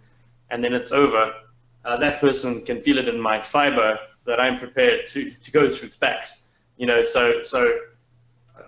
[0.49, 1.33] and then it's over.
[1.85, 5.69] Uh, that person can feel it in my fiber that I'm prepared to to go
[5.69, 6.49] through facts.
[6.83, 7.59] You know, so so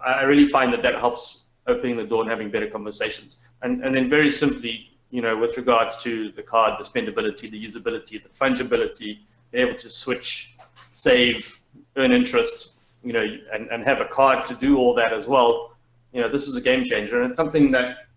[0.06, 3.40] I really find that that helps opening the door and having better conversations.
[3.62, 7.62] And, and then very simply, you know, with regards to the card, the spendability, the
[7.62, 9.20] usability, the fungibility,
[9.52, 10.56] being able to switch,
[10.92, 11.60] save,
[11.98, 15.76] earn interest, you know, and, and have a card to do all that as well,
[16.14, 17.20] you know, this is a game changer.
[17.20, 18.08] And it's something that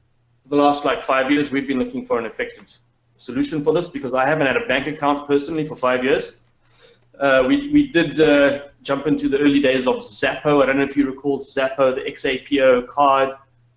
[0.45, 2.69] for the last like five years, we've been looking for an effective
[3.17, 6.35] solution for this because I haven't had a bank account personally for five years.
[7.19, 10.63] Uh, we, we did uh, jump into the early days of Xapo.
[10.63, 13.31] I don't know if you recall Xapo, the XAPO card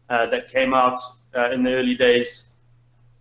[0.10, 0.99] uh, that came out
[1.36, 2.48] uh, in the early days.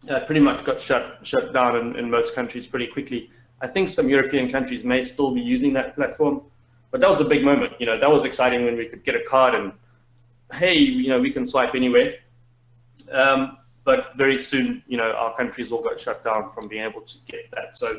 [0.09, 3.31] Uh, pretty much got shut shut down in, in most countries pretty quickly.
[3.61, 6.43] I think some European countries may still be using that platform,
[6.91, 7.75] but that was a big moment.
[7.79, 9.73] You know, that was exciting when we could get a card and
[10.53, 12.15] hey, you know, we can swipe anywhere.
[13.13, 17.01] Um, but very soon, you know, our countries all got shut down from being able
[17.03, 17.77] to get that.
[17.77, 17.99] So,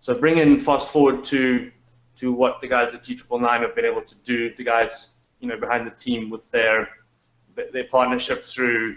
[0.00, 1.70] so bring in fast forward to
[2.18, 4.54] to what the guys at G Triple Nine have been able to do.
[4.54, 6.88] The guys, you know, behind the team with their
[7.72, 8.96] their partnership through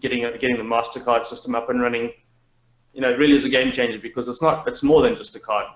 [0.00, 2.12] getting getting the Mastercard system up and running.
[2.92, 4.68] You know, it really is a game changer because it's not.
[4.68, 5.66] It's more than just a card.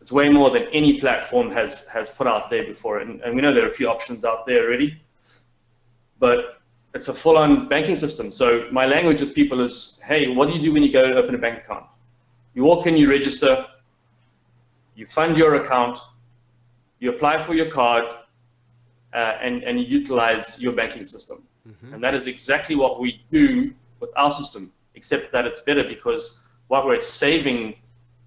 [0.00, 2.98] It's way more than any platform has has put out there before.
[2.98, 5.00] And, and we know there are a few options out there already,
[6.18, 6.60] but
[6.94, 8.30] it's a full-on banking system.
[8.30, 11.16] So my language with people is, hey, what do you do when you go to
[11.16, 11.84] open a bank account?
[12.54, 13.66] You walk in, you register,
[14.96, 15.98] you fund your account,
[16.98, 18.04] you apply for your card,
[19.12, 21.46] uh, and, and you utilize your banking system.
[21.68, 21.94] Mm-hmm.
[21.94, 26.40] And that is exactly what we do with our system, except that it's better because
[26.68, 27.76] what we're saving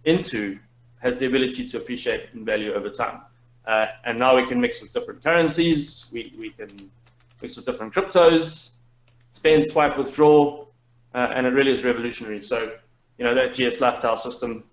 [0.05, 0.59] into
[1.01, 3.21] has the ability to appreciate in value over time.
[3.65, 6.89] Uh, and now we can mix with different currencies, we, we can
[7.41, 8.71] mix with different cryptos,
[9.31, 10.65] spend, swipe, withdraw,
[11.13, 12.41] uh, and it really is revolutionary.
[12.41, 12.73] So,
[13.17, 14.63] you know, that GS Lifestyle system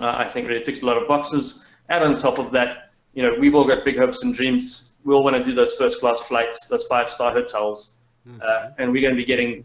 [0.00, 1.64] uh, I think really ticks a lot of boxes.
[1.88, 4.92] And on top of that, you know, we've all got big hopes and dreams.
[5.04, 7.94] We all want to do those first class flights, those five star hotels,
[8.28, 8.40] mm-hmm.
[8.42, 9.64] uh, and we're going to be getting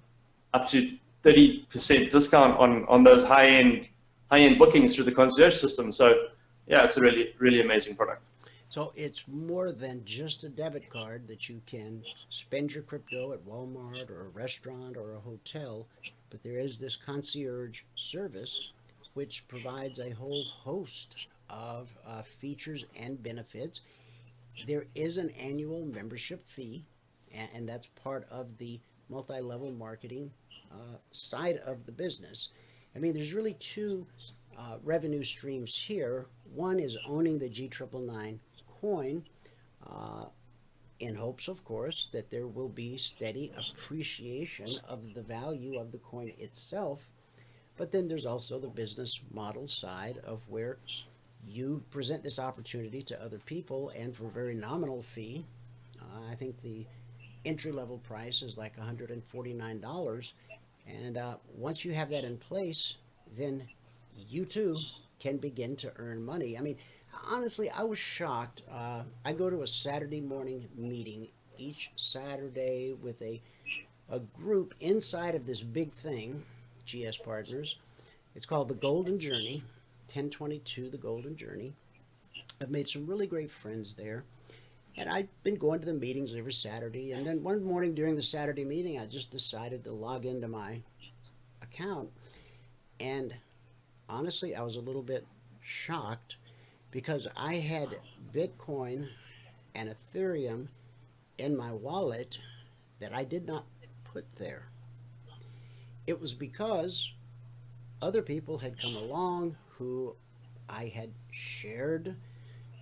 [0.54, 3.88] up to 30% discount on, on those high end
[4.30, 5.92] high end bookings through the concierge system.
[5.92, 6.28] So,
[6.68, 8.22] yeah, it's a really really amazing product.
[8.70, 12.00] So it's more than just a debit card that you can
[12.30, 15.86] spend your crypto at Walmart or a restaurant or a hotel,
[16.30, 18.72] but there is this concierge service
[19.14, 23.82] which provides a whole host of uh, features and benefits.
[24.68, 26.86] There is an annual membership fee,
[27.34, 28.80] and, and that's part of the
[29.10, 30.32] multi level marketing
[30.72, 32.50] uh, side of the business.
[32.96, 34.08] I mean, there's really two
[34.58, 36.28] uh, revenue streams here.
[36.54, 38.40] One is owning the G999
[38.82, 39.24] coin.
[39.86, 40.26] Uh,
[41.00, 45.98] in hopes, of course, that there will be steady appreciation of the value of the
[45.98, 47.10] coin itself
[47.78, 50.76] but then there's also the business model side of where
[51.48, 55.46] you present this opportunity to other people and for a very nominal fee.
[56.00, 56.86] Uh, I think the
[57.46, 60.34] entry level price is like $149.
[60.88, 62.96] And uh, once you have that in place,
[63.36, 63.68] then
[64.16, 64.78] you too
[65.20, 66.58] can begin to earn money.
[66.58, 66.78] I mean,
[67.30, 68.64] honestly, I was shocked.
[68.72, 71.28] Uh, I go to a Saturday morning meeting
[71.60, 73.42] each Saturday with a,
[74.10, 76.44] a group inside of this big thing
[76.86, 77.78] GS Partners.
[78.36, 79.64] It's called The Golden Journey,
[80.08, 81.74] 1022 The Golden Journey.
[82.62, 84.24] I've made some really great friends there.
[84.98, 87.14] And I've been going to the meetings every Saturday.
[87.14, 90.82] And then one morning during the Saturday meeting, I just decided to log into my
[91.62, 92.10] account.
[93.00, 93.34] And
[94.10, 95.26] honestly, I was a little bit
[95.62, 96.38] shocked
[96.92, 97.98] because I had
[98.34, 99.08] Bitcoin
[99.76, 100.68] and Ethereum
[101.38, 102.38] in my wallet
[103.00, 103.66] that I did not
[104.04, 104.71] put there.
[106.12, 107.14] It was because
[108.02, 110.14] other people had come along who
[110.68, 112.18] I had shared,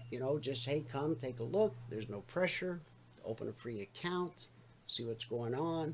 [0.09, 1.75] you know, just hey, come take a look.
[1.91, 2.81] There's no pressure.
[3.23, 4.47] Open a free account,
[4.87, 5.93] see what's going on.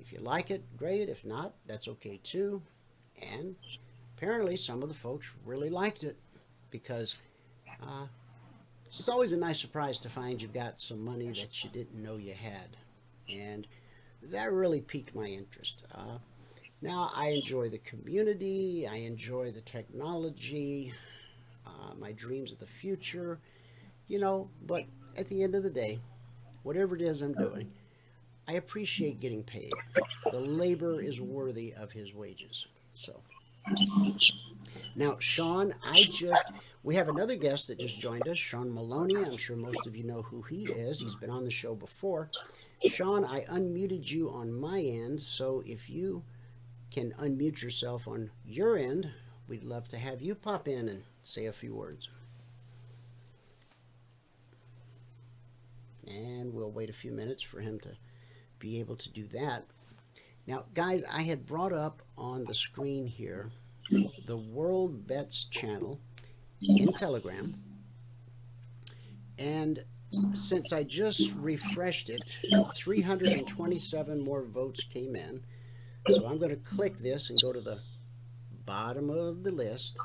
[0.00, 1.08] If you like it, great.
[1.08, 2.60] If not, that's okay too.
[3.30, 3.54] And
[4.16, 6.16] apparently, some of the folks really liked it
[6.72, 7.14] because
[7.80, 8.06] uh,
[8.98, 12.16] it's always a nice surprise to find you've got some money that you didn't know
[12.16, 12.76] you had.
[13.32, 13.68] And
[14.32, 15.84] that really piqued my interest.
[15.94, 16.18] Uh,
[16.82, 20.92] Now, I enjoy the community, I enjoy the technology,
[21.64, 23.38] uh, my dreams of the future,
[24.08, 24.84] you know, but
[25.16, 26.00] at the end of the day,
[26.64, 27.70] whatever it is I'm doing,
[28.48, 29.72] I appreciate getting paid.
[30.32, 32.66] The labor is worthy of his wages.
[32.94, 33.20] So,
[34.96, 36.50] now, Sean, I just,
[36.82, 39.14] we have another guest that just joined us, Sean Maloney.
[39.24, 40.98] I'm sure most of you know who he is.
[40.98, 42.28] He's been on the show before.
[42.86, 46.24] Sean, I unmuted you on my end, so if you
[46.92, 49.10] can unmute yourself on your end,
[49.48, 52.08] we'd love to have you pop in and say a few words.
[56.06, 57.90] And we'll wait a few minutes for him to
[58.58, 59.64] be able to do that.
[60.46, 63.50] Now, guys, I had brought up on the screen here
[64.26, 66.00] the World Bets channel
[66.60, 67.54] in Telegram.
[69.38, 69.84] And
[70.34, 72.22] since I just refreshed it,
[72.74, 75.42] 327 more votes came in.
[76.08, 77.78] So I'm going to click this and go to the
[78.66, 79.96] bottom of the list.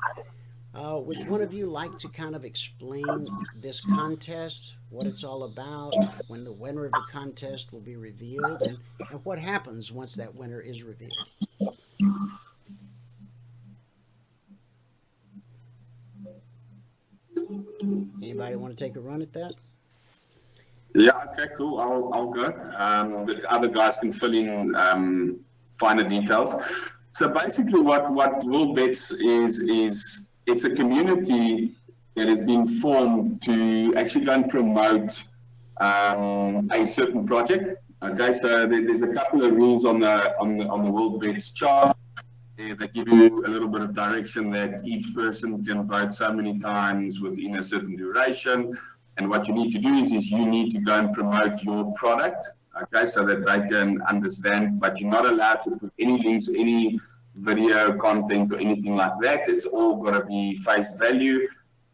[0.74, 3.04] Uh, would one of you like to kind of explain
[3.56, 5.92] this contest, what it's all about,
[6.28, 8.78] when the winner of the contest will be revealed, and,
[9.10, 11.12] and what happens once that winner is revealed?
[18.22, 19.54] Anybody want to take a run at that?
[20.94, 21.80] Yeah, okay, cool.
[21.80, 22.46] I'll, I'll go.
[22.76, 25.40] Um, the other guys can fill in um,
[25.78, 26.54] finer details.
[27.12, 31.74] So basically, what what World Bets is is it's a community
[32.14, 35.22] that has been formed to actually go and promote
[35.80, 37.76] um, a certain project.
[38.02, 41.20] Okay, so there, there's a couple of rules on the on the on the World
[41.20, 41.96] Bets chart.
[42.56, 46.32] They, they give you a little bit of direction that each person can vote so
[46.32, 48.76] many times within a certain duration.
[49.16, 51.92] And what you need to do is, is you need to go and promote your
[51.94, 52.48] product,
[52.82, 54.80] okay, so that they can understand.
[54.80, 56.98] But you're not allowed to put any links, any
[57.36, 59.48] video content or anything like that.
[59.48, 61.48] It's all got to be face value.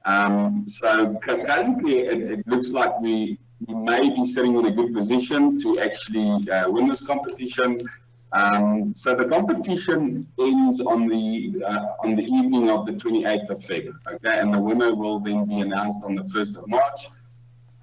[0.04, 4.92] Um, so currently, it, it, looks like we, we may be sitting in a good
[4.92, 7.88] position to actually uh, win this competition.
[8.32, 13.64] Um, so the competition ends on the uh, on the evening of the 28th of
[13.64, 17.08] February, okay, and the winner will then be announced on the 1st of March.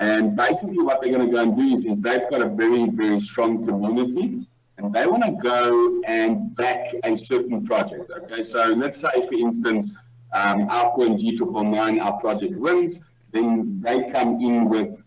[0.01, 2.89] And basically, what they're going to go and do is, is they've got a very
[2.89, 4.47] very strong community,
[4.77, 8.11] and they want to go and back a certain project.
[8.11, 9.93] Okay, so let's say, for instance,
[10.33, 12.99] um, our coin G triple nine, our project wins,
[13.31, 15.01] then they come in with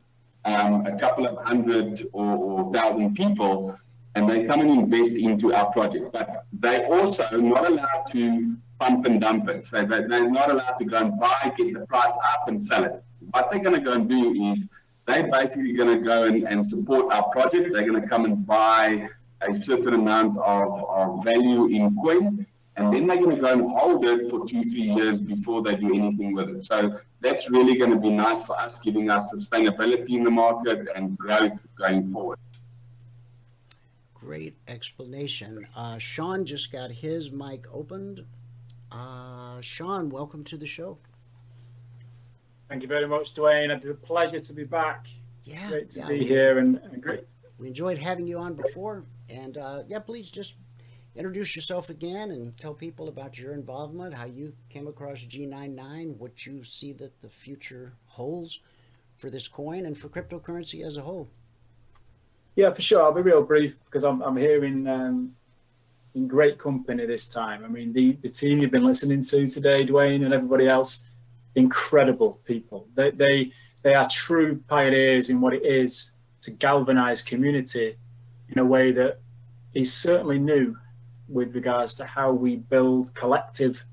[0.44, 3.76] um, a couple of hundred or, or thousand people
[4.14, 6.12] and they come and invest into our project.
[6.12, 9.64] But they also not allowed to pump and dump it.
[9.64, 12.84] So they, they're not allowed to go and buy, get the price up and sell
[12.84, 13.02] it.
[13.32, 14.68] What they're going to go and do is
[15.06, 17.72] they're basically going to go and, and support our project.
[17.72, 19.08] They're going to come and buy
[19.42, 22.46] a certain amount of, of value in coin.
[22.76, 25.76] And then they're going to go and hold it for two, three years before they
[25.76, 26.64] do anything with it.
[26.64, 30.88] So that's really going to be nice for us, giving us sustainability in the market
[30.96, 32.38] and growth going forward
[34.24, 35.66] great explanation.
[35.76, 38.24] Uh, Sean just got his mic opened.
[38.90, 40.96] Uh, Sean, welcome to the show.
[42.68, 43.70] Thank you very much, Dwayne.
[43.74, 45.06] It's a pleasure to be back.
[45.44, 47.26] Yeah, great to yeah, be we, here and, and, great.
[47.58, 50.56] We enjoyed having you on before, and uh, yeah, please just
[51.14, 56.46] introduce yourself again and tell people about your involvement, how you came across G99, what
[56.46, 58.60] you see that the future holds
[59.16, 61.28] for this coin and for cryptocurrency as a whole.
[62.56, 63.02] Yeah, for sure.
[63.02, 65.34] I'll be real brief because I'm, I'm here in um,
[66.14, 67.64] in great company this time.
[67.64, 71.06] I mean, the, the team you've been listening to today, Dwayne, and everybody else,
[71.54, 72.88] incredible people.
[72.94, 73.52] They, they,
[73.82, 77.96] they are true pioneers in what it is to galvanize community
[78.48, 79.20] in a way that
[79.74, 80.76] is certainly new
[81.28, 83.84] with regards to how we build collective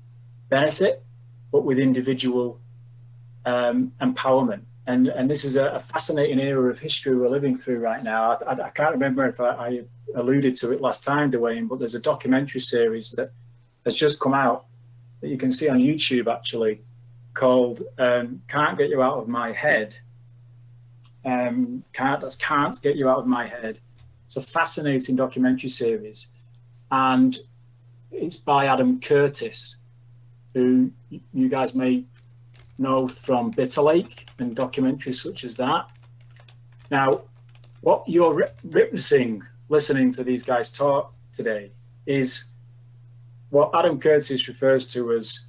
[0.48, 1.02] benefit,
[1.50, 2.60] but with individual
[3.46, 7.78] um, empowerment and and this is a, a, fascinating era of history we're living through
[7.78, 8.32] right now.
[8.32, 9.82] I, I, I can't remember if I, I,
[10.14, 13.32] alluded to it last time, Dwayne, but there's a documentary series that
[13.86, 14.66] has just come out
[15.20, 16.82] that you can see on YouTube actually
[17.34, 19.96] called um, "Can't Get You Out of My Head."
[21.24, 23.78] Um, can't that's can't get you out of my head.
[24.24, 26.28] It's a fascinating documentary series,
[26.90, 27.38] and
[28.10, 29.76] it's by Adam Curtis,
[30.54, 30.90] who
[31.32, 32.04] you guys may
[32.78, 35.86] know from Bitter Lake and documentaries such as that.
[36.90, 37.22] Now,
[37.82, 41.70] what you're witnessing listening to these guys talk today
[42.06, 42.44] is
[43.50, 45.40] what Adam Curtis refers to as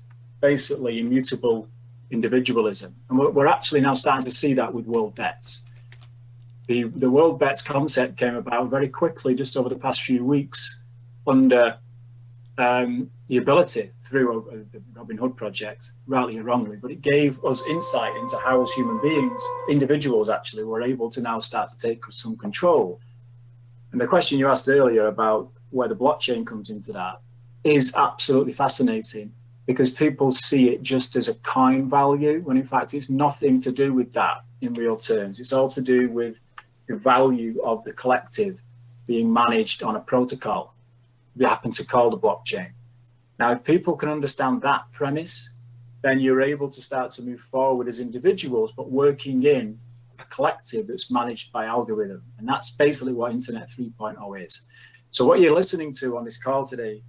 [0.41, 1.68] basically immutable
[2.14, 2.95] individualism.
[3.10, 5.64] And we're actually now starting to see that with world bets.
[6.68, 10.80] The, the world bets concept came about very quickly just over the past few weeks
[11.27, 11.77] under
[12.57, 17.64] um, the ability through uh, the Robinhood project, rightly or wrongly, but it gave us
[17.68, 22.03] insight into how, as human beings, individuals actually were able to now start to take
[22.11, 22.99] some control.
[23.91, 27.19] And the question you asked earlier about where the blockchain comes into that
[27.64, 29.34] is absolutely fascinating
[29.65, 33.72] because people see it just as a coin value when in fact it's nothing to
[33.72, 35.40] do with that in real terms.
[35.40, 36.40] It's all to do with
[36.88, 38.60] the value of the collective
[39.07, 40.73] being managed on a protocol
[41.35, 42.72] we happen to call the blockchain.
[43.40, 45.49] Now, if people can understand that premise,
[46.02, 49.80] then you're able to start to move forward as individuals, but working in
[50.19, 52.22] a collective that's managed by algorithm.
[52.38, 54.68] And that's basically what Internet 3.0 is.
[55.11, 57.02] So what you're listening to on this call today,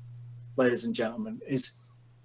[0.57, 1.73] ladies and gentlemen, is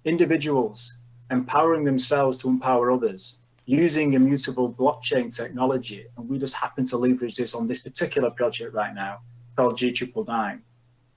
[0.04, 0.94] individuals
[1.30, 3.36] empowering themselves to empower others
[3.66, 6.06] using immutable blockchain technology.
[6.16, 9.20] And we just happen to leverage this on this particular project right now
[9.56, 10.62] called G Triple Nine.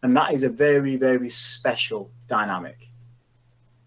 [0.04, 2.90] And that is a very, very special dynamic.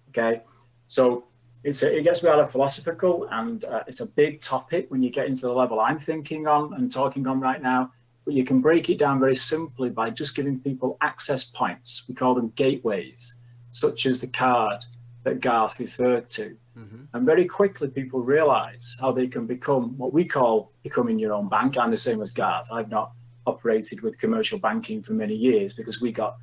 [0.09, 0.43] Okay.
[0.89, 1.27] So
[1.63, 5.27] it's a, it gets rather philosophical and uh, it's a big topic when you get
[5.27, 7.93] into the level I'm thinking on and talking on right now.
[8.25, 12.05] But you can break it down very simply by just giving people access points.
[12.09, 13.35] We call them gateways,
[13.77, 14.85] such as the card
[15.25, 16.57] that Garth referred to.
[16.79, 17.05] Mm-hmm.
[17.13, 21.49] And very quickly, people realize how they can become what we call becoming your own
[21.49, 21.77] bank.
[21.77, 22.69] I'm the same as Garth.
[22.73, 23.13] I've not
[23.47, 26.37] operated with commercial banking for many years because we got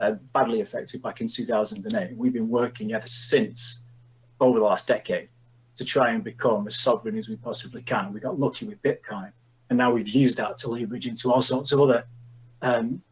[0.00, 2.16] uh, badly affected back in 2008.
[2.16, 3.80] We've been working ever since
[4.40, 5.28] over the last decade
[5.74, 8.12] to try and become as sovereign as we possibly can.
[8.12, 9.32] We got lucky with Bitcoin,
[9.68, 12.04] and now we've used that to leverage into all sorts of other
[12.62, 13.02] um,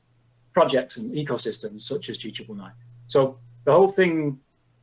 [0.52, 2.72] projects and ecosystems such as G999.
[3.08, 4.38] So the whole thing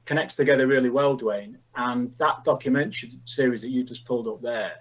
[0.05, 1.55] connects together really well, Dwayne.
[1.75, 4.73] And that documentary series that you just pulled up there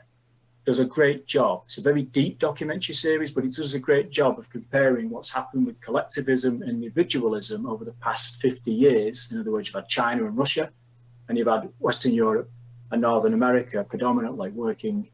[0.67, 1.63] does a great job.
[1.67, 5.31] It's a very deep documentary series, but it does a great job of comparing what's
[5.31, 9.29] happened with collectivism and individualism over the past 50 years.
[9.31, 10.71] In other words, you've had China and Russia,
[11.29, 12.51] and you've had Western Europe
[12.91, 15.09] and Northern America predominantly working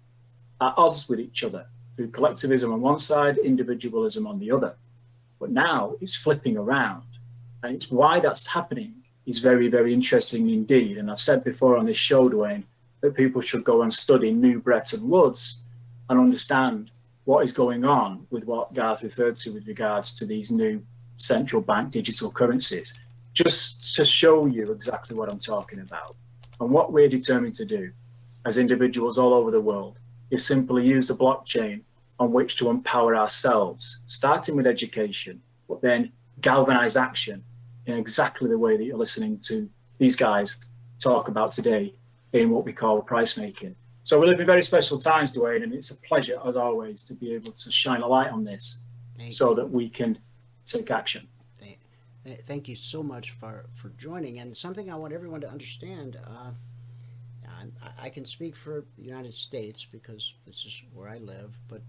[0.62, 4.77] at odds with each other through collectivism on one side, individualism on the other.
[5.39, 7.07] But now it's flipping around.
[7.62, 8.94] And it's why that's happening
[9.26, 10.98] is very, very interesting indeed.
[10.98, 12.64] And I've said before on this show, Dwayne,
[13.01, 15.59] that people should go and study New Bretton Woods
[16.09, 16.90] and understand
[17.24, 20.82] what is going on with what Garth referred to with regards to these new
[21.16, 22.94] central bank digital currencies,
[23.35, 26.16] just to show you exactly what I'm talking about.
[26.60, 27.93] And what we're determined to do
[28.47, 29.98] as individuals all over the world
[30.30, 31.82] is simply use the blockchain
[32.18, 36.10] on which to empower ourselves, starting with education, but then
[36.40, 37.43] galvanize action
[37.86, 40.56] in exactly the way that you're listening to these guys
[40.98, 41.94] talk about today
[42.32, 43.74] in what we call price making.
[44.05, 47.15] So we live in very special times, Dwayne, and it's a pleasure, as always, to
[47.15, 48.82] be able to shine a light on this
[49.19, 49.56] thank so you.
[49.56, 50.19] that we can
[50.65, 51.27] take action.
[52.47, 54.40] Thank, you so much for, for joining.
[54.40, 56.51] And something I want everyone to understand uh,
[57.82, 61.82] I, I can speak for the United States because this is where I live, but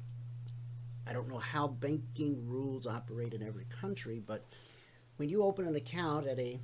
[1.09, 4.21] I don't know how banking rules operate in every country.
[4.23, 4.45] But
[5.17, 6.59] when you open an account at a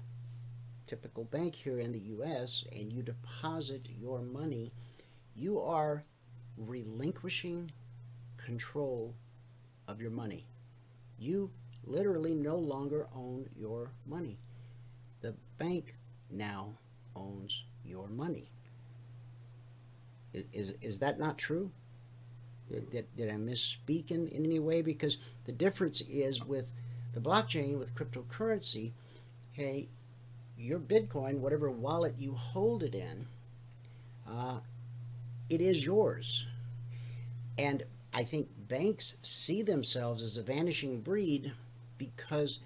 [0.86, 4.72] typical bank here in the US and you deposit your money,
[5.34, 6.04] you are
[6.58, 7.72] relinquishing
[8.38, 9.16] control
[9.88, 10.46] of your money.
[11.18, 11.50] You
[11.84, 14.38] literally no longer own your money.
[15.22, 15.96] The bank
[16.30, 16.78] now
[17.16, 18.52] owns your money.
[20.34, 21.72] Is, is that not true?
[22.70, 24.82] Did, did, did I misspeak in, in any way?
[24.82, 26.74] Because the difference is with
[27.14, 28.92] the blockchain, with cryptocurrency,
[29.52, 29.88] hey,
[30.58, 33.28] your Bitcoin, whatever wallet you hold it in,
[34.28, 34.60] uh,
[35.50, 36.48] it is yours.
[37.58, 37.84] And
[38.14, 41.54] I think banks see themselves as a vanishing breed
[41.98, 42.60] because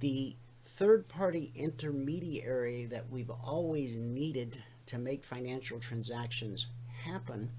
[0.00, 6.66] the third party intermediary that we've always needed to make financial transactions
[7.04, 7.50] happen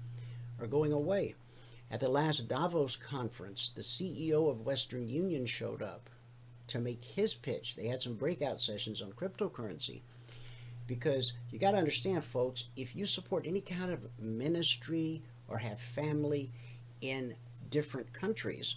[0.60, 1.34] are going away.
[1.90, 6.10] At the last Davos conference, the CEO of Western Union showed up
[6.66, 7.76] to make his pitch.
[7.76, 10.02] They had some breakout sessions on cryptocurrency.
[10.86, 15.80] Because you got to understand, folks, if you support any kind of ministry or have
[15.80, 16.50] family
[17.00, 17.34] in
[17.70, 18.76] different countries,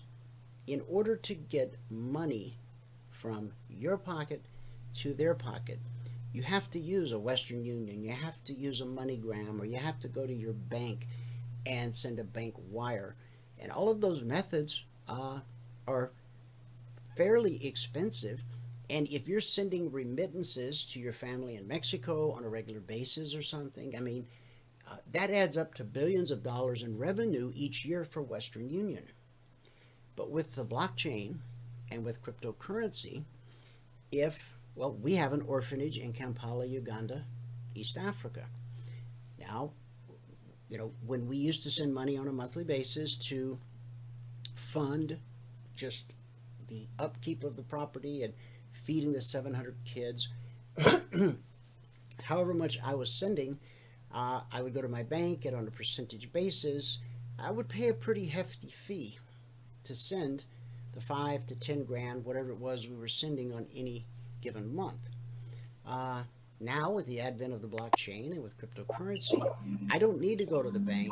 [0.68, 2.58] in order to get money
[3.10, 4.46] from your pocket
[4.96, 5.80] to their pocket,
[6.32, 9.78] you have to use a Western Union, you have to use a MoneyGram, or you
[9.78, 11.08] have to go to your bank
[11.66, 13.16] and send a bank wire.
[13.60, 15.40] And all of those methods uh,
[15.88, 16.12] are
[17.16, 18.44] fairly expensive.
[18.90, 23.42] And if you're sending remittances to your family in Mexico on a regular basis or
[23.42, 24.26] something, I mean,
[24.90, 29.04] uh, that adds up to billions of dollars in revenue each year for Western Union.
[30.16, 31.40] But with the blockchain
[31.92, 33.24] and with cryptocurrency,
[34.12, 37.26] if well, we have an orphanage in Kampala, Uganda,
[37.76, 38.46] East Africa.
[39.38, 39.72] Now,
[40.70, 43.58] you know, when we used to send money on a monthly basis to
[44.56, 45.18] fund
[45.76, 46.14] just
[46.68, 48.34] the upkeep of the property and
[48.72, 50.28] feeding the 700 kids,
[52.24, 53.60] however much I was sending,
[54.14, 57.00] uh, I would go to my bank and on a percentage basis,
[57.40, 59.18] I would pay a pretty hefty fee
[59.86, 60.44] to send
[60.94, 64.06] the five to 10 grand, whatever it was we were sending on any
[64.42, 65.10] given month.
[65.88, 66.24] Uh,
[66.60, 69.42] now, with the advent of the blockchain and with cryptocurrency,
[69.92, 71.12] I don't need to go to the bank.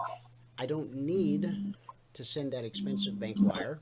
[0.58, 1.74] I don't need
[2.14, 3.80] to send that expensive bank wire.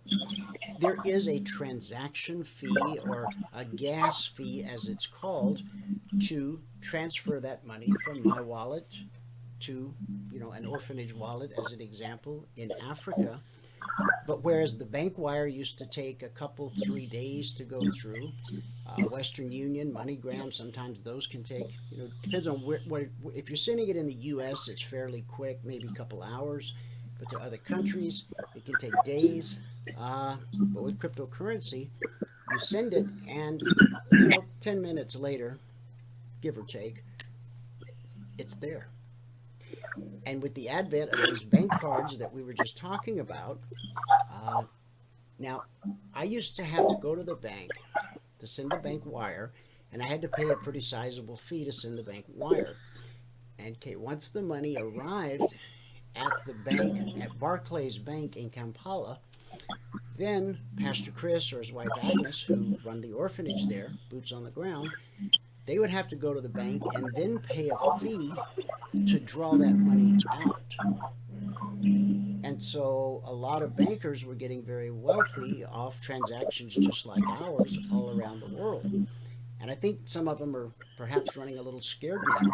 [0.80, 5.62] There is a transaction fee or a gas fee, as it's called,
[6.28, 8.94] to transfer that money from my wallet
[9.62, 9.94] to,
[10.32, 13.42] you know, an orphanage wallet, as an example, in Africa.
[14.28, 18.32] But whereas the bank wire used to take a couple, three days to go through,
[18.88, 23.04] uh, Western Union, MoneyGram, sometimes those can take, you know, depends on where, what,
[23.36, 26.74] if you're sending it in the U.S., it's fairly quick, maybe a couple hours.
[27.20, 28.24] But to other countries,
[28.56, 29.60] it can take days.
[29.98, 30.38] Uh,
[30.74, 31.90] but with cryptocurrency,
[32.52, 33.62] you send it, and
[34.12, 35.58] you know, 10 minutes later,
[36.42, 37.04] give or take,
[38.38, 38.88] it's there.
[40.26, 43.60] And with the advent of these bank cards that we were just talking about,
[44.34, 44.64] uh,
[45.40, 45.64] now
[46.14, 47.72] I used to have to go to the bank
[48.40, 49.52] to send the bank wire,
[49.92, 52.76] and I had to pay a pretty sizable fee to send the bank wire.
[53.60, 55.54] And okay, once the money arrived
[56.16, 59.20] at the bank, at Barclays Bank in Kampala,
[60.18, 64.50] then Pastor Chris or his wife Agnes, who run the orphanage there, boots on the
[64.50, 64.90] ground,
[65.66, 68.34] they would have to go to the bank and then pay a fee
[69.08, 70.76] to draw that money out.
[72.44, 77.78] And so a lot of bankers were getting very wealthy off transactions just like ours
[77.92, 78.86] all around the world.
[79.60, 82.52] And I think some of them are perhaps running a little scared now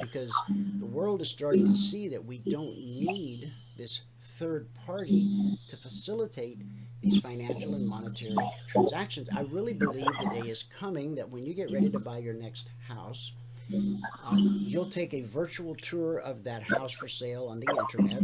[0.00, 0.34] because
[0.80, 6.62] the world is starting to see that we don't need this third party to facilitate
[7.02, 9.28] these financial and monetary transactions.
[9.34, 12.34] I really believe the day is coming that when you get ready to buy your
[12.34, 13.32] next house,
[13.72, 18.22] um, you'll take a virtual tour of that house for sale on the internet.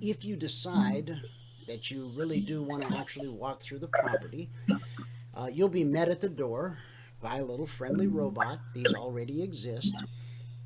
[0.00, 1.16] If you decide
[1.66, 4.50] that you really do want to actually walk through the property,
[5.34, 6.78] uh, you'll be met at the door
[7.20, 8.58] by a little friendly robot.
[8.74, 9.96] These already exist.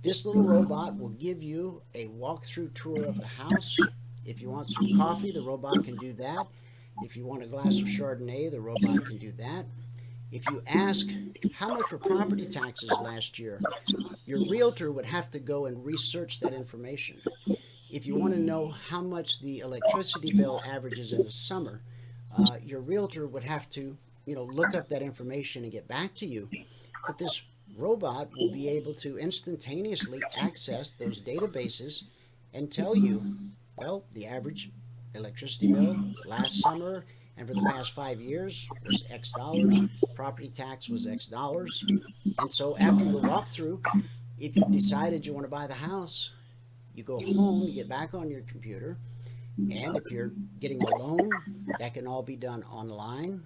[0.02, 3.76] This little robot will give you a walkthrough tour of the house.
[4.24, 6.46] If you want some coffee, the robot can do that.
[7.02, 9.66] If you want a glass of Chardonnay, the robot can do that.
[10.32, 11.06] If you ask
[11.54, 13.60] how much were property taxes last year,
[14.24, 17.20] your realtor would have to go and research that information.
[17.90, 21.80] If you want to know how much the electricity bill averages in the summer,
[22.36, 26.14] uh, your realtor would have to, you know, look up that information and get back
[26.16, 26.48] to you.
[27.06, 27.42] But this
[27.76, 32.02] robot will be able to instantaneously access those databases
[32.52, 33.22] and tell you,
[33.76, 34.70] well, the average
[35.16, 37.04] electricity bill last summer
[37.36, 39.78] and for the past five years was X dollars.
[40.14, 41.84] Property tax was X dollars.
[42.38, 43.80] And so after the walkthrough,
[44.38, 46.32] if you've decided you want to buy the house,
[46.94, 48.96] you go home, you get back on your computer,
[49.58, 51.30] and if you're getting a loan,
[51.78, 53.42] that can all be done online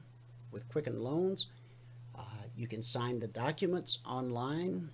[0.53, 1.47] with Quicken Loans.
[2.17, 2.23] Uh,
[2.57, 4.91] you can sign the documents online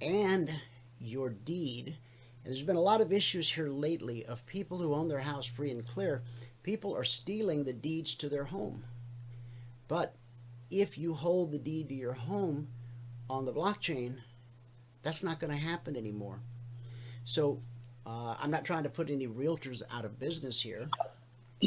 [0.00, 0.50] and
[0.98, 1.96] your deed.
[2.50, 5.46] And there's been a lot of issues here lately of people who own their house
[5.46, 6.24] free and clear
[6.64, 8.82] people are stealing the deeds to their home.
[9.86, 10.16] But
[10.68, 12.66] if you hold the deed to your home
[13.28, 14.16] on the blockchain,
[15.02, 16.40] that's not going to happen anymore.
[17.24, 17.60] So
[18.04, 20.88] uh, I'm not trying to put any realtors out of business here.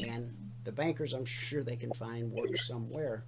[0.05, 0.35] And
[0.65, 3.23] the bankers, I'm sure they can find work somewhere.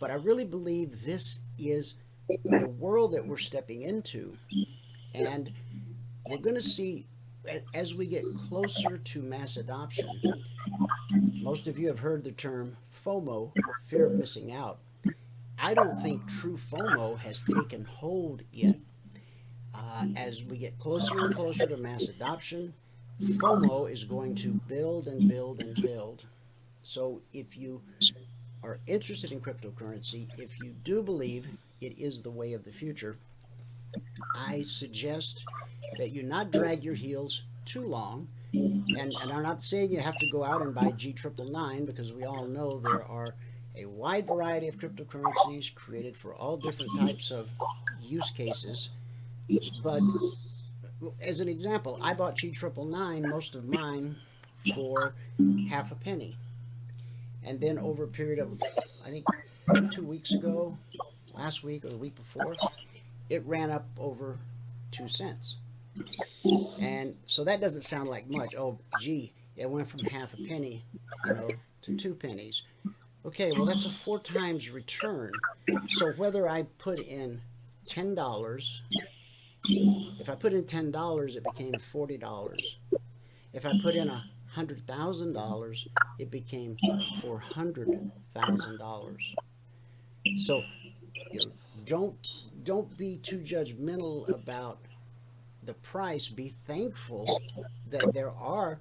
[0.00, 1.96] But I really believe this is
[2.44, 4.38] the world that we're stepping into.
[5.14, 5.52] And
[6.28, 7.06] we're going to see
[7.74, 10.08] as we get closer to mass adoption,
[11.42, 13.52] most of you have heard the term FOMO,
[13.84, 14.78] fear of missing out.
[15.58, 18.76] I don't think true FOMO has taken hold yet.
[19.74, 22.74] Uh, as we get closer and closer to mass adoption,
[23.22, 26.24] FOMO is going to build and build and build.
[26.82, 27.80] So if you
[28.62, 31.46] are interested in cryptocurrency, if you do believe
[31.80, 33.16] it is the way of the future,
[34.34, 35.44] I suggest
[35.98, 38.28] that you not drag your heels too long.
[38.52, 41.84] And, and I'm not saying you have to go out and buy G triple nine
[41.84, 43.34] because we all know there are
[43.76, 47.48] a wide variety of cryptocurrencies created for all different types of
[48.00, 48.90] use cases.
[49.82, 50.02] But
[51.20, 54.16] as an example, I bought G triple nine, most of mine,
[54.74, 55.14] for
[55.68, 56.36] half a penny.
[57.44, 58.60] And then over a period of,
[59.04, 59.24] I think,
[59.92, 60.76] two weeks ago,
[61.34, 62.56] last week or the week before,
[63.30, 64.38] it ran up over
[64.90, 65.56] two cents.
[66.80, 68.54] And so that doesn't sound like much.
[68.54, 70.84] Oh, gee, it went from half a penny,
[71.26, 71.48] you know,
[71.82, 72.62] to two pennies.
[73.24, 75.32] Okay, well, that's a four times return.
[75.88, 77.40] So whether I put in
[77.86, 78.80] $10,
[80.20, 82.56] if I put in $10, it became $40.
[83.52, 85.86] If I put in a hundred thousand dollars,
[86.18, 86.76] it became
[87.20, 89.34] four hundred thousand dollars.
[90.38, 90.62] So
[91.32, 91.52] you know,
[91.84, 92.16] don't
[92.68, 94.78] don't be too judgmental about
[95.62, 96.28] the price.
[96.28, 97.26] Be thankful
[97.88, 98.78] that there are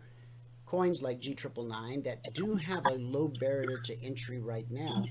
[0.66, 5.06] coins like G triple nine that do have a low barrier to entry right now,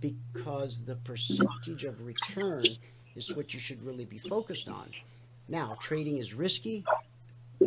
[0.00, 2.64] because the percentage of return
[3.16, 4.88] is what you should really be focused on.
[5.46, 6.82] Now, trading is risky.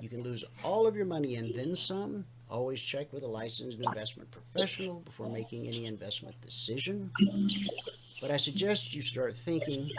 [0.02, 2.26] You can lose all of your money and then some.
[2.50, 7.12] Always check with a licensed investment professional before making any investment decision.
[8.24, 9.92] But I suggest you start thinking,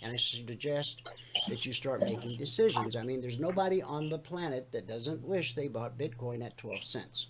[0.00, 1.02] and I suggest
[1.46, 2.96] that you start making decisions.
[2.96, 6.82] I mean, there's nobody on the planet that doesn't wish they bought Bitcoin at 12
[6.82, 7.26] cents.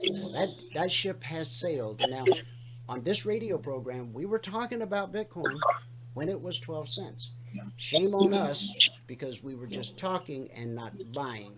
[0.00, 2.02] Well, that, that ship has sailed.
[2.10, 2.24] Now,
[2.88, 5.56] on this radio program, we were talking about Bitcoin
[6.14, 7.30] when it was 12 cents.
[7.76, 11.56] Shame on us because we were just talking and not buying.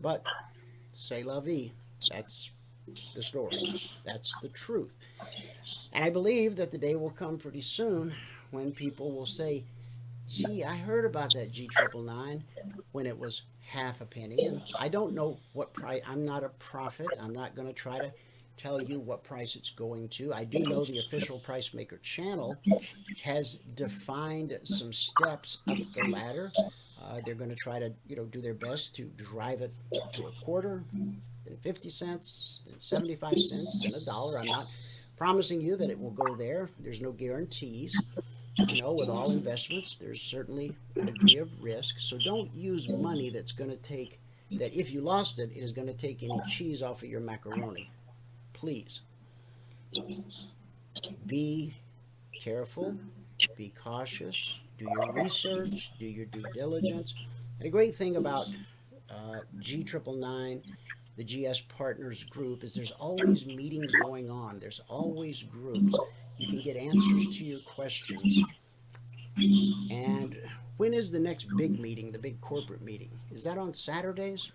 [0.00, 0.22] But
[0.92, 1.72] say la vie.
[2.12, 2.50] That's
[3.14, 3.56] the story.
[4.04, 4.94] That's the truth.
[5.92, 8.12] And I believe that the day will come pretty soon
[8.50, 9.64] when people will say,
[10.28, 12.44] gee, I heard about that G triple nine
[12.92, 14.46] when it was half a penny.
[14.46, 17.06] And I don't know what price, I'm not a prophet.
[17.20, 18.12] I'm not going to try to
[18.56, 20.34] tell you what price it's going to.
[20.34, 22.56] I do know the official price maker channel
[23.22, 26.50] has defined some steps up the ladder.
[26.58, 29.72] Uh, they're going to try to, you know, do their best to drive it
[30.12, 34.40] to a quarter, then 50 cents, then 75 cents, then a dollar.
[34.40, 34.66] I'm not
[35.18, 36.68] promising you that it will go there.
[36.80, 38.00] There's no guarantees.
[38.56, 41.96] You know, with all investments, there's certainly a degree of risk.
[41.98, 44.18] So don't use money that's going to take,
[44.52, 47.20] that if you lost it, it is going to take any cheese off of your
[47.20, 47.90] macaroni
[48.58, 49.00] please
[51.26, 51.74] be
[52.34, 52.96] careful,
[53.56, 57.14] be cautious, do your research, do your due diligence.
[57.58, 58.48] And a great thing about
[59.10, 60.62] uh, G triple nine,
[61.18, 64.60] the GS Partners Group, is there's always meetings going on.
[64.60, 65.92] There's always groups.
[66.38, 68.40] You can get answers to your questions.
[69.36, 70.40] And
[70.76, 73.10] when is the next big meeting, the big corporate meeting?
[73.32, 74.52] Is that on Saturdays?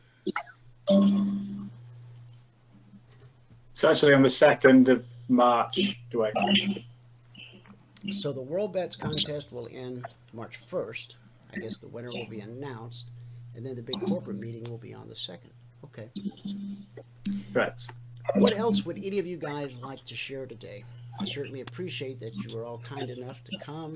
[3.71, 6.85] It's actually on the 2nd of March, Dwayne.
[8.11, 11.15] So the World Bets contest will end March 1st.
[11.53, 13.07] I guess the winner will be announced.
[13.53, 15.51] And then the big corporate meeting will be on the 2nd.
[15.85, 16.09] Okay.
[17.53, 17.73] Right.
[18.35, 20.83] What else would any of you guys like to share today?
[21.19, 23.95] I certainly appreciate that you were all kind enough to come,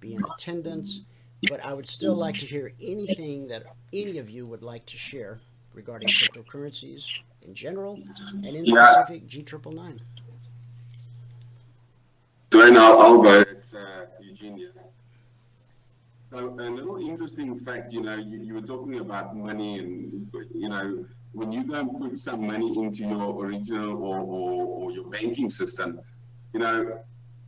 [0.00, 1.02] be in attendance,
[1.48, 4.96] but I would still like to hear anything that any of you would like to
[4.96, 5.38] share
[5.74, 8.00] regarding cryptocurrencies in general
[8.34, 8.92] and in Yeah.
[8.92, 10.00] specific G triple nine.
[12.50, 13.40] Dwayne, I'll, I'll go.
[13.40, 14.70] It's uh, Eugenia.
[16.30, 20.68] So a little interesting fact, you know, you, you were talking about money and, you
[20.68, 21.04] know,
[21.36, 25.50] when you go and put some money into your original or, or, or your banking
[25.50, 26.00] system,
[26.54, 26.98] you know,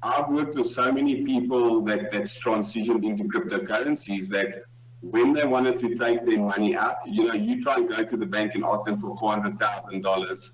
[0.02, 4.62] I've worked with so many people that, that's transitioned into cryptocurrencies that
[5.00, 8.16] when they wanted to take their money out, you know, you try and go to
[8.16, 10.52] the bank and ask them for four hundred thousand dollars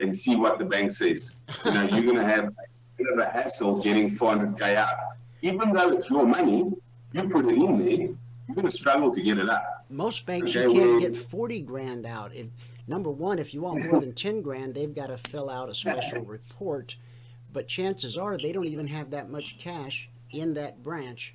[0.00, 1.34] and see what the bank says.
[1.64, 2.52] You know, you're gonna have a
[2.98, 4.88] bit of a hassle getting four hundred K out.
[5.40, 6.70] Even though it's your money,
[7.12, 7.96] you put it in there,
[8.46, 9.62] you're gonna struggle to get it out.
[9.88, 12.34] Most banks Okay, you can't well- get forty grand out.
[12.34, 12.48] If
[12.86, 15.74] number one, if you want more than ten grand, they've got to fill out a
[15.74, 16.96] special report.
[17.52, 21.34] But chances are they don't even have that much cash in that branch,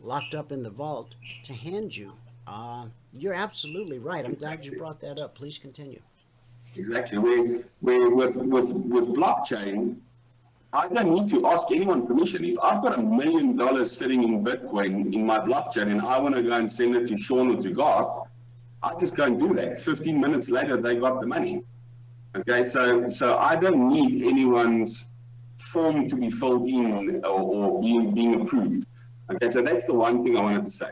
[0.00, 1.14] locked up in the vault
[1.44, 2.12] to hand you.
[2.46, 4.24] Uh, you're absolutely right.
[4.24, 5.34] I'm glad you brought that up.
[5.34, 6.00] Please continue.
[6.76, 7.18] Exactly.
[7.18, 9.96] Where, where with, with, with blockchain,
[10.72, 12.44] I don't need to ask anyone permission.
[12.44, 16.34] If I've got a million dollars sitting in Bitcoin in my blockchain and I want
[16.34, 18.23] to go and send it to Sean or to Garth,
[18.84, 19.80] I just go and do that.
[19.80, 21.62] 15 minutes later, they got the money.
[22.36, 25.08] Okay, so so I don't need anyone's
[25.58, 28.84] form to be filled in or, or being being approved.
[29.32, 30.90] Okay, so that's the one thing I wanted to say.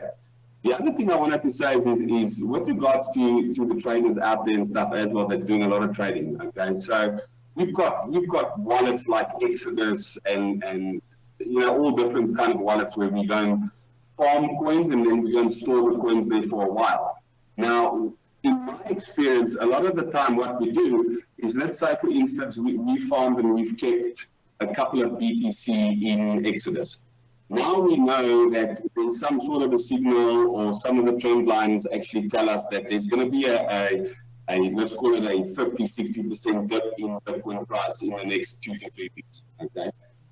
[0.63, 3.75] The other thing I wanted to say is, is, is with regards to, to the
[3.75, 6.41] traders out there and stuff as well that's doing a lot of trading.
[6.41, 7.19] Okay, so
[7.53, 11.01] we've got we've got wallets like Exodus and and
[11.37, 13.69] you know all different kind of wallets where we go and
[14.17, 17.17] farm coins and then we go and store the coins there for a while.
[17.57, 18.13] Now,
[18.43, 22.09] in my experience, a lot of the time what we do is let's say for
[22.09, 24.27] instance we, we farmed and we've kept
[24.59, 27.01] a couple of BTC in Exodus.
[27.49, 31.47] Now we know that there's some sort of a signal or some of the trend
[31.47, 34.15] lines actually tell us that there's going to be a, a,
[34.49, 38.75] a let's call it a 50, 60% dip in Bitcoin price in the next two
[38.77, 39.43] to three weeks.
[39.61, 39.91] Okay.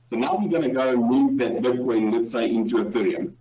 [0.10, 3.34] So now we're going to go and move that Bitcoin, let's say, into Ethereum.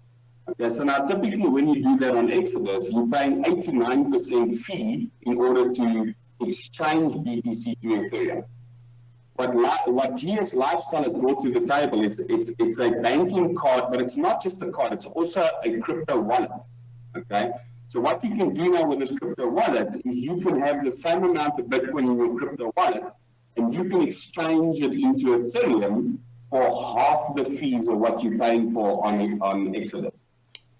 [0.51, 5.36] Okay, so now typically when you do that on Exodus, you're paying 89% fee in
[5.36, 8.44] order to exchange BTC to Ethereum.
[9.35, 9.55] What,
[9.90, 14.01] what GS Lifestyle has brought to the table is it's, it's a banking card, but
[14.01, 16.51] it's not just a card, it's also a crypto wallet.
[17.16, 17.51] Okay.
[17.89, 20.90] So what you can do now with a crypto wallet is you can have the
[20.90, 23.02] same amount of Bitcoin in your crypto wallet
[23.56, 26.18] and you can exchange it into Ethereum
[26.51, 26.62] for
[26.97, 30.20] half the fees of what you're paying for on, on Exodus.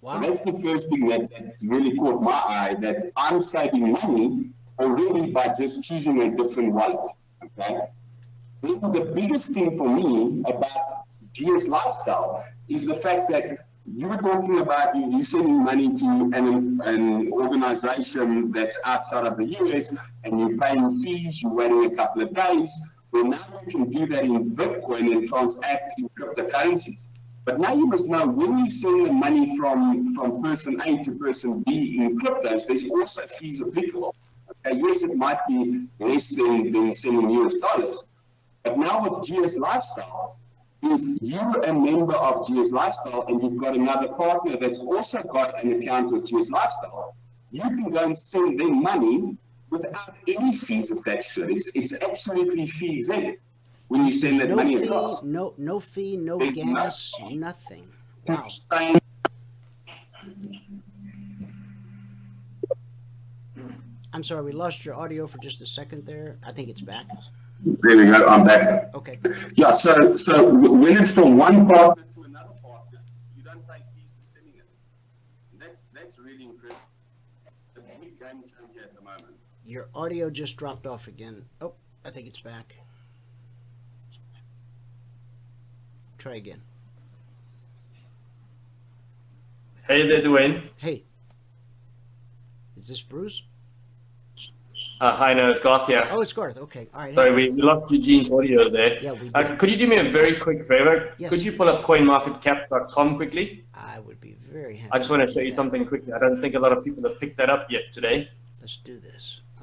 [0.03, 0.21] Wow.
[0.21, 5.31] That's the first thing that, that really caught my eye that I'm saving money already
[5.31, 7.11] by just choosing a different wallet.
[7.45, 7.81] Okay.
[8.63, 11.05] The biggest thing for me about
[11.35, 16.31] GS Lifestyle is the fact that you were talking about you, you sending money to
[16.35, 19.93] an, an organization that's outside of the US
[20.25, 22.71] and you're paying fees, you're waiting a couple of days.
[23.13, 27.07] Well, now you can do that in Bitcoin and transact in cryptocurrencies.
[27.45, 31.13] But now you must know when you send the money from, from person A to
[31.13, 34.15] person B in cryptos, there's also fees applicable.
[34.67, 38.03] Okay, yes, it might be less than, than sending US dollars.
[38.63, 40.37] But now with GS Lifestyle,
[40.83, 45.63] if you're a member of GS Lifestyle and you've got another partner that's also got
[45.63, 47.15] an account with GS Lifestyle,
[47.51, 49.37] you can go and send them money
[49.71, 51.57] without any fees attached to it.
[51.57, 53.41] It's, it's absolutely fee exempt
[53.91, 55.25] when you send that no money fee, across.
[55.25, 57.89] No, no fee, no There's gas, nothing.
[58.29, 58.47] Wow.
[64.13, 66.39] I'm sorry, we lost your audio for just a second there.
[66.47, 67.05] I think it's back.
[67.65, 68.27] There we go.
[68.27, 68.95] I'm back.
[68.95, 69.19] Okay.
[69.57, 69.73] Yeah.
[69.73, 73.01] So, so when it's from one partner to another partner,
[73.37, 74.69] you don't pay fees for sending it.
[75.59, 76.81] That's that's really incredible.
[77.67, 79.35] It's a big game changer at the moment.
[79.65, 81.45] Your audio just dropped off again.
[81.61, 82.77] Oh, I think it's back.
[86.21, 86.61] Try again.
[89.89, 90.69] Hey there, Dwayne.
[90.77, 91.03] Hey.
[92.77, 93.45] Is this Bruce?
[95.01, 96.07] Uh, hi, no, it's Garth here.
[96.11, 96.59] Oh, it's Garth.
[96.59, 96.89] Okay.
[96.93, 97.15] All right.
[97.15, 99.03] Sorry, we lost Eugene's audio there.
[99.03, 101.15] Yeah, we Uh, could you do me a very quick favor?
[101.17, 101.31] Yes.
[101.31, 103.65] Could you pull up coinmarketcap.com quickly?
[103.75, 104.93] I would be very happy.
[104.93, 106.13] I just want to show you something quickly.
[106.13, 108.29] I don't think a lot of people have picked that up yet today.
[108.61, 109.41] Let's do this.
[109.59, 109.63] Uh,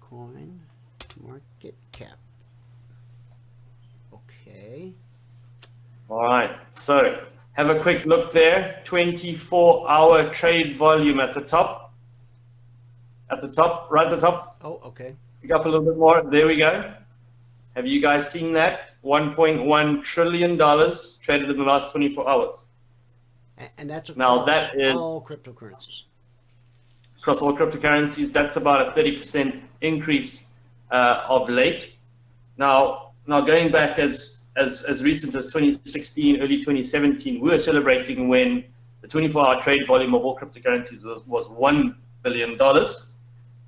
[0.00, 0.60] coin
[1.22, 2.18] market cap.
[4.12, 4.92] Okay.
[6.08, 6.56] All right.
[6.72, 8.80] So have a quick look there.
[8.84, 11.92] 24 hour trade volume at the top.
[13.30, 14.58] At the top, right at the top.
[14.64, 15.14] Oh, okay.
[15.42, 16.22] Pick up a little bit more.
[16.22, 16.92] There we go.
[17.76, 18.90] Have you guys seen that?
[19.04, 20.58] $1.1 trillion
[21.20, 22.64] traded in the last 24 hours.
[23.76, 26.02] And, that's Now, across that is- all cryptocurrencies.
[27.18, 28.32] across all cryptocurrencies.
[28.32, 30.52] That's about a 30% increase
[30.90, 31.94] uh, of late.
[32.56, 38.28] Now, now going back as, as, as recent as 2016, early 2017, we were celebrating
[38.28, 38.64] when
[39.00, 42.58] the 24-hour trade volume of all cryptocurrencies was, was $1 billion.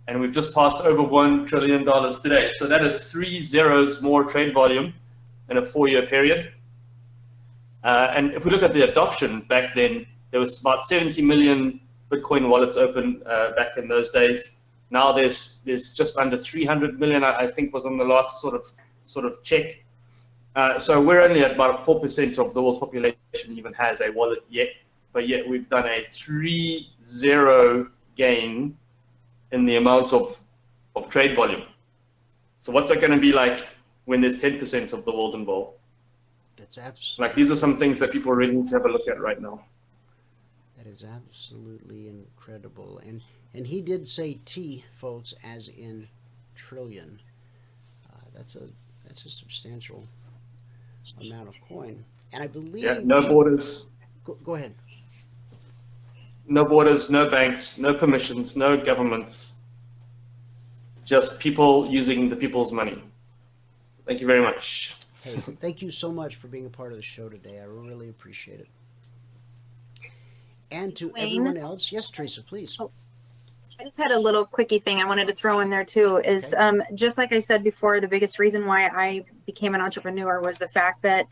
[0.09, 1.85] And we've just passed over $1 trillion
[2.23, 2.51] today.
[2.55, 4.93] So that is three zeros more trade volume
[5.49, 6.53] in a four-year period.
[7.85, 11.81] Uh, and if we look at the adoption back then, there was about 70 million
[12.11, 14.57] Bitcoin wallets open uh, back in those days.
[14.91, 17.23] Now there's there's just under 300 million.
[17.23, 18.71] I, I think was on the last sort of
[19.07, 19.85] sort of check.
[20.57, 23.17] Uh, so we're only at about four percent of the world's population
[23.49, 24.69] even has a wallet yet,
[25.13, 28.77] but yet we've done a three zero gain
[29.53, 30.39] in the amount of
[30.97, 31.63] of trade volume.
[32.59, 33.67] So what's that going to be like
[34.05, 35.79] when there's 10% of the world involved?
[36.57, 37.29] That's absolutely.
[37.29, 39.41] Like these are some things that people really need to have a look at right
[39.41, 39.65] now.
[40.77, 43.01] That is absolutely incredible.
[43.07, 43.23] And
[43.55, 46.09] and he did say T, folks, as in
[46.55, 47.21] trillion.
[48.09, 48.69] Uh, that's a
[49.05, 50.07] that's a substantial
[51.21, 52.05] amount of coin.
[52.33, 52.85] And I believe.
[52.85, 53.89] Yeah, no borders,
[54.25, 54.75] Go, go ahead.
[56.47, 59.55] no borders, no banks, no permissions, no governments.
[61.05, 63.03] Just people using the people's money.
[64.07, 64.95] Thank you very much.
[65.23, 67.59] Hey, thank you so much for being a part of the show today.
[67.61, 68.69] I really appreciate it.
[70.71, 71.25] And to Wayne?
[71.25, 72.77] everyone else, yes, Teresa, please.
[72.79, 72.91] Oh,
[73.81, 76.19] I just had a little quickie thing I wanted to throw in there too.
[76.19, 76.63] Is Okay.
[76.63, 80.59] um, just like I said before, the biggest reason why I became an entrepreneur was
[80.59, 81.27] the fact that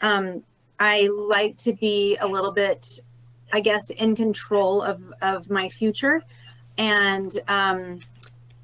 [0.00, 0.42] um,
[0.80, 3.00] I like to be a little bit,
[3.52, 6.22] I guess, in control of of my future,
[6.78, 8.00] and um,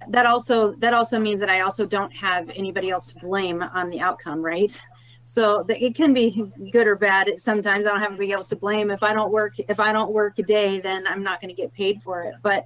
[0.09, 3.90] that also that also means that I also don't have anybody else to blame on
[3.90, 4.80] the outcome, right?
[5.24, 7.28] So the, it can be good or bad.
[7.28, 8.90] It, sometimes I don't have anybody else to blame.
[8.90, 11.62] If I don't work, if I don't work a day, then I'm not going to
[11.62, 12.34] get paid for it.
[12.42, 12.64] But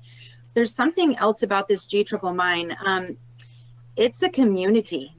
[0.55, 2.77] there's something else about this G triple nine.
[2.85, 3.17] Um,
[3.97, 5.15] it's a community.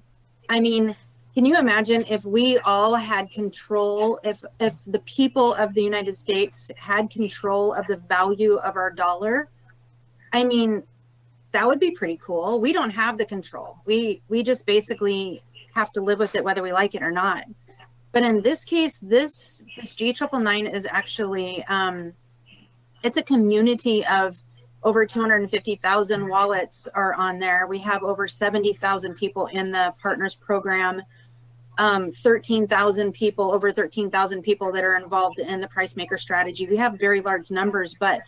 [0.49, 0.95] I mean,
[1.33, 6.15] can you imagine if we all had control, if if the people of the United
[6.15, 9.49] States had control of the value of our dollar?
[10.31, 10.83] I mean,
[11.51, 12.59] that would be pretty cool.
[12.59, 13.77] We don't have the control.
[13.85, 15.41] We we just basically
[15.73, 17.43] have to live with it whether we like it or not.
[18.13, 22.13] But in this case, this this G triple nine is actually um,
[23.03, 24.37] it's a community of
[24.85, 27.65] over 250,000 wallets are on there.
[27.67, 31.01] We have over 70,000 people in the partners program.
[31.77, 36.67] Um, 13,000 people, over 13,000 people that are involved in the price maker strategy.
[36.67, 38.21] We have very large numbers, but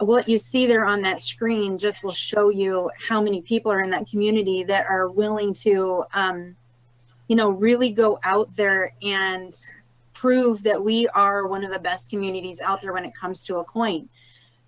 [0.00, 3.82] what you see there on that screen just will show you how many people are
[3.82, 6.56] in that community that are willing to um,
[7.30, 9.54] you know, really go out there and
[10.14, 13.58] prove that we are one of the best communities out there when it comes to
[13.58, 14.08] a coin.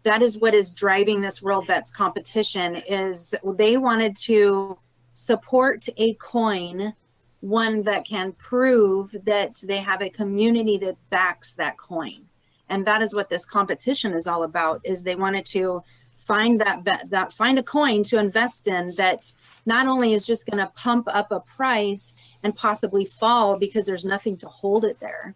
[0.04, 4.78] That is what is driving this WorldBets competition is they wanted to
[5.14, 6.94] support a coin
[7.40, 12.24] one that can prove that they have a community that backs that coin
[12.72, 15.82] and that is what this competition is all about is they wanted to
[16.16, 19.32] find that that find a coin to invest in that
[19.66, 22.14] not only is just going to pump up a price
[22.44, 25.34] and possibly fall because there's nothing to hold it there.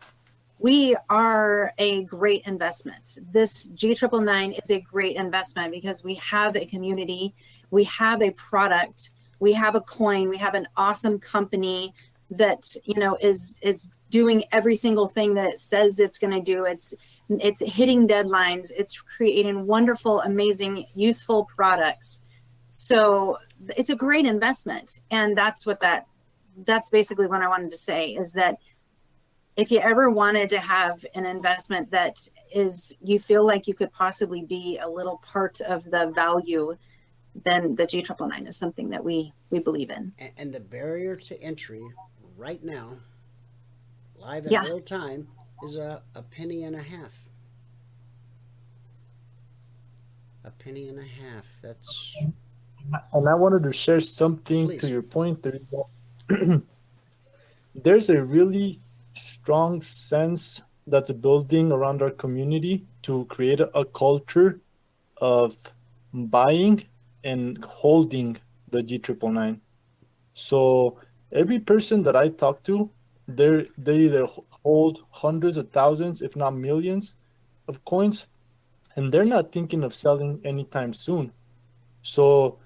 [0.58, 3.18] We are a great investment.
[3.30, 7.34] This G triple nine is a great investment because we have a community,
[7.70, 11.92] we have a product, we have a coin, we have an awesome company
[12.30, 16.40] that you know is is doing every single thing that it says it's going to
[16.40, 16.64] do.
[16.64, 16.94] It's
[17.28, 18.70] it's hitting deadlines.
[18.76, 22.20] It's creating wonderful, amazing, useful products.
[22.68, 23.38] So
[23.76, 26.06] it's a great investment, and that's what that
[26.64, 28.56] that's basically what I wanted to say is that
[29.56, 33.92] if you ever wanted to have an investment that is you feel like you could
[33.92, 36.76] possibly be a little part of the value
[37.44, 40.12] then the G triple nine is something that we we believe in.
[40.18, 41.86] And, and the barrier to entry
[42.36, 42.92] right now,
[44.16, 44.62] live in Yeah.
[44.64, 45.28] real time,
[45.62, 47.12] is a, a penny and a half.
[50.44, 51.46] A penny and a half.
[51.62, 52.16] That's
[53.12, 54.80] And I wanted to share something Please.
[54.82, 55.42] to your point.
[55.42, 55.60] There's
[56.30, 56.62] a,
[57.74, 58.80] there's a really
[59.46, 64.58] strong sense that's building around our community to create a, culture
[65.18, 65.56] of
[66.12, 66.82] buying
[67.22, 68.36] and holding
[68.72, 69.60] the G triple nine.
[70.34, 70.98] So
[71.30, 72.90] every person that I talk to,
[73.28, 74.26] they they either
[74.64, 77.14] hold hundreds of thousands, if not millions,
[77.68, 78.26] of coins,
[78.96, 81.30] and they're not thinking of selling anytime soon.
[82.02, 82.58] So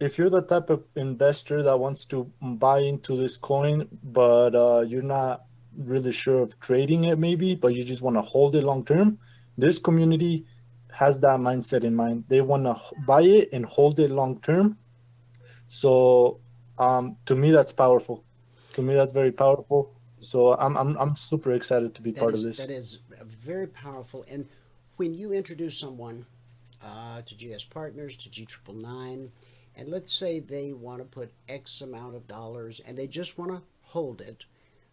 [0.00, 4.80] if you're the type of investor that wants to buy into this coin, but uh,
[4.80, 8.62] you're not really sure of trading it, maybe, but you just want to hold it
[8.64, 9.18] long term,
[9.56, 10.44] this community
[10.92, 12.24] has that mindset in mind.
[12.28, 14.76] They want to buy it and hold it long term.
[15.68, 16.40] So,
[16.78, 18.24] um, to me, that's powerful.
[18.74, 19.94] To me, that's very powerful.
[20.20, 22.58] So, I'm I'm I'm super excited to be that part is- of this.
[22.58, 24.24] That is very powerful.
[24.28, 24.48] And
[24.96, 26.26] when you introduce someone
[26.82, 29.30] uh, to GS Partners, to G Triple Nine,
[29.76, 33.50] and let's say they want to put X amount of dollars and they just want
[33.52, 34.44] to hold it.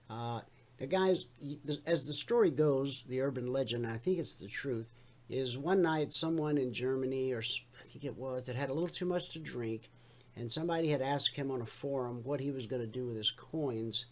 [0.10, 0.42] Uh,
[0.86, 1.26] guys,
[1.88, 4.94] as the story goes, the urban legend, I think it's the truth,
[5.30, 8.88] is one night someone in Germany, or I think it was, that had a little
[8.88, 9.90] too much to drink,
[10.36, 13.18] and somebody had asked him on a forum what he was going to do with
[13.18, 14.06] his coins,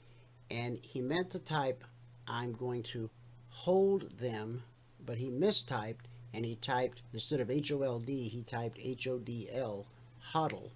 [0.50, 1.84] and he meant to type,
[2.28, 3.10] I'm going to
[3.50, 4.64] hold them,
[5.06, 9.08] but he mistyped and he typed, instead of H O L D, he typed H
[9.08, 9.86] O D L,
[10.34, 10.72] hodl.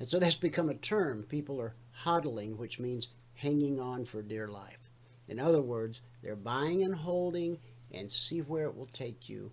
[0.00, 1.22] And so that's become a term.
[1.22, 1.74] People are
[2.04, 4.87] hodling, which means hanging on for dear life.
[5.28, 7.58] In other words, they're buying and holding
[7.92, 9.50] and see where it will take you.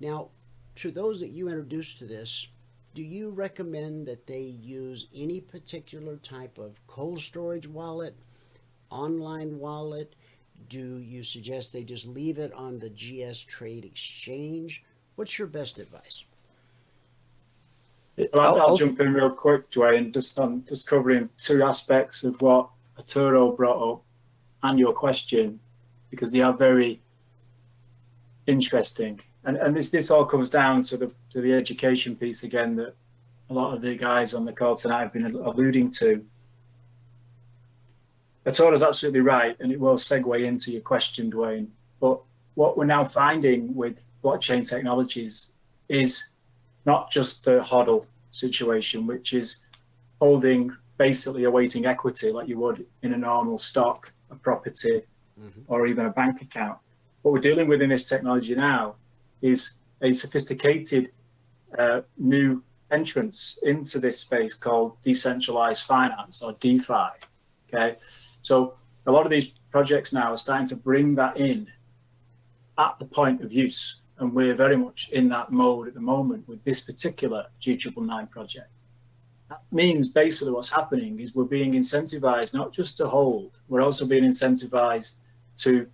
[0.00, 0.28] Now,
[0.76, 2.46] to those that you introduced to this,
[2.94, 8.14] do you recommend that they use any particular type of cold storage wallet,
[8.90, 10.14] online wallet?
[10.68, 14.84] Do you suggest they just leave it on the GS Trade Exchange?
[15.16, 16.24] What's your best advice?
[18.16, 22.40] Well, I'll, I'll jump in real quick, Dwayne, just on just covering two aspects of
[22.42, 22.68] what
[22.98, 24.02] Arturo brought up
[24.62, 25.58] and your question,
[26.10, 27.00] because they are very
[28.46, 29.20] interesting.
[29.44, 32.94] And and this this all comes down to the to the education piece again that
[33.50, 36.24] a lot of the guys on the call tonight have been alluding to.
[38.46, 41.68] Arturo's absolutely right, and it will segue into your question, Dwayne.
[42.00, 42.20] But
[42.54, 45.52] what we're now finding with blockchain technologies
[45.88, 46.28] is
[46.86, 49.60] not just the hodl situation, which is
[50.20, 55.02] holding basically awaiting equity like you would in a normal stock a property
[55.66, 56.78] or even a bank account.
[57.22, 58.96] What we're dealing with in this technology now
[59.40, 61.12] is a sophisticated
[61.78, 67.08] uh, new entrance into this space called decentralized finance or DeFi.
[67.68, 67.96] Okay,
[68.42, 68.74] so
[69.06, 71.66] a lot of these projects now are starting to bring that in
[72.78, 76.46] at the point of use, and we're very much in that mode at the moment
[76.46, 78.81] with this particular G999 project.
[79.52, 84.06] That means basically what's happening is we're being incentivized not just to hold, we're also
[84.06, 85.16] being incentivized
[85.58, 85.86] to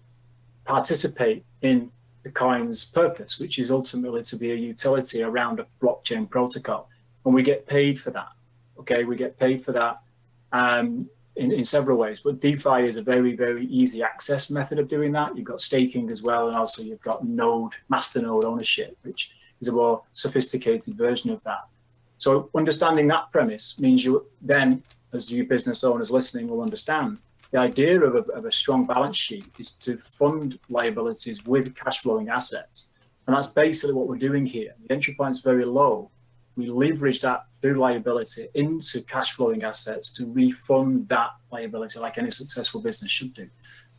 [0.64, 1.90] participate in
[2.22, 6.88] the coin's purpose, which is ultimately to be a utility around a blockchain protocol.
[7.24, 8.30] And we get paid for that.
[8.78, 10.02] Okay, we get paid for that
[10.52, 12.20] um, in, in several ways.
[12.20, 15.36] But DeFi is a very, very easy access method of doing that.
[15.36, 19.66] You've got staking as well, and also you've got node, master node ownership, which is
[19.66, 21.66] a more sophisticated version of that.
[22.18, 24.82] So understanding that premise means you then,
[25.12, 27.18] as you business owners listening, will understand
[27.50, 32.00] the idea of a, of a strong balance sheet is to fund liabilities with cash
[32.02, 32.88] flowing assets.
[33.26, 34.74] And that's basically what we're doing here.
[34.86, 36.10] The entry point is very low.
[36.56, 42.30] We leverage that through liability into cash flowing assets to refund that liability like any
[42.30, 43.48] successful business should do.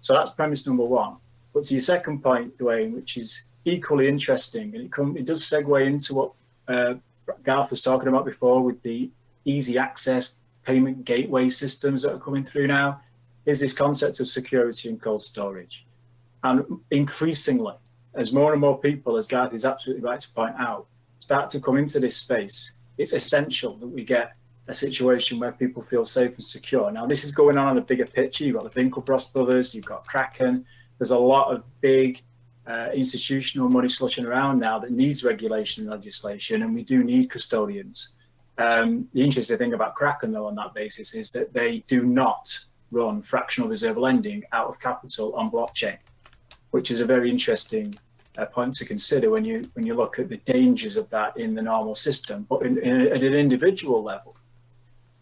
[0.01, 1.17] So that's premise number one.
[1.53, 5.43] But to your second point, Dwayne, which is equally interesting, and it, come, it does
[5.43, 6.31] segue into what
[6.67, 6.95] uh,
[7.43, 9.09] Garth was talking about before with the
[9.45, 13.01] easy access payment gateway systems that are coming through now
[13.45, 15.85] is this concept of security and cold storage.
[16.43, 17.75] And increasingly,
[18.13, 20.87] as more and more people, as Garth is absolutely right to point out,
[21.19, 24.33] start to come into this space, it's essential that we get
[24.67, 26.91] a situation where people feel safe and secure.
[26.91, 28.43] Now, this is going on on a bigger picture.
[28.43, 30.65] You've got the Winklevoss brothers, you've got Kraken.
[30.97, 32.21] There's a lot of big
[32.69, 37.29] uh, institutional money slushing around now that needs regulation and legislation, and we do need
[37.31, 38.13] custodians.
[38.59, 42.57] Um, the interesting thing about Kraken, though, on that basis, is that they do not
[42.91, 45.97] run fractional reserve lending out of capital on blockchain,
[46.71, 47.97] which is a very interesting
[48.37, 51.55] uh, point to consider when you when you look at the dangers of that in
[51.55, 52.45] the normal system.
[52.49, 54.35] But in, in, at an individual level,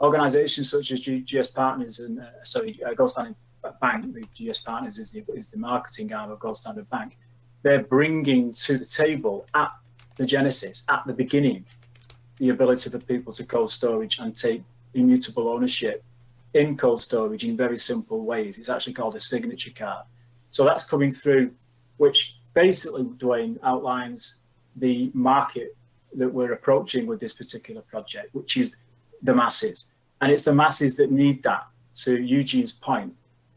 [0.01, 3.35] organisations such as GS Partners and uh, sorry, uh, Gold Standard
[3.81, 4.05] Bank,
[4.35, 7.17] GS Partners is the is the marketing arm of Gold Standard Bank.
[7.67, 9.69] They're bringing to the table at
[10.15, 11.65] the genesis, at the beginning,
[12.37, 14.63] the ability for people to cold storage and take
[14.93, 16.01] immutable ownership
[16.53, 18.57] in cold storage in very simple ways.
[18.57, 20.05] It's actually called a signature card.
[20.49, 21.51] So that's coming through,
[21.97, 24.39] which basically, Dwayne, outlines
[24.77, 25.75] the market
[26.13, 28.77] that we're approaching with this particular project, which is
[29.23, 29.87] the masses.
[30.21, 31.67] And it's the masses that need that,
[32.05, 33.13] to Eugene's point,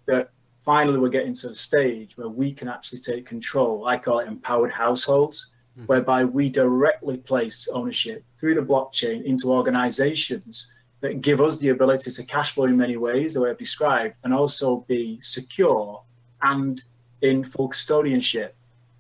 [0.07, 0.31] that
[0.65, 3.87] finally we're getting to the stage where we can actually take control.
[3.87, 5.87] I call it empowered households, mm-hmm.
[5.87, 12.11] whereby we directly place ownership through the blockchain into organizations that give us the ability
[12.11, 16.03] to cash flow in many ways, the way I've described, and also be secure
[16.43, 16.83] and
[17.23, 18.51] in full custodianship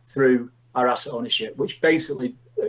[0.08, 2.68] through our asset ownership, which basically uh,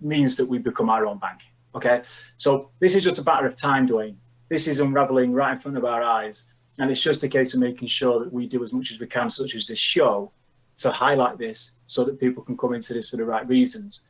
[0.00, 1.40] means that we become our own bank.
[1.74, 2.02] Okay,
[2.36, 4.16] so this is just a matter of time, Dwayne.
[4.48, 6.48] This is unraveling right in front of our eyes,
[6.78, 9.06] and it's just a case of making sure that we do as much as we
[9.06, 10.32] can, such as this show,
[10.78, 14.02] to highlight this so that people can come into this for the right reasons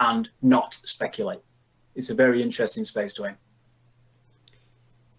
[0.00, 1.40] and not speculate.
[1.94, 3.36] It's a very interesting space, Dwayne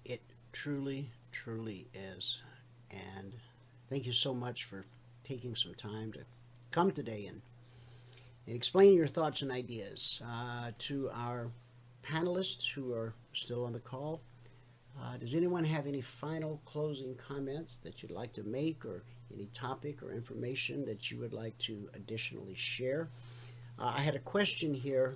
[0.06, 0.22] It
[0.52, 2.40] truly, truly is.
[2.92, 3.34] And
[3.90, 4.86] thank you so much for
[5.24, 6.20] taking some time to
[6.72, 7.42] come today and,
[8.46, 11.50] and explain your thoughts and ideas uh, to our
[12.04, 14.22] panelists who are still on the call.
[15.00, 19.04] Uh, does anyone have any final closing comments that you'd like to make or
[19.34, 23.10] any topic or information that you would like to additionally share?
[23.80, 25.16] Uh, I had a question here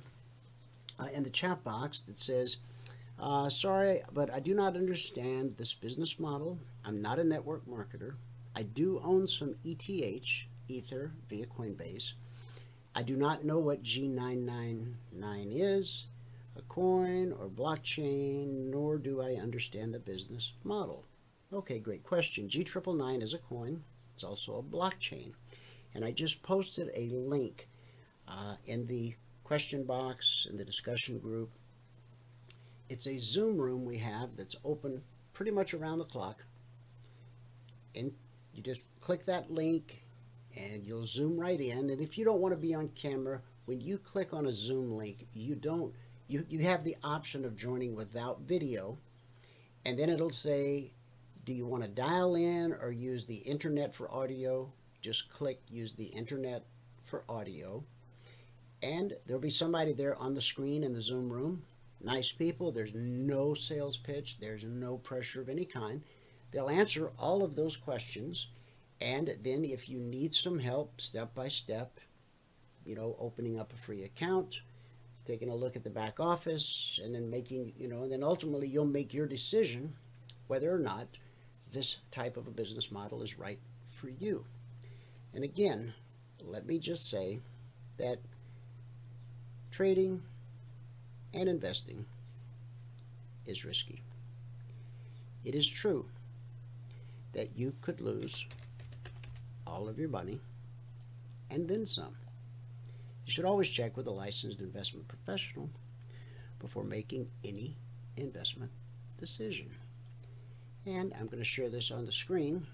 [0.99, 2.57] uh, in the chat box that says,
[3.19, 6.59] uh, sorry, but I do not understand this business model.
[6.85, 8.15] I'm not a network marketer.
[8.55, 9.89] I do own some ETH,
[10.67, 12.13] Ether, via Coinbase.
[12.93, 14.95] I do not know what G999
[15.53, 16.05] is,
[16.55, 21.05] a coin or blockchain, nor do I understand the business model.
[21.53, 22.47] Okay, great question.
[22.47, 23.83] G999 is a coin.
[24.13, 25.33] It's also a blockchain.
[25.93, 27.67] And I just posted a link
[28.27, 31.51] uh, in the question box in the discussion group
[32.91, 35.01] it's a Zoom room we have that's open
[35.31, 36.43] pretty much around the clock.
[37.95, 38.11] And
[38.53, 40.03] you just click that link
[40.57, 41.89] and you'll zoom right in.
[41.89, 44.91] And if you don't want to be on camera, when you click on a Zoom
[44.91, 45.93] link, you don't
[46.31, 48.97] you, you have the option of joining without video.
[49.85, 50.91] And then it'll say,
[51.43, 54.71] do you want to dial in or use the internet for audio?
[55.01, 56.63] Just click use the internet
[57.03, 57.83] for audio.
[58.83, 61.63] And there'll be somebody there on the screen in the Zoom room
[62.03, 62.71] nice people.
[62.71, 64.39] There's no sales pitch.
[64.39, 66.01] There's no pressure of any kind.
[66.51, 68.47] They'll answer all of those questions.
[68.99, 71.99] And then if you need some help step by step,
[72.85, 74.61] you know, opening up a free account,
[75.25, 78.67] taking a look at the back office, and then making, you know, and then ultimately
[78.67, 79.93] you'll make your decision
[80.47, 81.07] whether or not
[81.71, 84.45] this type of a business model is right for you.
[85.33, 85.93] And again,
[86.43, 87.39] let me just say
[87.97, 88.19] that
[89.69, 90.21] trading
[91.33, 92.05] and investing
[93.45, 94.01] is risky.
[95.45, 96.05] It is true
[97.33, 98.45] that you could lose
[99.65, 100.39] all of your money
[101.49, 102.15] and then some.
[103.25, 105.69] You should always check with a licensed investment professional
[106.59, 107.77] before making any
[108.17, 108.71] investment
[109.17, 109.69] decision.
[110.85, 112.65] And I'm going to share this on the screen.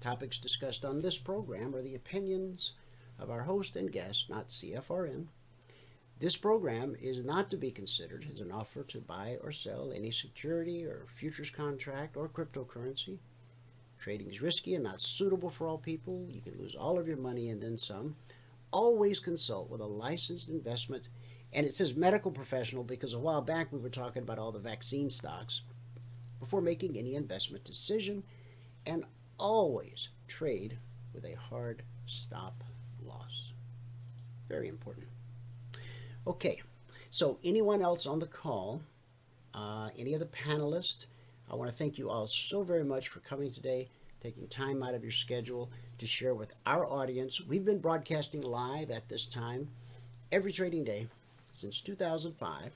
[0.00, 2.72] Topics discussed on this program are the opinions
[3.18, 5.26] of our host and guests, not CFRN.
[6.20, 10.10] This program is not to be considered as an offer to buy or sell any
[10.10, 13.18] security or futures contract or cryptocurrency.
[13.98, 16.26] Trading is risky and not suitable for all people.
[16.28, 18.16] You can lose all of your money and then some.
[18.70, 21.08] Always consult with a licensed investment.
[21.52, 24.58] And it says medical professional because a while back we were talking about all the
[24.58, 25.62] vaccine stocks
[26.40, 28.22] before making any investment decision.
[28.86, 29.04] And
[29.38, 30.78] always trade
[31.14, 32.62] with a hard stop
[33.04, 33.52] loss.
[34.48, 35.06] Very important.
[36.26, 36.60] Okay,
[37.10, 38.82] so anyone else on the call,
[39.54, 41.06] uh, any of the panelists,
[41.50, 43.88] I want to thank you all so very much for coming today,
[44.22, 47.40] taking time out of your schedule to share with our audience.
[47.40, 49.68] We've been broadcasting live at this time
[50.30, 51.08] every trading day
[51.52, 52.72] since 2005.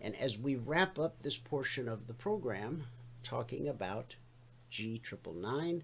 [0.00, 2.84] And as we wrap up this portion of the program,
[3.22, 4.14] talking about
[4.70, 5.82] G999,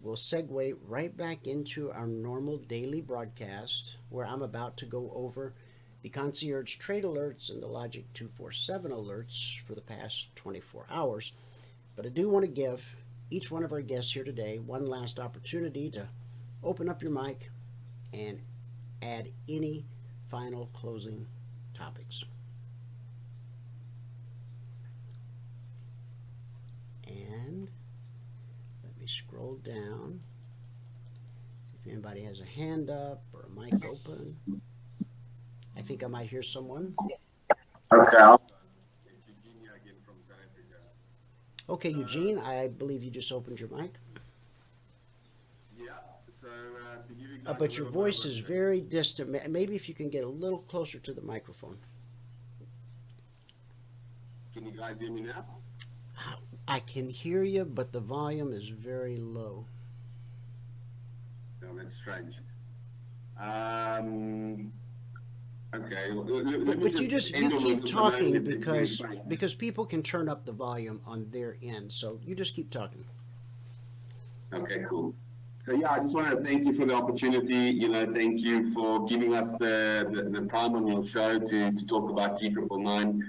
[0.00, 5.54] we'll segue right back into our normal daily broadcast where I'm about to go over
[6.02, 11.32] the concierge trade alerts and the Logic 247 alerts for the past 24 hours.
[11.96, 12.96] But I do want to give
[13.30, 16.06] each one of our guests here today one last opportunity to
[16.62, 17.50] open up your mic
[18.12, 18.40] and
[19.02, 19.84] add any
[20.30, 21.26] final closing
[21.74, 22.24] topics.
[27.06, 27.70] And
[28.82, 30.20] let me scroll down.
[31.66, 34.36] See if anybody has a hand up or a mic open.
[35.76, 36.94] I think I might hear someone.
[37.92, 38.16] Okay.
[38.16, 38.40] I'll-
[41.68, 43.94] Okay, Eugene, I believe you just opened your mic.
[45.78, 45.92] Yeah.
[46.40, 49.30] So uh, to give you Uh, but your voice is very distant.
[49.50, 51.78] Maybe if you can get a little closer to the microphone.
[54.52, 55.44] Can you guys hear me now?
[56.68, 59.64] I can hear you, but the volume is very low.
[61.60, 62.38] No, that's strange.
[63.38, 64.72] Um,
[65.74, 66.12] okay.
[66.12, 69.54] let But, me but you just you keep talking note that it's very because because
[69.54, 71.92] people can turn up the volume on their end.
[71.92, 73.04] So you just keep talking.
[74.52, 75.14] Okay, cool.
[75.66, 77.54] So yeah, I just want to thank you for the opportunity.
[77.54, 81.72] You know, thank you for giving us the, the, the time on your show to,
[81.72, 83.24] to talk about G Triple Nine.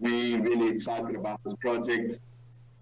[0.00, 2.20] We're really excited about this project.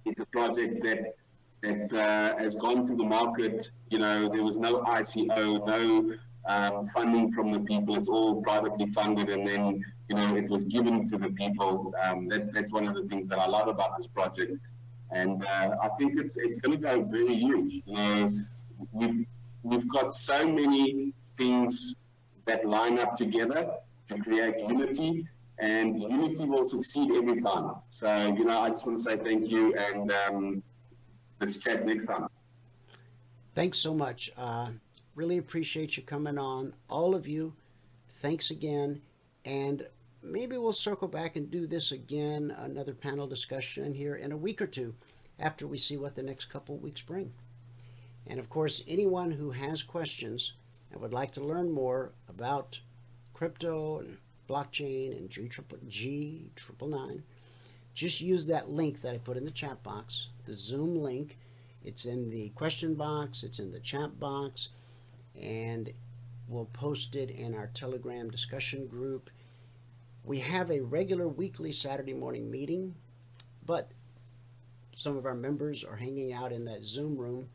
[0.06, 1.16] It's a project that
[1.60, 3.70] that uh, has gone to the market.
[3.90, 6.14] You know, there was no ICO, no
[6.46, 7.96] um, funding from the people.
[7.96, 11.94] It's all privately funded, and then you know it was given to the people.
[12.02, 14.58] Um, that, that's one of the things that I love about this project,
[15.10, 17.82] and uh, I think it's it's going to go very huge.
[17.86, 18.32] You know,
[18.92, 19.26] we've
[19.62, 21.94] we've got so many things
[22.46, 23.74] that line up together
[24.08, 25.26] to create unity,
[25.58, 27.76] and unity will succeed every time.
[27.90, 30.62] So you know, I just want to say thank you, and um,
[31.40, 32.28] let's chat next time.
[33.54, 34.32] Thanks so much.
[34.36, 34.70] Uh,
[35.14, 37.54] really appreciate you coming on, all of you.
[38.08, 39.00] Thanks again,
[39.44, 39.86] and
[40.22, 44.62] maybe we'll circle back and do this again, another panel discussion here in a week
[44.62, 44.94] or two,
[45.38, 47.32] after we see what the next couple weeks bring.
[48.26, 50.54] And of course, anyone who has questions
[50.90, 52.80] and would like to learn more about
[53.34, 54.16] crypto and
[54.48, 57.22] blockchain and G triple G triple nine,
[57.92, 61.38] just use that link that I put in the chat box, the Zoom link.
[61.84, 64.68] It's in the question box, it's in the chat box,
[65.40, 65.90] and
[66.48, 69.30] we'll post it in our Telegram discussion group.
[70.24, 72.94] We have a regular weekly Saturday morning meeting,
[73.66, 73.90] but
[74.94, 77.48] some of our members are hanging out in that Zoom room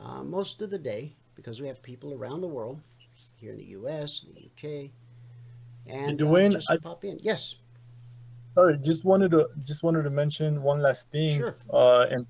[0.00, 2.80] uh, most of the day because we have people around the world
[3.36, 4.92] here in the U.S., in the U.K.,
[5.86, 7.18] and uh, Dwayne, just I- pop in.
[7.20, 7.56] Yes,
[8.54, 11.38] Sorry, just wanted to just wanted to mention one last thing.
[11.38, 11.56] Sure.
[11.72, 12.26] Uh, and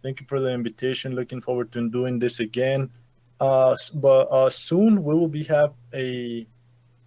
[0.00, 1.14] thank you for the invitation.
[1.16, 2.88] Looking forward to doing this again.
[3.40, 6.46] Uh, but uh, soon we will be have a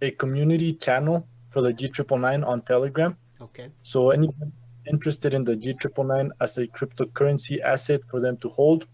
[0.00, 3.16] a community channel for the G triple nine on Telegram.
[3.40, 4.52] okay, So anyone
[4.86, 8.86] interested in the G999 as a cryptocurrency asset for them to hold,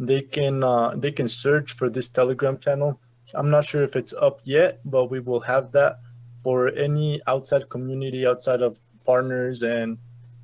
[0.00, 3.00] they can uh, they can search for this Telegram channel.
[3.34, 6.00] I'm not sure if it's up yet, but we will have that
[6.42, 9.98] for any outside community, outside of partners and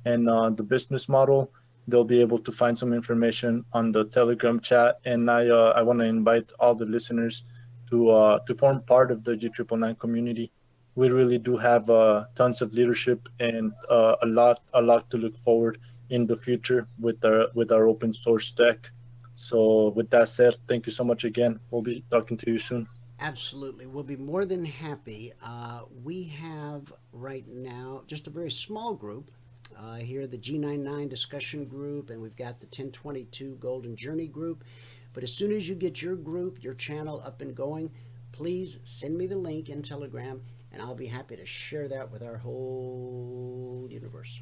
[0.05, 1.51] and uh, the business model.
[1.87, 5.81] They'll be able to find some information on the Telegram chat, and I uh, I
[5.83, 7.43] want to invite all the listeners
[7.89, 10.51] to uh, to form part of the G999 community.
[10.95, 15.17] We really do have uh, tons of leadership and uh, a lot a lot to
[15.17, 15.77] look forward
[16.09, 18.91] in the future with our with our open source stack.
[19.35, 21.59] So with that said, thank you so much again.
[21.69, 22.87] We'll be talking to you soon.
[23.19, 23.85] Absolutely.
[23.85, 25.33] We'll be more than happy.
[25.43, 29.31] Uh, we have right now just a very small group
[29.77, 34.63] uh, here, the G99 discussion group, and we've got the 1022 Golden Journey group.
[35.13, 37.91] But as soon as you get your group, your channel up and going,
[38.31, 40.41] please send me the link in Telegram,
[40.71, 44.41] and I'll be happy to share that with our whole universe.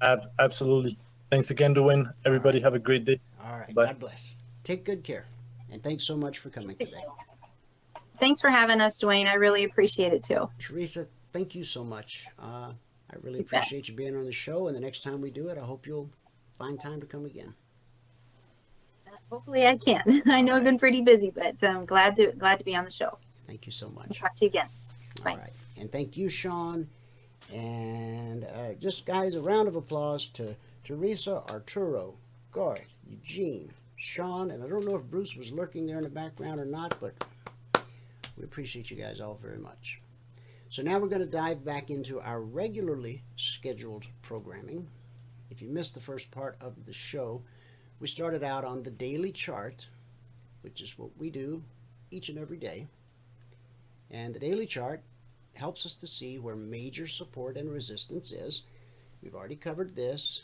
[0.00, 0.98] Ab- absolutely.
[1.30, 2.12] Thanks again, Dwayne.
[2.24, 3.20] Everybody have a great day.
[3.42, 3.74] All right.
[3.74, 3.86] Bye.
[3.86, 4.44] God bless.
[4.62, 5.24] Take good care.
[5.70, 7.04] And thanks so much for coming today.
[8.18, 9.26] Thanks for having us, Dwayne.
[9.26, 10.48] I really appreciate it too.
[10.58, 12.26] Teresa, thank you so much.
[12.38, 12.70] Uh,
[13.10, 13.58] I really You bet.
[13.60, 14.68] appreciate you being on the show.
[14.68, 16.08] And the next time we do it, I hope you'll
[16.56, 17.52] find time to come again.
[19.30, 20.22] Hopefully I can.
[20.26, 22.90] I know I've been pretty busy, but I'm glad to glad to be on the
[22.90, 23.18] show.
[23.46, 24.06] Thank you so much.
[24.10, 24.68] I'll talk to you again.
[25.26, 25.52] All right.
[25.76, 26.88] And thank you, Sean.
[27.52, 30.54] And uh, just, guys, a round of applause to
[30.84, 32.14] Teresa, Arturo,
[32.52, 36.60] Garth, Eugene, Sean, and I don't know if Bruce was lurking there in the background
[36.60, 37.12] or not, but
[38.38, 39.98] we appreciate you guys all very much.
[40.74, 44.88] So now we're going to dive back into our regularly scheduled programming.
[45.48, 47.44] If you missed the first part of the show,
[48.00, 49.86] we started out on the daily chart,
[50.62, 51.62] which is what we do
[52.10, 52.88] each and every day.
[54.10, 55.00] And the daily chart
[55.52, 58.62] helps us to see where major support and resistance is.
[59.22, 60.42] We've already covered this.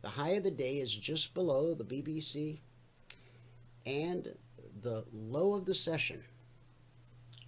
[0.00, 2.60] The high of the day is just below the BBC
[3.84, 4.34] and
[4.80, 6.22] the low of the session,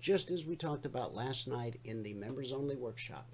[0.05, 3.27] just as we talked about last night in the members only workshop.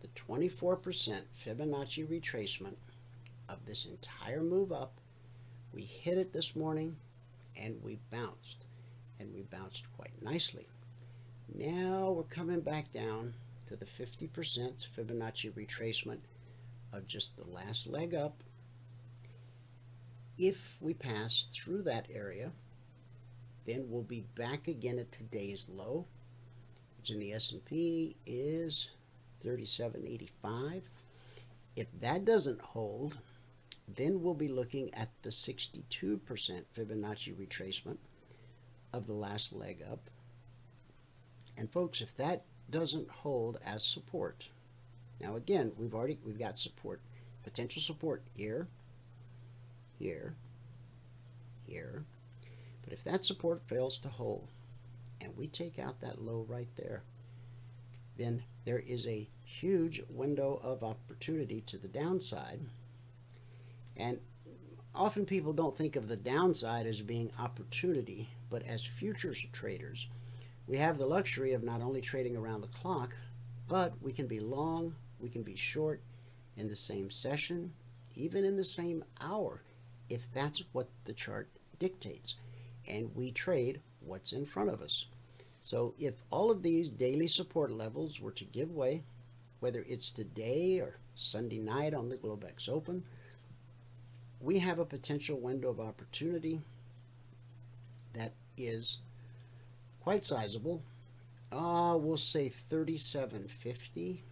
[0.00, 2.76] The 24% Fibonacci retracement
[3.46, 5.02] of this entire move up,
[5.70, 6.96] we hit it this morning
[7.58, 8.64] and we bounced,
[9.20, 10.66] and we bounced quite nicely.
[11.54, 13.34] Now we're coming back down
[13.66, 14.30] to the 50%
[14.96, 16.20] Fibonacci retracement
[16.90, 18.42] of just the last leg up.
[20.38, 22.52] If we pass through that area,
[23.68, 26.06] then we'll be back again at today's low,
[26.96, 28.88] which in the S&P is
[29.44, 30.82] 37.85.
[31.76, 33.18] If that doesn't hold,
[33.94, 37.98] then we'll be looking at the 62% Fibonacci retracement
[38.94, 40.08] of the last leg up.
[41.58, 44.48] And folks, if that doesn't hold as support,
[45.20, 47.00] now again, we've already we've got support,
[47.42, 48.66] potential support here,
[49.98, 50.34] here,
[51.66, 52.04] here.
[52.88, 54.50] But if that support fails to hold
[55.20, 57.02] and we take out that low right there,
[58.16, 62.60] then there is a huge window of opportunity to the downside.
[63.94, 64.18] And
[64.94, 70.06] often people don't think of the downside as being opportunity, but as futures traders,
[70.66, 73.14] we have the luxury of not only trading around the clock,
[73.68, 76.00] but we can be long, we can be short
[76.56, 77.70] in the same session,
[78.14, 79.60] even in the same hour,
[80.08, 82.34] if that's what the chart dictates.
[82.88, 85.06] And we trade what's in front of us.
[85.60, 89.02] So if all of these daily support levels were to give way,
[89.60, 93.04] whether it's today or Sunday night on the Globex Open,
[94.40, 96.60] we have a potential window of opportunity
[98.14, 98.98] that is
[100.00, 100.82] quite sizable.
[101.50, 104.22] Uh, we'll say 3750.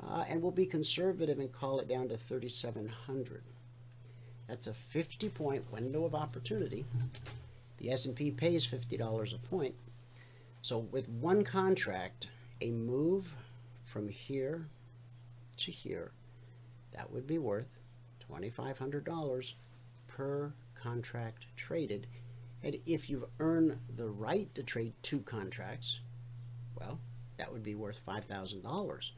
[0.00, 3.42] Uh, and we'll be conservative and call it down to 3700.
[4.48, 6.84] That's a 50 point window of opportunity.
[7.78, 9.74] The S&P pays $50 a point.
[10.62, 12.26] So with one contract,
[12.60, 13.32] a move
[13.84, 14.66] from here
[15.58, 16.12] to here,
[16.92, 17.68] that would be worth
[18.30, 19.52] $2,500
[20.08, 22.06] per contract traded.
[22.62, 26.00] And if you've earned the right to trade two contracts,
[26.74, 26.98] well,
[27.36, 29.10] that would be worth $5,000.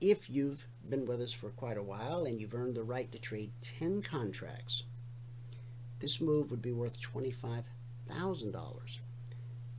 [0.00, 3.18] If you've been with us for quite a while and you've earned the right to
[3.18, 4.84] trade 10 contracts,
[5.98, 8.98] this move would be worth $25,000.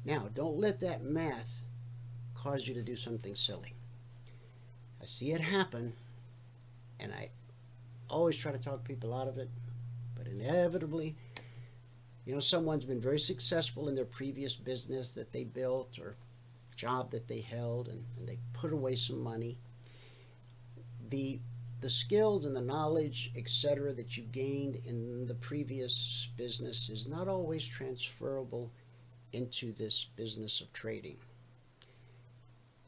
[0.03, 1.63] Now, don't let that math
[2.33, 3.75] cause you to do something silly.
[5.01, 5.93] I see it happen,
[6.99, 7.29] and I
[8.09, 9.49] always try to talk people out of it,
[10.15, 11.15] but inevitably,
[12.25, 16.15] you know, someone's been very successful in their previous business that they built, or
[16.75, 19.57] job that they held and, and they put away some money.
[21.09, 21.39] The
[21.81, 27.29] the skills and the knowledge, etc., that you gained in the previous business is not
[27.29, 28.69] always transferable
[29.31, 31.15] into this business of trading.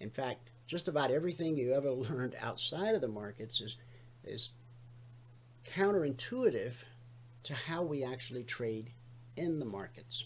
[0.01, 3.77] In fact, just about everything you ever learned outside of the markets is
[4.23, 4.49] is
[5.65, 6.73] counterintuitive
[7.43, 8.91] to how we actually trade
[9.37, 10.25] in the markets.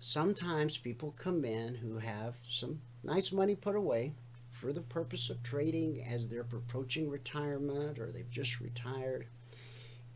[0.00, 4.12] Sometimes people come in who have some nice money put away
[4.60, 9.26] for the purpose of trading as they're approaching retirement or they've just retired.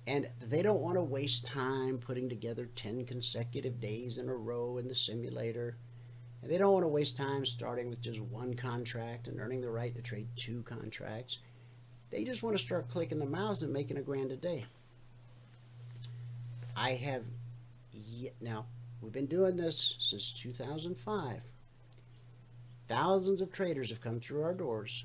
[0.06, 4.78] And they don't want to waste time putting together 10 consecutive days in a row
[4.78, 5.76] in the simulator.
[6.42, 9.70] And they don't want to waste time starting with just one contract and earning the
[9.70, 11.38] right to trade two contracts.
[12.10, 14.66] They just want to start clicking the mouse and making a grand a day.
[16.76, 17.22] I have
[17.92, 18.66] yet, now
[19.00, 21.42] we've been doing this since 2005.
[22.88, 25.04] Thousands of traders have come through our doors.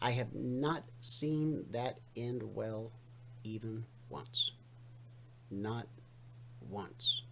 [0.00, 2.92] I have not seen that end well
[3.44, 4.52] even once.
[5.50, 5.86] Not
[6.68, 7.22] once.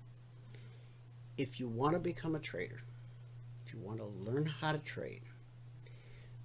[1.37, 2.81] If you want to become a trader,
[3.67, 5.23] if you want to learn how to trade,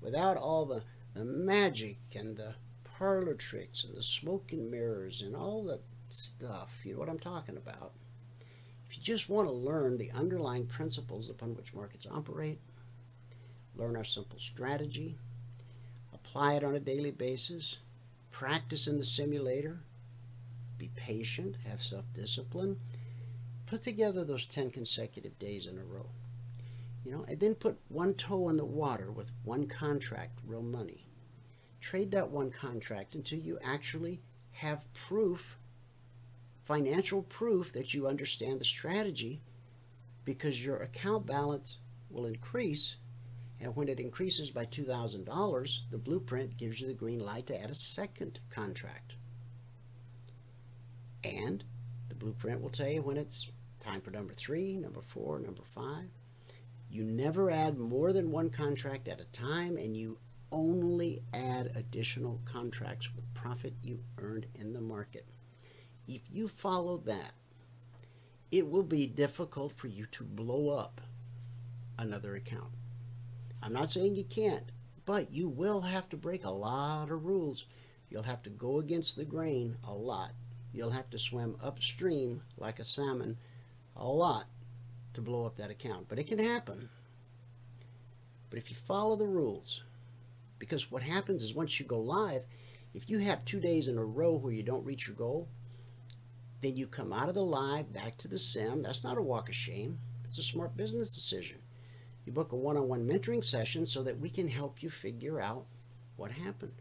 [0.02, 2.54] without all the the magic and the
[2.84, 6.72] parlor tricks and the smoke and mirrors and all the stuff.
[6.84, 7.94] You know what I'm talking about.
[8.88, 12.60] If you just want to learn the underlying principles upon which markets operate,
[13.80, 15.18] learn our simple strategy,
[16.14, 17.78] apply it on a daily basis,
[18.32, 19.80] practice in the simulator,
[20.78, 22.78] be patient, have self-discipline,
[23.66, 26.10] put together those 10 consecutive days in a row
[27.10, 31.06] you know, and then put one toe in the water with one contract, real money.
[31.80, 35.58] Trade that one contract until you actually have proof,
[36.64, 39.42] financial proof that you understand the strategy
[40.26, 41.78] because your account balance
[42.10, 42.98] will increase.
[43.62, 47.70] And when it increases by $2,000, the blueprint gives you the green light to add
[47.70, 49.16] a second contract.
[51.24, 51.64] And
[52.08, 56.10] the blueprint will tell you when it's time for number three, number four, number five.
[56.90, 60.18] You never add more than one contract at a time, and you
[60.52, 65.26] only add additional contracts with profit you earned in the market.
[66.08, 67.34] If you follow that,
[68.52, 71.02] it will be difficult for you to blow up
[72.00, 72.72] another account.
[73.62, 74.72] I'm not saying you can't,
[75.06, 77.66] but you will have to break a lot of rules.
[78.10, 80.32] You'll have to go against the grain a lot.
[80.72, 83.38] You'll have to swim upstream like a salmon
[83.96, 84.46] a lot
[85.14, 86.08] to blow up that account.
[86.08, 86.90] But it can happen.
[88.50, 89.84] But if you follow the rules,
[90.58, 92.44] because what happens is once you go live,
[92.94, 95.48] if you have two days in a row where you don't reach your goal,
[96.62, 98.82] then you come out of the live back to the sim.
[98.82, 100.00] That's not a walk of shame.
[100.26, 101.60] It's a smart business decision.
[102.26, 105.66] You book a one-on-one mentoring session so that we can help you figure out
[106.16, 106.74] what happened.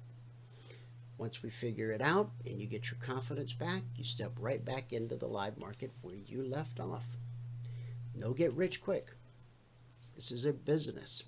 [1.17, 4.93] Once we figure it out and you get your confidence back, you step right back
[4.93, 7.05] into the live market where you left off.
[8.15, 9.13] No get rich quick.
[10.15, 11.25] This is a business.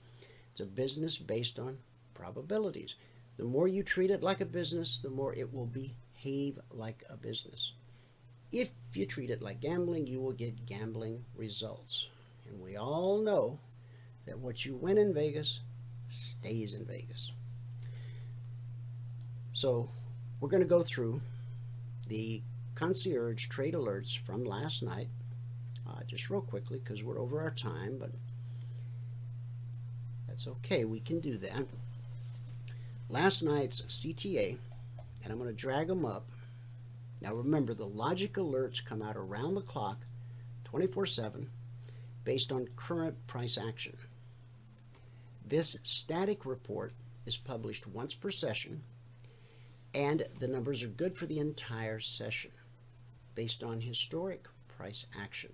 [0.51, 1.79] It's a business based on
[2.15, 2.95] probabilities.
[3.37, 7.17] The more you treat it like a business, the more it will behave like a
[7.17, 7.73] business.
[8.53, 12.09] If you treat it like gambling, you will get gambling results.
[12.47, 13.59] And we all know
[14.31, 15.59] that what you win in Vegas
[16.09, 17.33] stays in Vegas.
[19.53, 19.91] So
[20.39, 21.21] we're going to go through
[22.07, 22.41] the
[22.77, 25.09] concierge trade alerts from last night
[25.85, 28.13] uh, just real quickly because we're over our time, but
[30.29, 30.85] that's okay.
[30.85, 31.67] We can do that.
[33.09, 34.57] Last night's CTA,
[35.25, 36.31] and I'm going to drag them up.
[37.21, 39.99] Now remember, the logic alerts come out around the clock,
[40.73, 41.47] 24-7,
[42.23, 43.97] based on current price action.
[45.51, 46.93] This static report
[47.27, 48.85] is published once per session,
[49.93, 52.53] and the numbers are good for the entire session,
[53.35, 55.51] based on historic price action.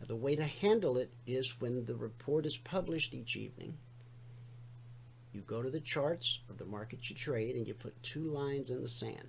[0.00, 3.76] Now, the way to handle it is when the report is published each evening,
[5.34, 8.70] you go to the charts of the market you trade and you put two lines
[8.70, 9.28] in the sand.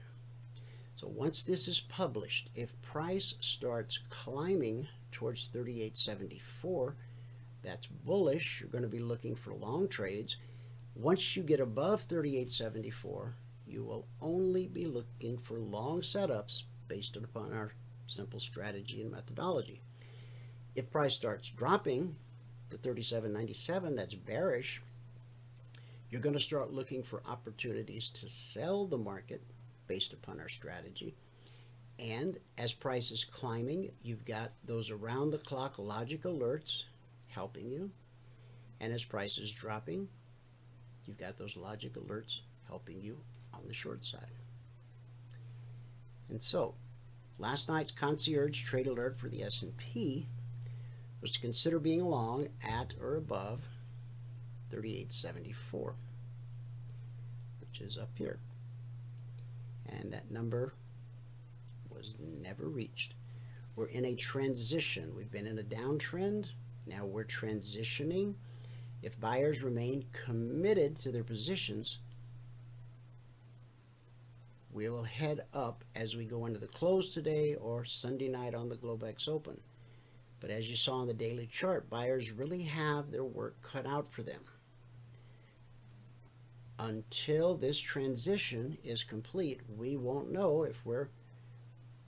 [0.96, 6.94] So once this is published, if price starts climbing towards 38.74,
[7.64, 8.60] that's bullish.
[8.60, 10.38] You're going to be looking for long trades.
[10.96, 13.32] Once you get above 38.74,
[13.66, 17.72] you will only be looking for long setups based upon our
[18.08, 19.82] simple strategy and methodology.
[20.76, 22.16] If price starts dropping
[22.70, 24.82] to 37.97, that's bearish.
[26.10, 29.42] You're going to start looking for opportunities to sell the market
[29.88, 31.16] based upon our strategy.
[32.00, 36.84] And as price is climbing, you've got those around the clock logic alerts.
[37.32, 37.92] Helping you.
[38.80, 40.08] And as price is dropping,
[41.06, 43.18] you've got those logic alerts helping you
[43.54, 44.38] on the short side.
[46.30, 46.76] And so,
[47.38, 50.28] last night's concierge trade alert for the S&P
[51.22, 53.62] was to consider being long at or above
[54.72, 55.94] 3874,
[57.60, 58.40] which is up here.
[59.88, 60.74] And that number
[61.90, 63.14] was never reached.
[63.76, 65.14] We're in a transition.
[65.16, 66.50] We've been in a downtrend.
[66.86, 68.36] Now we're transitioning.
[69.02, 72.00] If buyers remain committed to their positions,
[74.72, 78.70] we will head up as we go into the close today or Sunday night on
[78.70, 79.60] the Globex Open.
[80.40, 84.08] But as you saw on the daily chart, buyers really have their work cut out
[84.08, 84.42] for them.
[86.80, 91.10] Until this transition is complete, we won't know if we're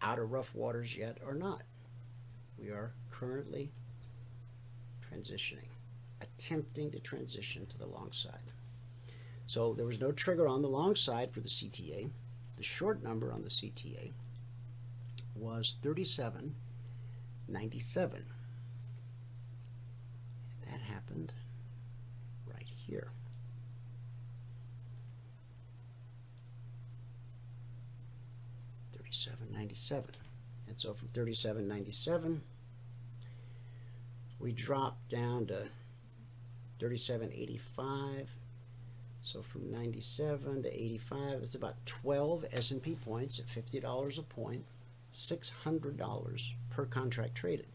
[0.01, 1.61] out of rough waters yet or not.
[2.57, 3.71] We are currently
[5.13, 5.69] transitioning,
[6.21, 8.51] attempting to transition to the long side.
[9.45, 12.09] So there was no trigger on the long side for the CTA.
[12.55, 14.11] The short number on the CTA
[15.35, 18.21] was 37.97.
[20.65, 21.33] That happened
[22.47, 23.09] right here.
[28.95, 30.11] Thirty-seven ninety-seven,
[30.67, 32.41] and so from thirty-seven ninety-seven,
[34.39, 35.67] we dropped down to
[36.79, 38.29] thirty-seven eighty-five.
[39.25, 44.65] So from 97 to 85, it's about 12 S&P points at $50 a point,
[45.13, 47.67] $600 per contract traded.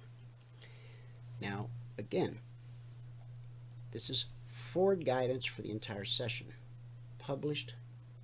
[1.40, 2.40] Now, again,
[3.92, 6.48] this is forward guidance for the entire session,
[7.18, 7.74] published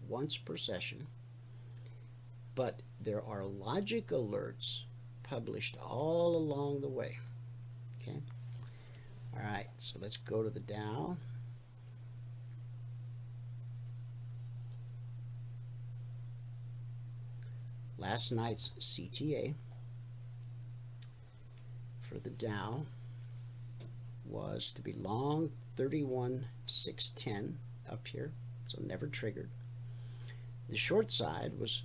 [0.07, 1.07] once per session,
[2.55, 4.83] but there are logic alerts
[5.23, 7.19] published all along the way.
[8.07, 8.21] Okay?
[9.35, 11.17] All right, so let's go to the Dow.
[18.05, 19.55] last night's CTA
[22.03, 22.85] for the Dow
[24.27, 27.59] was to be long 31,610
[27.91, 28.33] up here,
[28.67, 29.49] so never triggered.
[30.69, 31.85] The short side was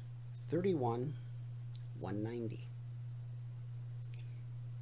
[0.49, 2.67] 31,190.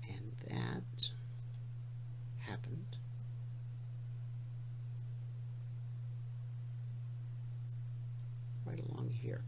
[0.09, 1.09] And that
[2.39, 2.97] happened
[8.65, 9.43] right along here.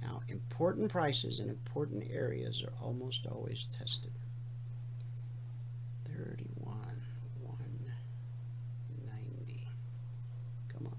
[0.00, 4.12] Now, important prices in important areas are almost always tested.
[6.06, 6.76] 31,
[7.42, 9.66] 190.
[10.72, 10.92] Come on.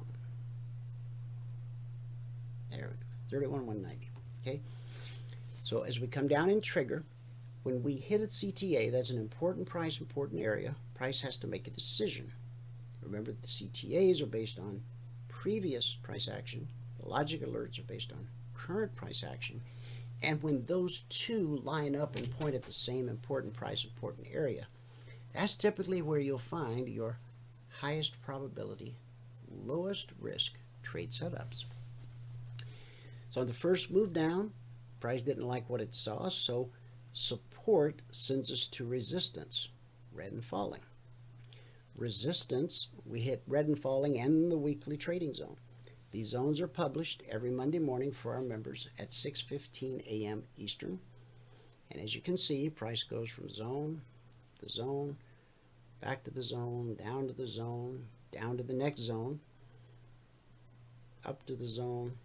[2.69, 2.99] There we go.
[3.29, 4.09] 31, 190.
[4.41, 4.59] Okay?
[5.63, 7.05] So as we come down in trigger,
[7.63, 11.67] when we hit a CTA, that's an important price, important area, price has to make
[11.67, 12.29] a decision.
[13.01, 14.83] Remember, that the CTAs are based on
[15.29, 16.67] previous price action.
[17.09, 19.61] Logic alerts are based on current price action.
[20.21, 24.67] And when those two line up and point at the same important price, important area,
[25.33, 27.17] that's typically where you'll find your
[27.69, 28.95] highest probability,
[29.65, 31.63] lowest risk trade setups.
[33.31, 34.51] So on the first move down,
[34.99, 36.69] price didn't like what it saw, so
[37.13, 39.69] support sends us to resistance,
[40.13, 40.81] red and falling.
[41.95, 45.57] Resistance, we hit red and falling and the weekly trading zone.
[46.11, 50.43] These zones are published every Monday morning for our members at 6:15 a.m.
[50.57, 50.99] Eastern.
[51.91, 54.01] And as you can see, price goes from zone
[54.59, 55.17] to zone,
[56.01, 59.39] back to the zone, down to the zone, down to the next zone,
[61.25, 62.17] up to the zone.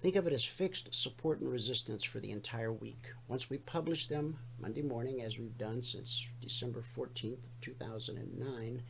[0.00, 3.06] Think of it as fixed support and resistance for the entire week.
[3.28, 8.82] Once we publish them Monday morning, as we've done since December 14th, 2009,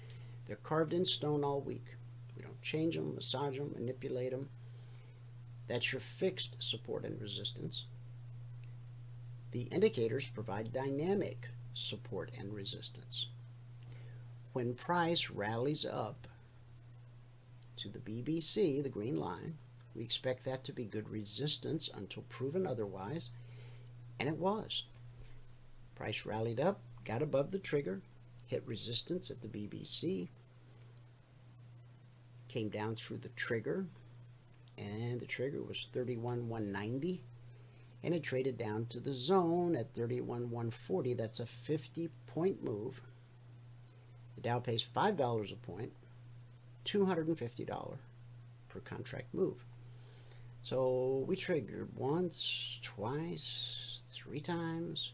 [0.47, 1.96] they're carved in stone all week.
[2.37, 4.51] We don't change them, massage them, manipulate them.
[5.67, 7.87] That's your fixed support and resistance.
[9.53, 13.27] The indicators provide dynamic support and resistance.
[14.53, 16.27] When price rallies up
[17.77, 19.59] to the BBC, the green line,
[19.95, 23.31] we expect that to be good resistance until proven otherwise,
[24.19, 24.85] and it was.
[25.95, 28.03] Price rallied up, got above the trigger,
[28.47, 30.29] hit resistance at the BBC,
[32.49, 33.87] came down through the trigger
[34.79, 37.23] and the trigger was 31 190
[38.03, 43.01] and it traded down to the zone at 31 140 that's a 50 point move
[44.35, 45.93] the Dow pays $5 a point
[46.85, 47.97] $250
[48.69, 49.65] per contract move
[50.63, 55.13] so we triggered once twice three times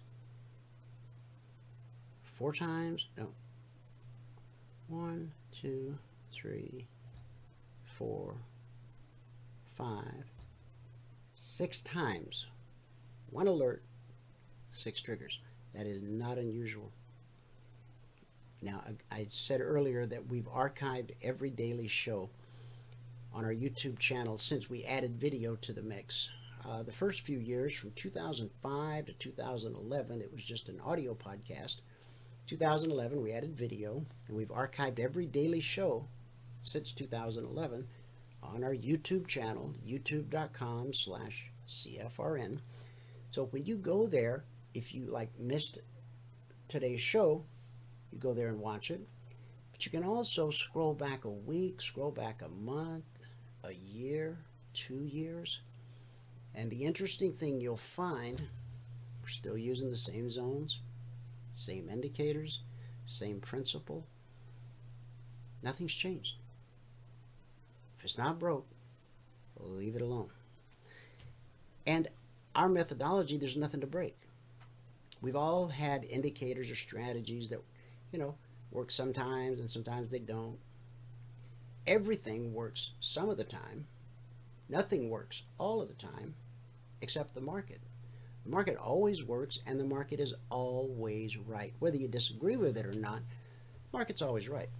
[2.42, 3.06] four times.
[3.16, 3.28] No.
[4.88, 5.96] One, two,
[6.32, 6.88] three,
[8.02, 8.34] four,
[9.76, 10.24] five,
[11.34, 12.46] six times.
[13.30, 13.82] One alert,
[14.72, 15.38] six triggers.
[15.72, 16.90] That is not unusual.
[18.60, 22.28] Now, I said earlier that we've archived every daily show
[23.32, 26.28] on our YouTube channel since we added video to the mix.
[26.68, 31.76] Uh, the first few years, from 2005 to 2011, it was just an audio podcast.
[32.48, 36.06] 2011, we added video, and we've archived every daily show
[36.62, 37.86] since 2011
[38.42, 42.58] on our YouTube channel, youtube.com slash CFRN.
[43.30, 45.78] So when you go there, if you like missed
[46.68, 47.44] today's show,
[48.10, 49.00] you go there and watch it.
[49.70, 53.04] But you can also scroll back a week, scroll back a month,
[53.64, 54.38] a year,
[54.74, 55.60] two years.
[56.54, 58.48] And the interesting thing you'll find,
[59.22, 60.80] we're still using the same zones,
[61.52, 62.60] same indicators,
[63.06, 64.06] same principle.
[65.62, 66.36] Nothing's changed.
[68.02, 68.66] If it's not broke,
[69.60, 70.30] leave it alone.
[71.86, 72.08] And
[72.56, 74.16] our methodology, there's nothing to break.
[75.20, 77.62] We've all had indicators or strategies that,
[78.10, 78.34] you know,
[78.72, 80.58] work sometimes and sometimes they don't.
[81.86, 83.86] Everything works some of the time.
[84.68, 86.34] Nothing works all of the time
[87.02, 87.78] except the market.
[88.42, 91.72] The market always works and the market is always right.
[91.78, 93.22] Whether you disagree with it or not,
[93.92, 94.70] market's always right.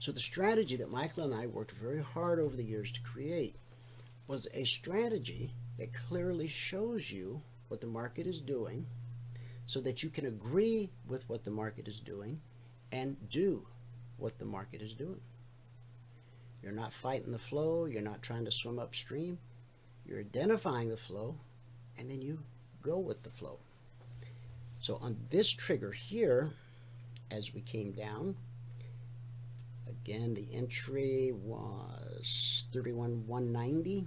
[0.00, 3.54] So the strategy that Michael and I worked very hard over the years to create
[4.26, 8.86] was a strategy that clearly shows you what the market is doing
[9.66, 12.40] so that you can agree with what the market is doing
[12.92, 13.66] and do
[14.16, 15.20] what the market is doing.
[16.62, 19.38] You're not fighting the flow, you're not trying to swim upstream,
[20.06, 21.36] you're identifying the flow
[21.98, 22.38] and then you
[22.82, 23.58] go with the flow.
[24.80, 26.48] So on this trigger here,
[27.30, 28.34] as we came down,
[29.90, 34.06] Again, the entry was 31,190.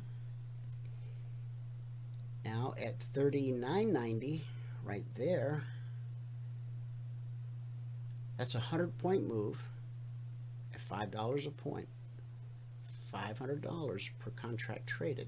[2.46, 4.42] Now at 39.90,
[4.84, 5.64] right there,
[8.38, 9.62] that's a 100 point move
[10.74, 11.88] at $5 a point.
[13.14, 15.28] $500 per contract traded.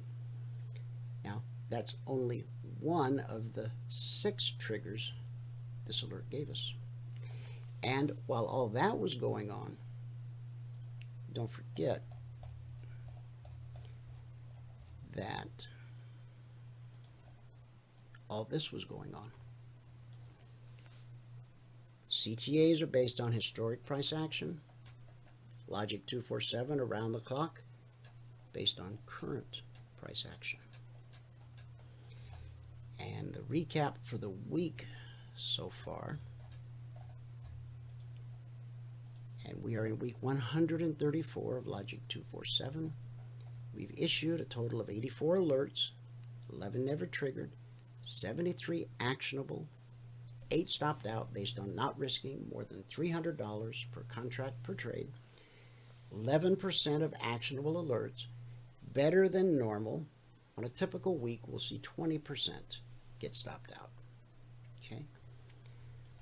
[1.23, 2.45] Now, that's only
[2.79, 5.13] one of the six triggers
[5.85, 6.73] this alert gave us.
[7.83, 9.77] And while all that was going on,
[11.35, 12.01] don't forget
[15.15, 15.67] that
[18.29, 19.31] all this was going on.
[22.09, 24.61] CTAs are based on historic price action.
[25.67, 27.61] Logic 247 around the clock
[28.53, 29.61] based on current
[30.01, 30.59] price action.
[32.97, 34.85] And the recap for the week
[35.35, 36.17] so far
[39.47, 42.91] and we are in week 134 of Logic 247.
[43.73, 45.89] We've issued a total of 84 alerts,
[46.51, 47.51] 11 never triggered,
[48.01, 49.67] 73 actionable,
[50.51, 55.09] 8 stopped out based on not risking more than $300 per contract per trade,
[56.13, 58.27] 11% of actionable alerts,
[58.93, 60.05] better than normal.
[60.57, 62.51] On a typical week, we'll see 20%
[63.19, 63.89] get stopped out.
[64.79, 65.05] Okay?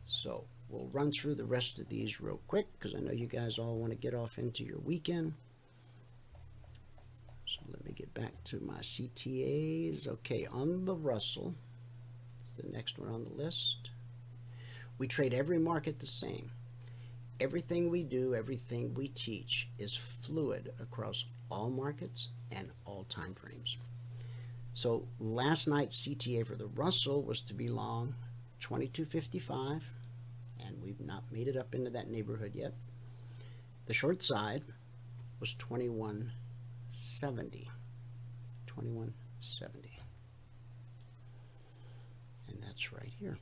[0.06, 3.60] So, We'll run through the rest of these real quick because I know you guys
[3.60, 5.34] all want to get off into your weekend.
[7.46, 10.08] So let me get back to my CTAs.
[10.08, 11.54] Okay, on the Russell,
[12.42, 13.92] it's the next one on the list.
[14.98, 16.50] We trade every market the same.
[17.40, 23.78] Everything we do, everything we teach is fluid across all markets and all time frames.
[24.74, 28.16] So last night's CTA for the Russell was to be long
[28.60, 29.88] 2255
[30.74, 32.74] and we've not made it up into that neighborhood yet.
[33.86, 34.64] The short side
[35.40, 37.70] was 2170.
[38.68, 40.00] 2170.
[42.48, 43.38] And that's right here.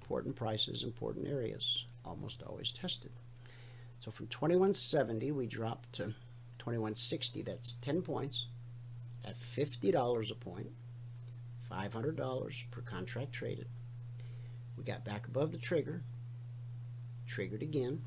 [0.00, 3.12] Important prices, important areas, almost always tested.
[3.98, 6.14] So from 2170, we dropped to
[6.58, 7.42] 2160.
[7.42, 8.46] That's 10 points
[9.24, 10.70] at $50 a point,
[11.70, 13.68] $500 per contract traded.
[14.76, 16.02] We got back above the trigger,
[17.26, 18.02] triggered again.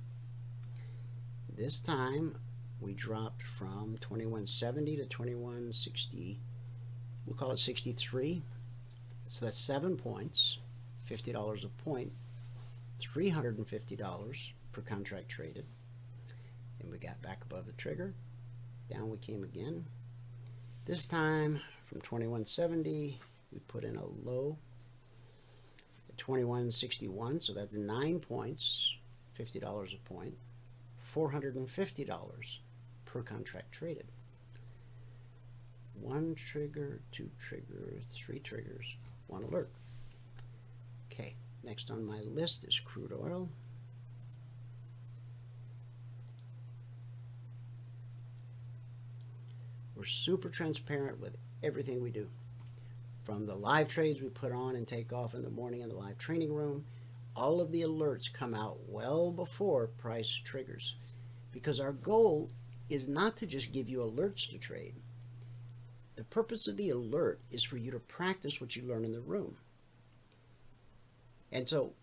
[1.56, 2.38] This time
[2.80, 6.40] we dropped from 2170 to 2160.
[7.26, 8.44] We'll call it 63.
[9.28, 10.60] So that's seven points,
[11.10, 12.12] $50 a point,
[13.02, 15.66] $350 per contract traded.
[16.80, 18.14] Then we got back above the trigger.
[18.92, 19.86] Down we came again.
[20.86, 23.20] This time from 2170,
[23.52, 24.58] we put in a low
[26.18, 28.96] 2161, so that's nine points,
[29.38, 30.36] $50 a point,
[31.14, 32.58] $450
[33.06, 34.12] per contract traded.
[36.02, 38.96] One trigger, two trigger, three triggers,
[39.28, 39.70] one alert.
[41.12, 43.50] Okay, next on my list is crude oil.
[49.96, 52.28] We're super transparent with everything we do.
[53.26, 55.96] From the live trades we put on and take off in the morning in the
[55.96, 56.86] live training room,
[57.36, 60.94] all of the alerts come out well before price triggers.
[61.52, 62.52] Because our goal
[62.88, 64.94] is not to just give you alerts to trade.
[66.16, 69.22] The purpose of the alert is for you to practice what you learn in the
[69.22, 69.58] room.
[71.52, 71.94] And so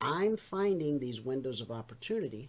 [0.00, 2.48] I'm finding these windows of opportunity,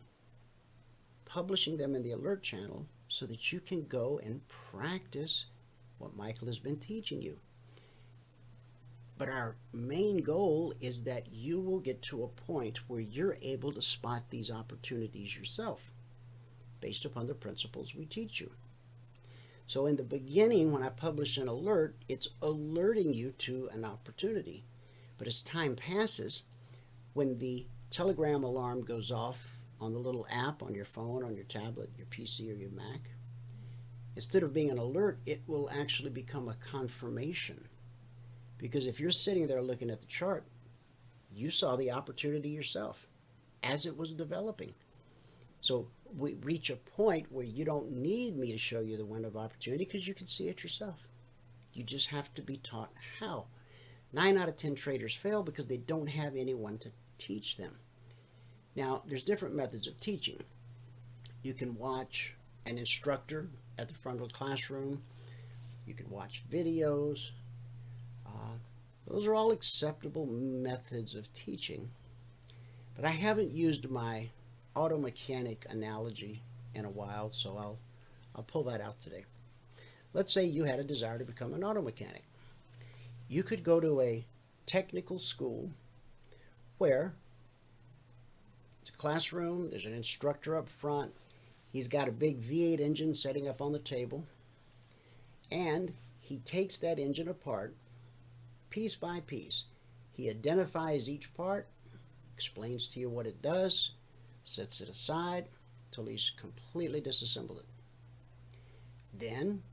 [1.25, 5.45] publishing them in the alert channel so that you can go and practice
[5.97, 7.37] what Michael has been teaching you.
[9.17, 13.71] But our main goal is that you will get to a point where you're able
[13.71, 15.91] to spot these opportunities yourself
[16.81, 18.51] based upon the principles we teach you.
[19.65, 24.63] So in the beginning, when I publish an alert, it's alerting you to an opportunity.
[25.17, 26.43] But as time passes,
[27.13, 31.45] when the telegram alarm goes off on the little app on your phone, on your
[31.45, 33.09] tablet, your PC, or your Mac,
[34.15, 37.67] instead of being an alert, it will actually become a confirmation.
[38.57, 40.45] Because if you're sitting there looking at the chart,
[41.33, 43.07] you saw the opportunity yourself
[43.63, 44.73] as it was developing.
[45.61, 45.87] So
[46.17, 49.37] we reach a point where you don't need me to show you the window of
[49.37, 51.07] opportunity because you can see it yourself.
[51.73, 53.45] You just have to be taught how.
[54.13, 57.75] Nine out of 10 traders fail because they don't have anyone to teach them.
[58.75, 60.39] Now, there's different methods of teaching.
[61.43, 65.01] You can watch an instructor at the front of the classroom.
[65.85, 67.31] You can watch videos.
[69.07, 71.89] Those are all acceptable methods of teaching.
[72.95, 74.29] But I haven't used my
[74.75, 76.43] auto mechanic analogy
[76.75, 77.79] in a while, so I'll,
[78.35, 79.25] I'll pull that out today.
[80.13, 82.23] Let's say you had a desire to become an auto mechanic.
[83.29, 84.25] You could go to a
[84.65, 85.71] technical school
[86.77, 87.13] where
[88.81, 91.13] it's a classroom, there's an instructor up front,
[91.71, 94.25] he's got a big V8 engine setting up on the table,
[95.49, 97.73] and he takes that engine apart
[98.69, 99.65] piece by piece.
[100.11, 101.67] He identifies each part,
[102.33, 103.91] explains to you what it does,
[104.43, 105.45] sets it aside
[105.91, 107.65] till he's completely disassembled it.
[109.13, 109.63] Then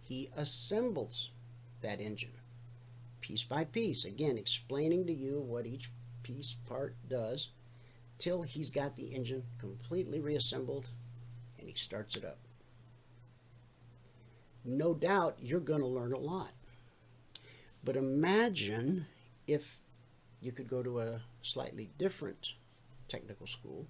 [0.00, 1.30] he assembles
[1.80, 2.32] that engine
[3.20, 5.90] piece by piece, again explaining to you what each
[6.22, 7.50] piece part does
[8.18, 10.86] till he's got the engine completely reassembled
[11.58, 12.38] and he starts it up.
[14.64, 16.52] No doubt you're going to learn a lot.
[17.86, 19.06] But imagine
[19.46, 19.78] if
[20.40, 22.54] you could go to a slightly different
[23.06, 23.86] technical school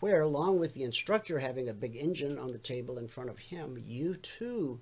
[0.00, 3.38] where along with the instructor having a big engine on the table in front of
[3.38, 4.78] him, you too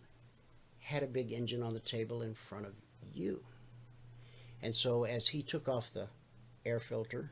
[0.81, 2.75] had a big engine on the table in front of
[3.15, 3.45] you.
[4.61, 6.09] And so as he took off the
[6.67, 7.31] air filter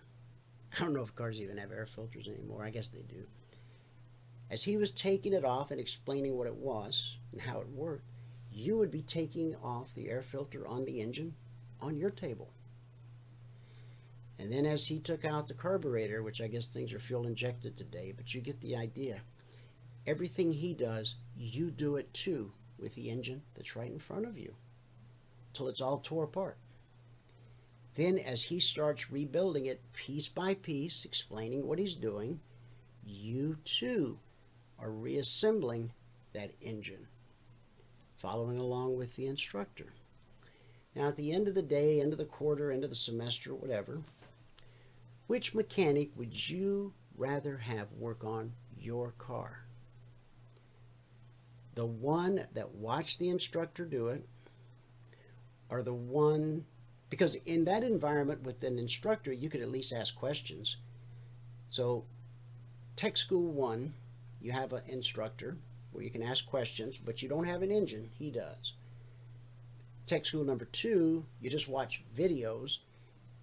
[0.72, 2.64] I don't know if cars even have air filters anymore.
[2.64, 3.24] I guess they do.
[4.50, 8.09] As he was taking it off and explaining what it was and how it worked,
[8.60, 11.34] you would be taking off the air filter on the engine
[11.80, 12.50] on your table.
[14.38, 17.76] And then as he took out the carburetor, which I guess things are fuel injected
[17.76, 19.20] today, but you get the idea.
[20.06, 24.38] Everything he does, you do it too with the engine that's right in front of
[24.38, 24.54] you
[25.52, 26.56] till it's all tore apart.
[27.96, 32.40] Then, as he starts rebuilding it piece by piece, explaining what he's doing,
[33.04, 34.18] you too
[34.78, 35.92] are reassembling
[36.32, 37.08] that engine,
[38.20, 39.94] following along with the instructor.
[40.94, 43.54] Now, at the end of the day, end of the quarter, end of the semester,
[43.54, 44.02] whatever,
[45.26, 49.64] which mechanic would you rather have work on your car?
[51.76, 54.28] The one that watched the instructor do it,
[55.70, 56.66] or the one
[57.08, 60.76] because in that environment with an instructor, you could at least ask questions.
[61.68, 62.04] So,
[62.94, 63.92] Tech School 1,
[64.40, 65.56] you have an instructor
[65.92, 68.08] where you can ask questions, but you don't have an engine.
[68.18, 68.74] He does.
[70.06, 72.78] Tech School number 2, you just watch videos,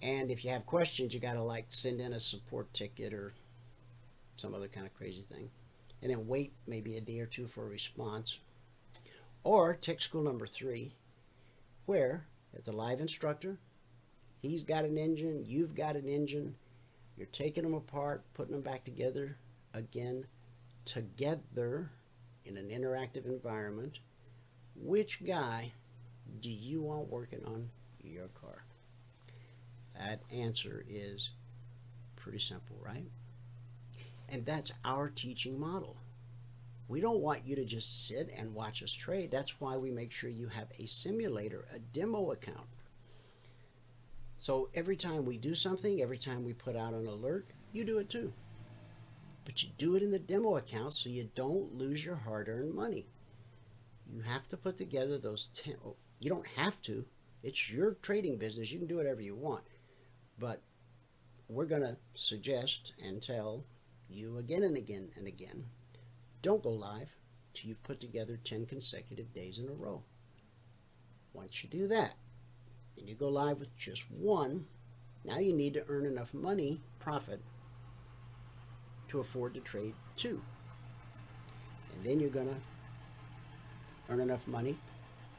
[0.01, 3.33] and if you have questions, you got to like send in a support ticket or
[4.35, 5.49] some other kind of crazy thing,
[6.01, 8.39] and then wait maybe a day or two for a response.
[9.43, 10.93] Or Tech School number 3,
[11.85, 13.57] where it's a live instructor.
[14.41, 15.43] He's got an engine.
[15.45, 16.55] You've got an engine.
[17.17, 19.37] You're taking them apart, putting them back together
[19.73, 20.25] again,
[20.85, 21.89] together
[22.47, 23.99] in an interactive environment.
[24.75, 25.73] Which guy
[26.41, 27.69] do you want working on
[28.03, 28.63] your car?
[29.97, 31.29] That answer is
[32.15, 33.05] pretty simple, right?
[34.29, 35.97] And that's our teaching model.
[36.87, 39.31] We don't want you to just sit and watch us trade.
[39.31, 42.67] That's why we make sure you have a simulator, a demo account.
[44.39, 47.97] So every time we do something, every time we put out an alert, you do
[47.97, 48.31] it too.
[49.47, 52.73] But you do it in the demo account so you don't lose your hard earned
[52.73, 53.05] money.
[54.05, 55.77] You have to put together those 10.
[56.19, 57.05] You don't have to,
[57.43, 58.73] it's your trading business.
[58.73, 59.63] You can do whatever you want.
[60.37, 60.61] But
[61.47, 63.63] we're going to suggest and tell
[64.09, 65.63] you again and again and again
[66.41, 67.09] don't go live
[67.53, 70.03] till you've put together 10 consecutive days in a row.
[71.31, 72.15] Once you do that,
[72.97, 74.65] and you go live with just one,
[75.23, 77.41] now you need to earn enough money, profit,
[79.09, 80.41] to afford to trade two.
[81.95, 82.55] And then you're going to
[84.09, 84.77] earn enough money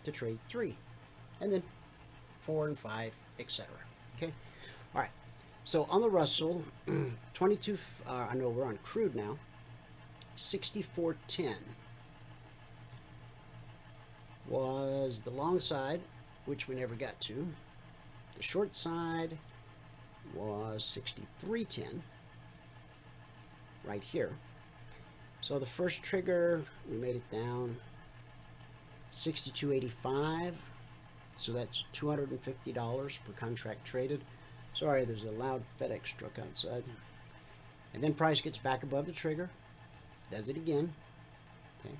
[0.04, 0.76] to trade three.
[1.40, 1.62] And then
[2.40, 3.66] four and five, etc.
[4.16, 4.32] Okay?
[4.94, 5.10] All right.
[5.64, 6.64] So on the Russell,
[7.34, 9.38] 22, uh, I know we're on crude now,
[10.34, 11.54] 6410
[14.48, 16.00] was the long side,
[16.46, 17.46] which we never got to.
[18.36, 19.36] The short side
[20.34, 22.02] was 6310
[23.88, 24.30] right here.
[25.40, 27.76] So the first trigger, we made it down
[29.12, 30.52] 62.85.
[31.36, 34.20] So that's $250 per contract traded.
[34.74, 36.84] Sorry, there's a loud FedEx truck outside.
[37.94, 39.48] And then price gets back above the trigger.
[40.30, 40.92] Does it again.
[41.80, 41.94] Okay.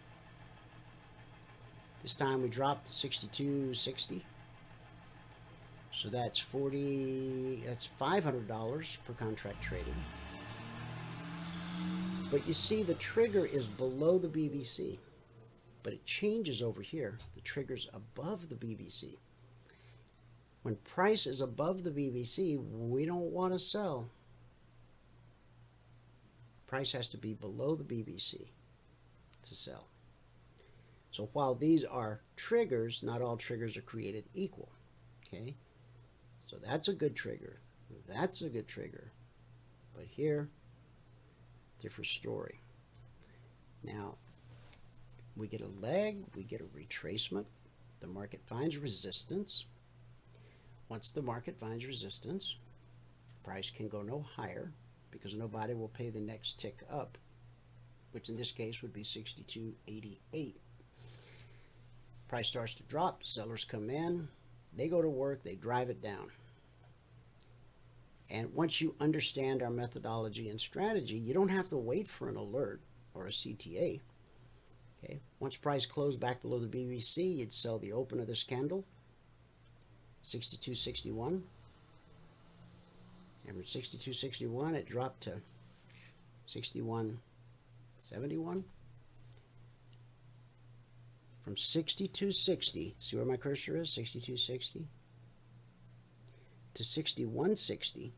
[2.02, 4.23] This time we dropped to 62.60.
[5.91, 9.94] So that's 40, that's $500 per contract traded.
[12.31, 14.98] But you see the trigger is below the BBC.
[15.82, 17.18] But it changes over here.
[17.34, 19.16] The trigger's above the BBC.
[20.62, 24.10] When price is above the BBC, we don't want to sell.
[26.66, 28.48] Price has to be below the BBC
[29.42, 29.86] to sell.
[31.10, 34.68] So while these are triggers, not all triggers are created equal.
[35.26, 35.55] Okay?
[36.47, 37.60] So that's a good trigger.
[38.07, 39.10] That's a good trigger.
[39.94, 40.50] But here,
[41.78, 42.60] different story.
[43.82, 44.16] Now,
[45.36, 47.44] we get a leg, we get a retracement.
[48.00, 49.65] The market finds resistance.
[50.89, 52.57] Once the market finds resistance,
[53.44, 54.73] price can go no higher
[55.10, 57.16] because nobody will pay the next tick up,
[58.12, 60.55] which in this case would be 62.88.
[62.28, 64.28] Price starts to drop, sellers come in,
[64.76, 66.28] they go to work, they drive it down.
[68.31, 72.36] And once you understand our methodology and strategy, you don't have to wait for an
[72.36, 72.81] alert
[73.15, 74.00] or a CTA.
[75.02, 75.20] Okay.
[75.40, 78.84] Once price closed back below the BBC, you'd sell the open of this candle,
[80.24, 81.40] 62.61.
[83.47, 85.40] And from 62.61, it dropped to
[86.47, 88.62] 61.71.
[91.44, 93.89] From 62.60, see where my cursor is?
[93.89, 94.84] 62.60
[96.75, 98.13] to 61.60.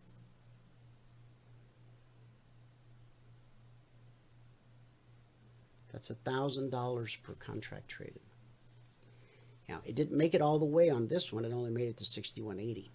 [5.92, 8.20] That's $1,000 per contract traded.
[9.68, 11.44] Now, it didn't make it all the way on this one.
[11.44, 12.90] It only made it to 6180.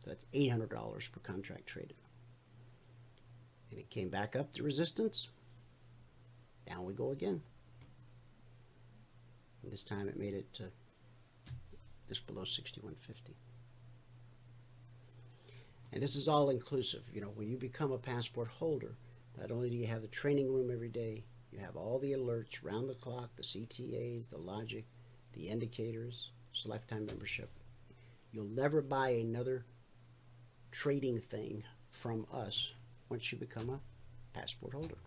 [0.00, 1.96] So that's $800 per contract traded.
[3.70, 5.28] And it came back up to resistance.
[6.66, 7.42] Down we go again.
[9.62, 10.64] And this time it made it to
[12.08, 13.34] just below 6150.
[15.92, 17.08] And this is all inclusive.
[17.12, 18.96] You know, when you become a passport holder,
[19.38, 22.62] not only do you have the training room every day, you have all the alerts
[22.62, 24.84] round the clock, the CTAs, the logic,
[25.32, 27.50] the indicators, it's lifetime membership.
[28.32, 29.64] You'll never buy another
[30.70, 32.72] trading thing from us
[33.08, 33.80] once you become a
[34.38, 34.98] passport holder.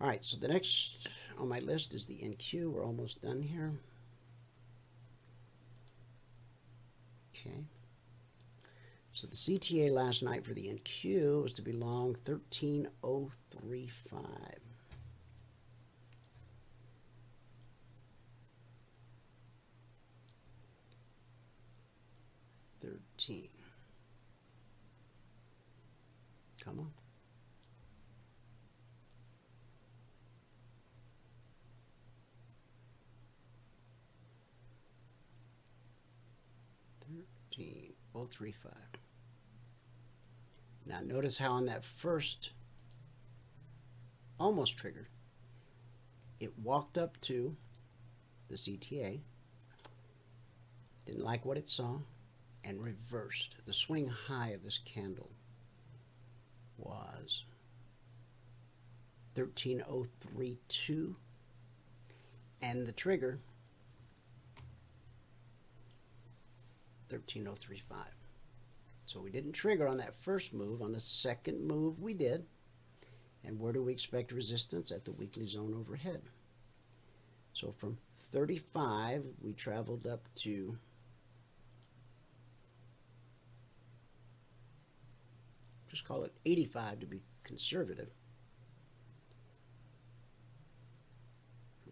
[0.00, 2.72] All right, so the next on my list is the NQ.
[2.72, 3.72] We're almost done here.
[7.34, 7.64] Okay.
[9.14, 14.20] So the CTA last night for the NQ was to be long 13035.
[22.80, 23.48] Thirteen.
[26.64, 26.90] Come on.
[37.06, 37.92] Thirteen.
[38.14, 38.72] Oh, three five.
[40.92, 42.50] Now notice how on that first
[44.38, 45.08] almost triggered,
[46.38, 47.56] it walked up to
[48.50, 49.20] the CTA,
[51.06, 51.96] didn't like what it saw,
[52.62, 53.56] and reversed.
[53.64, 55.30] The swing high of this candle
[56.76, 57.44] was
[59.34, 61.16] 13032
[62.60, 63.38] and the trigger
[67.08, 68.21] 13035.
[69.12, 70.80] So we didn't trigger on that first move.
[70.80, 72.46] On the second move we did.
[73.44, 74.90] And where do we expect resistance?
[74.90, 76.22] At the weekly zone overhead.
[77.52, 77.98] So from
[78.32, 80.78] 35 we traveled up to
[85.90, 88.08] just call it 85 to be conservative.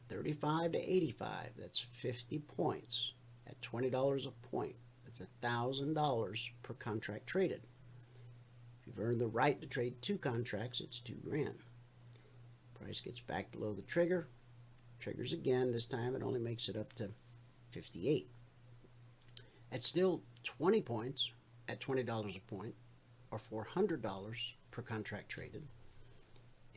[0.09, 3.13] 35 to 85, that's 50 points
[3.47, 4.75] at $20 a point.
[5.11, 7.63] That's $1,000 per contract traded.
[8.81, 11.59] If you've earned the right to trade two contracts, it's two grand.
[12.75, 14.29] Price gets back below the trigger,
[15.01, 15.73] triggers again.
[15.73, 17.11] This time it only makes it up to
[17.73, 18.31] 58.
[19.73, 21.33] At still 20 points
[21.69, 22.75] at $20 a point,
[23.33, 25.67] or $400 per contract traded.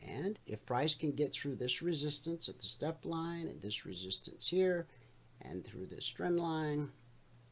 [0.02, 4.48] And if price can get through this resistance at the step line and this resistance
[4.48, 4.88] here
[5.40, 6.90] and through this trend line,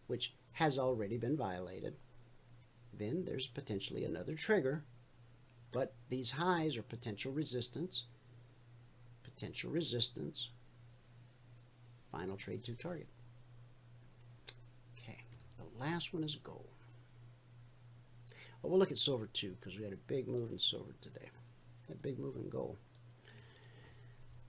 [0.09, 1.99] which has already been violated,
[2.93, 4.85] then there's potentially another trigger.
[5.73, 8.05] But these highs are potential resistance,
[9.23, 10.51] potential resistance,
[12.11, 13.09] final trade to target.
[14.99, 15.19] Okay,
[15.57, 16.69] the last one is gold.
[18.63, 21.31] Well, we'll look at silver too because we had a big move in silver today.
[21.91, 22.77] A big move in gold.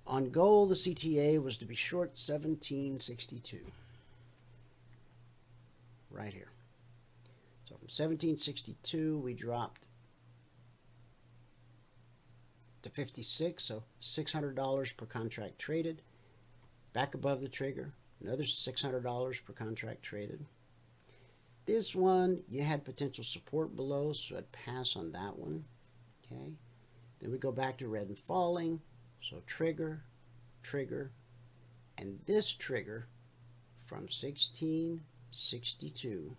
[0.06, 3.60] On gold, the CTA was to be short 1762.
[6.14, 6.52] Right here.
[7.66, 9.88] So from 1762, we dropped
[12.84, 16.04] to 56, so $600 per contract traded.
[16.94, 20.46] Back above the trigger, another $600 per contract traded.
[21.66, 25.64] This one, you had potential support below, so I'd pass on that one.
[26.26, 26.52] Okay.
[27.20, 28.82] Then we go back to red and falling.
[29.22, 30.04] So trigger,
[30.62, 31.12] trigger,
[31.98, 33.08] and this trigger
[33.86, 34.10] from
[35.34, 36.36] 1662 to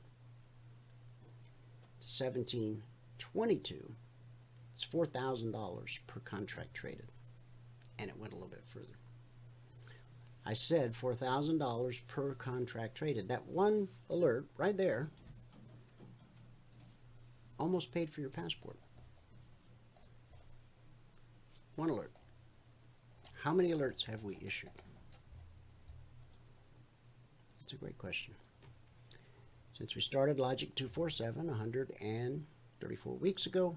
[1.99, 3.93] 1722,
[4.73, 7.11] it's $4,000 per contract traded.
[7.99, 8.87] And it went a little bit further.
[10.47, 13.29] I said $4,000 per contract traded.
[13.29, 15.09] That one alert right there
[17.59, 18.79] almost paid for your passport.
[21.75, 22.13] One alert.
[23.43, 24.71] How many alerts have we issued?
[27.59, 28.35] That's a great question.
[29.75, 33.77] Since we started Logic 247 134 weeks ago,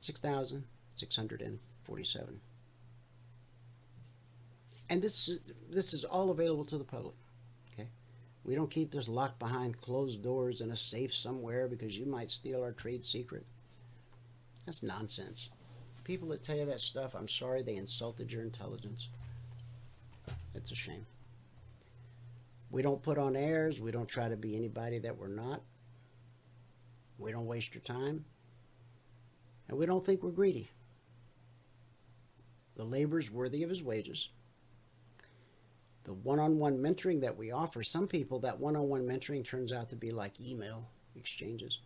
[0.00, 2.40] 6,647.
[4.88, 7.14] And this is, this is all available to the public.
[7.72, 7.88] Okay,
[8.44, 12.32] we don't keep this locked behind closed doors in a safe somewhere because you might
[12.32, 13.46] steal our trade secret.
[14.64, 15.50] That's nonsense.
[16.02, 19.08] People that tell you that stuff, I'm sorry they insulted your intelligence.
[20.54, 21.06] It's a shame.
[22.70, 23.80] We don't put on airs.
[23.80, 25.62] We don't try to be anybody that we're not.
[27.18, 28.24] We don't waste your time.
[29.68, 30.70] And we don't think we're greedy.
[32.76, 34.28] The labor's worthy of his wages
[36.06, 40.12] the one-on-one mentoring that we offer some people that one-on-one mentoring turns out to be
[40.12, 41.80] like email exchanges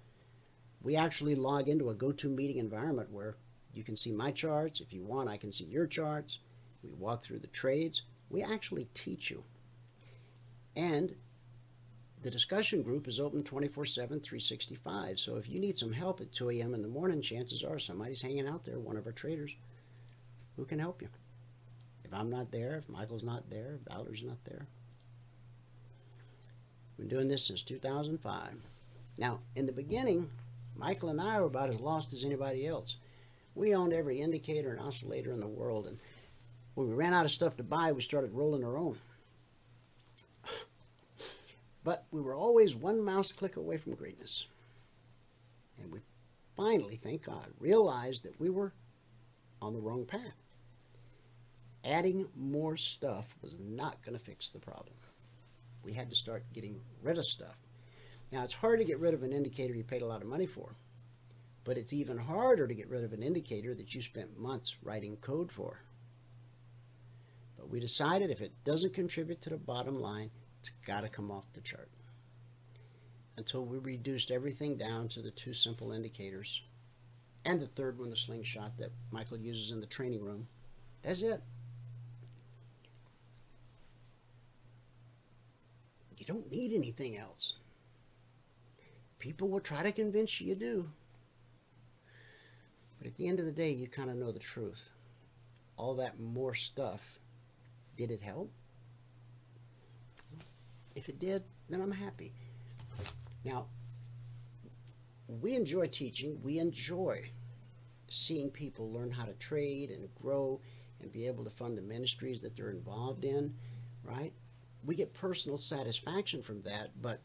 [0.83, 3.37] we actually log into a GoToMeeting environment where
[3.73, 6.41] you can see my charts if you want i can see your charts
[6.83, 9.43] we walk through the trades we actually teach you
[10.77, 11.15] and
[12.23, 16.33] the discussion group is open 24 7 365 so if you need some help at
[16.33, 19.55] 2 a.m in the morning chances are somebody's hanging out there one of our traders
[20.57, 21.09] who can help you
[22.11, 24.67] if I'm not there, if Michael's not there, if Valerie's not there.
[26.99, 28.55] We've been doing this since 2005.
[29.17, 30.29] Now, in the beginning,
[30.75, 32.97] Michael and I were about as lost as anybody else.
[33.55, 35.99] We owned every indicator and oscillator in the world, and
[36.75, 38.99] when we ran out of stuff to buy, we started rolling our own.
[41.83, 44.47] But we were always one mouse click away from greatness.
[45.81, 46.01] And we
[46.57, 48.73] finally, thank God, realized that we were
[49.63, 50.35] on the wrong path
[51.85, 54.95] adding more stuff was not going to fix the problem.
[55.83, 57.57] We had to start getting rid of stuff.
[58.33, 60.47] Now, it's hard to get rid of an indicator you paid a lot of money
[60.47, 60.77] for,
[61.65, 65.17] but it's even harder to get rid of an indicator that you spent months writing
[65.17, 65.81] code for.
[67.57, 71.31] But we decided if it doesn't contribute to the bottom line, it's got to come
[71.31, 71.89] off the chart.
[73.37, 76.63] Until we reduced everything down to the two simple indicators
[77.45, 80.47] and the third one, the slingshot that Michael uses in the training room.
[81.03, 81.43] That's it.
[86.19, 87.55] You don't need anything else.
[89.19, 90.91] People will try to convince you you do.
[92.99, 94.91] But at the end of the day, you kind of know the truth.
[95.79, 97.19] All that more stuff,
[97.97, 98.53] did it help?
[100.95, 102.33] If it did, then I'm happy.
[103.45, 103.67] Now,
[105.29, 106.39] we enjoy teaching.
[106.43, 107.31] We enjoy
[108.09, 110.61] seeing people learn how to trade and grow
[111.01, 113.55] and be able to fund the ministries that they're involved in,
[114.03, 114.33] right?
[114.85, 117.23] We get personal satisfaction from that, but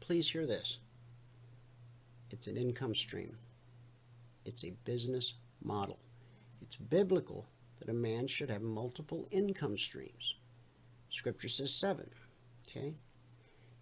[0.00, 0.78] please hear this.
[2.30, 3.36] It's an income stream.
[4.44, 5.98] It's a business model.
[6.62, 7.46] It's biblical
[7.78, 10.36] that a man should have multiple income streams.
[11.10, 12.08] Scripture says seven.
[12.74, 12.94] Okay?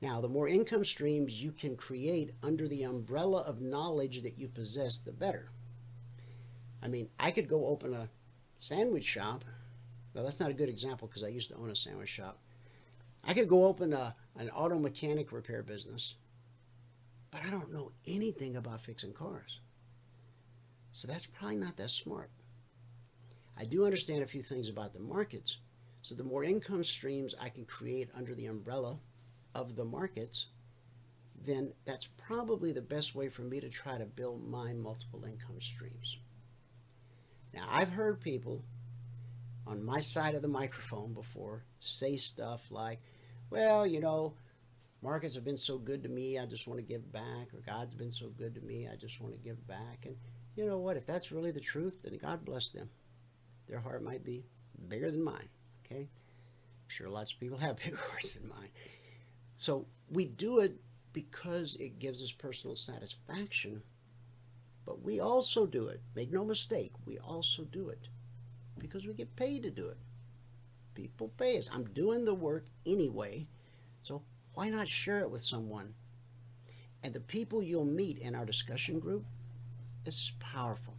[0.00, 4.48] Now, the more income streams you can create under the umbrella of knowledge that you
[4.48, 5.50] possess, the better.
[6.82, 8.08] I mean, I could go open a
[8.58, 9.44] sandwich shop.
[10.14, 12.38] Well, that's not a good example because I used to own a sandwich shop.
[13.24, 16.14] I could go open a, an auto mechanic repair business,
[17.30, 19.60] but I don't know anything about fixing cars.
[20.90, 22.30] So that's probably not that smart.
[23.58, 25.58] I do understand a few things about the markets.
[26.02, 28.98] So the more income streams I can create under the umbrella
[29.54, 30.46] of the markets,
[31.42, 35.60] then that's probably the best way for me to try to build my multiple income
[35.60, 36.18] streams.
[37.52, 38.64] Now, I've heard people
[39.66, 43.00] on my side of the microphone before say stuff like,
[43.50, 44.34] well, you know,
[45.02, 47.94] markets have been so good to me, I just want to give back, or God's
[47.94, 50.06] been so good to me, I just want to give back.
[50.06, 50.16] And
[50.56, 50.96] you know what?
[50.96, 52.90] If that's really the truth, then God bless them.
[53.68, 54.44] Their heart might be
[54.88, 55.48] bigger than mine,
[55.90, 56.02] okay?
[56.02, 58.70] I'm sure lots of people have bigger hearts than mine.
[59.58, 60.74] So we do it
[61.12, 63.82] because it gives us personal satisfaction,
[64.86, 66.00] but we also do it.
[66.14, 68.08] Make no mistake, we also do it
[68.78, 69.98] because we get paid to do it.
[70.94, 71.68] People pay us.
[71.72, 73.46] I'm doing the work anyway,
[74.02, 74.22] so
[74.54, 75.94] why not share it with someone?
[77.02, 79.24] And the people you'll meet in our discussion group,
[80.04, 80.94] this is powerful.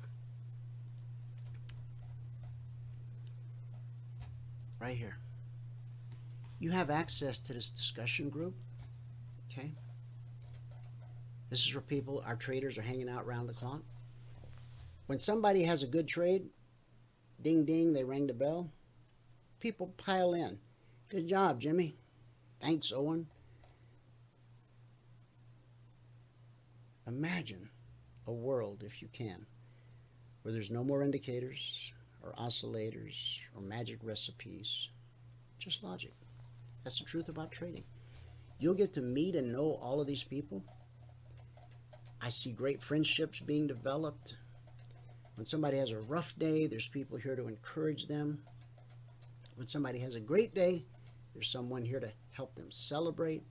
[4.82, 5.16] Right here.
[6.60, 8.56] You have access to this discussion group,
[9.45, 9.76] okay?
[11.51, 13.82] This is where people, our traders, are hanging out round the clock.
[15.06, 16.48] When somebody has a good trade,
[17.43, 18.72] ding ding, they ring the bell.
[19.60, 20.58] People pile in.
[21.10, 21.95] Good job, Jimmy.
[22.60, 23.27] Thanks, Owen.
[27.06, 27.69] Imagine
[28.26, 29.45] a world, if you can,
[30.42, 31.93] where there's no more indicators
[32.24, 34.90] or oscillators or magic recipes,
[35.58, 36.14] just logic.
[36.83, 37.83] That's the truth about trading.
[38.59, 40.64] You'll get to meet and know all of these people.
[42.22, 44.35] I see great friendships being developed.
[45.35, 48.43] When somebody has a rough day, there's people here to encourage them.
[49.56, 50.85] When somebody has a great day,
[51.33, 53.43] there's someone here to help them celebrate.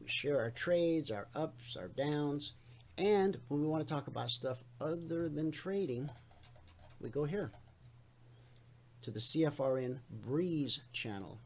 [0.00, 2.52] We share our trades, our ups, our downs.
[2.96, 6.08] And when we want to talk about stuff other than trading,
[7.00, 7.52] we go here
[9.02, 11.38] to the CFRN Breeze channel.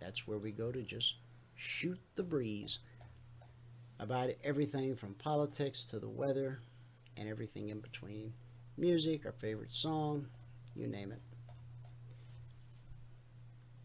[0.00, 1.14] That's where we go to just
[1.54, 2.78] shoot the breeze
[3.98, 6.60] about everything from politics to the weather
[7.16, 8.32] and everything in between.
[8.78, 10.26] Music, our favorite song,
[10.74, 11.20] you name it.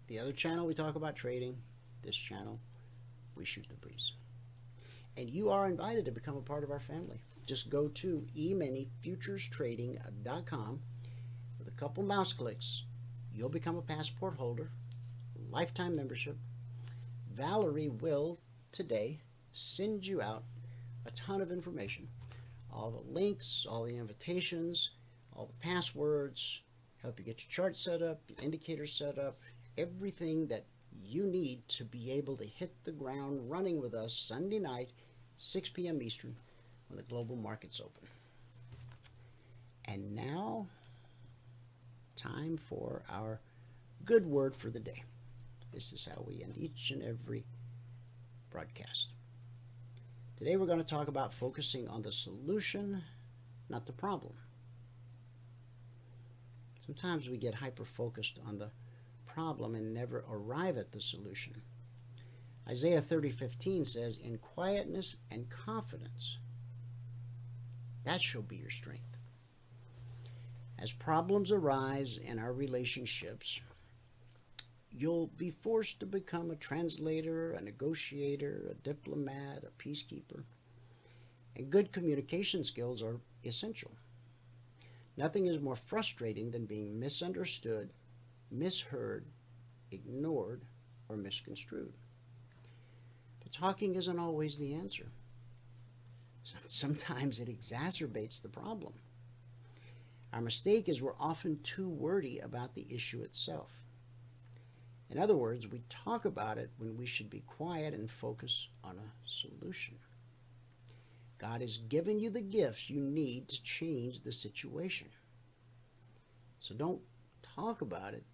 [0.07, 1.57] The other channel we talk about trading,
[2.01, 2.59] this channel
[3.35, 4.13] we shoot the breeze.
[5.17, 7.19] And you are invited to become a part of our family.
[7.45, 10.79] Just go to e-mini-futures-trading.com with
[11.77, 12.83] couple mouse clicks.
[13.33, 14.69] You'll become a passport holder,
[15.49, 16.37] lifetime membership.
[17.33, 18.39] Valerie will
[18.71, 19.19] today
[19.51, 20.43] send you out
[21.05, 22.07] a ton of information.
[22.71, 24.91] All the links, all the invitations,
[25.33, 26.61] all the passwords,
[27.01, 29.39] help you get your chart set up, your indicator set up,
[29.77, 30.65] everything that
[31.03, 34.91] you need to be able to hit the ground running with us Sunday night,
[35.37, 36.01] 6 p.m.
[36.01, 36.35] Eastern,
[36.87, 38.07] when the global markets open.
[39.85, 40.67] And now,
[42.15, 43.41] time for our
[44.03, 45.03] good word for the day.
[45.73, 47.45] This is how we end each and every
[48.49, 49.09] broadcast.
[50.37, 53.03] Today we're going to talk about focusing on the solution,
[53.69, 54.33] not the problem.
[56.85, 58.71] Sometimes we get hyper focused on the
[59.25, 61.61] problem and never arrive at the solution.
[62.67, 66.37] Isaiah 30:15 says, "In quietness and confidence,
[68.03, 69.14] that shall be your strength."
[70.77, 73.61] As problems arise in our relationships,
[74.91, 80.43] you'll be forced to become a translator, a negotiator, a diplomat, a peacekeeper.
[81.55, 83.91] And good communication skills are essential.
[85.17, 87.93] Nothing is more frustrating than being misunderstood,
[88.51, 89.25] misheard,
[89.91, 90.63] ignored,
[91.07, 91.93] or misconstrued.
[93.39, 95.07] But talking isn't always the answer.
[96.67, 98.93] Sometimes it exacerbates the problem.
[100.35, 103.71] Our mistake is we're often too wordy about the issue itself.
[105.09, 108.97] In other words, we talk about it when we should be quiet and focus on
[108.97, 109.95] a solution.
[111.37, 115.07] God has given you the gifts you need to change the situation.
[116.59, 117.01] So don't
[117.55, 118.25] talk about it,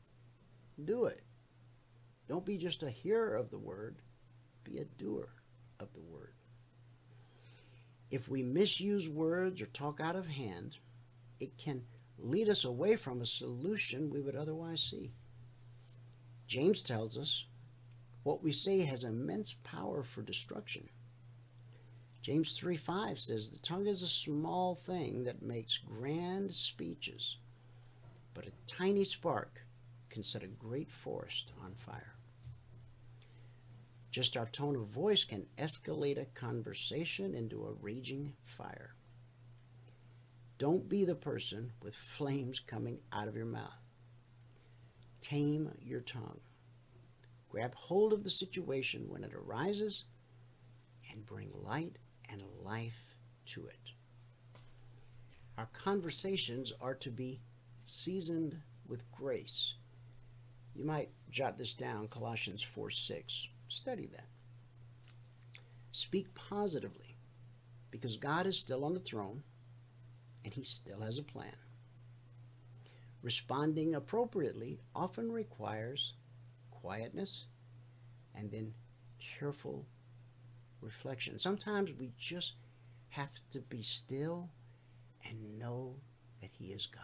[0.83, 1.21] do it.
[2.27, 3.97] Don't be just a hearer of the word,
[4.63, 5.29] be a doer
[5.79, 6.33] of the word.
[8.09, 10.77] If we misuse words or talk out of hand,
[11.41, 11.83] it can
[12.17, 15.11] lead us away from a solution we would otherwise see.
[16.47, 17.45] James tells us
[18.23, 20.87] what we say has immense power for destruction.
[22.21, 27.37] James 3 5 says, The tongue is a small thing that makes grand speeches,
[28.35, 29.65] but a tiny spark
[30.09, 32.13] can set a great forest on fire.
[34.11, 38.93] Just our tone of voice can escalate a conversation into a raging fire.
[40.61, 43.81] Don't be the person with flames coming out of your mouth.
[45.19, 46.39] Tame your tongue.
[47.49, 50.03] Grab hold of the situation when it arises
[51.11, 51.97] and bring light
[52.29, 53.15] and life
[53.47, 53.89] to it.
[55.57, 57.41] Our conversations are to be
[57.85, 58.55] seasoned
[58.87, 59.73] with grace.
[60.75, 63.47] You might jot this down, Colossians 4 6.
[63.67, 64.27] Study that.
[65.91, 67.17] Speak positively
[67.89, 69.41] because God is still on the throne
[70.43, 71.55] and he still has a plan.
[73.21, 76.13] Responding appropriately often requires
[76.71, 77.45] quietness
[78.33, 78.73] and then
[79.19, 79.85] careful
[80.81, 81.37] reflection.
[81.37, 82.55] Sometimes we just
[83.09, 84.49] have to be still
[85.27, 85.95] and know
[86.41, 87.03] that He is God.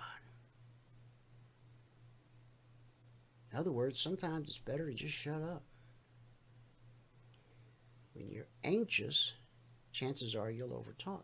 [3.51, 5.64] In other words, sometimes it's better to just shut up.
[8.14, 9.33] When you're anxious,
[9.91, 11.24] chances are you'll overtalk.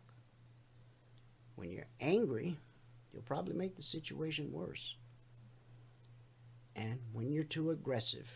[1.56, 2.58] When you're angry,
[3.12, 4.96] you'll probably make the situation worse.
[6.76, 8.32] And when you're too aggressive,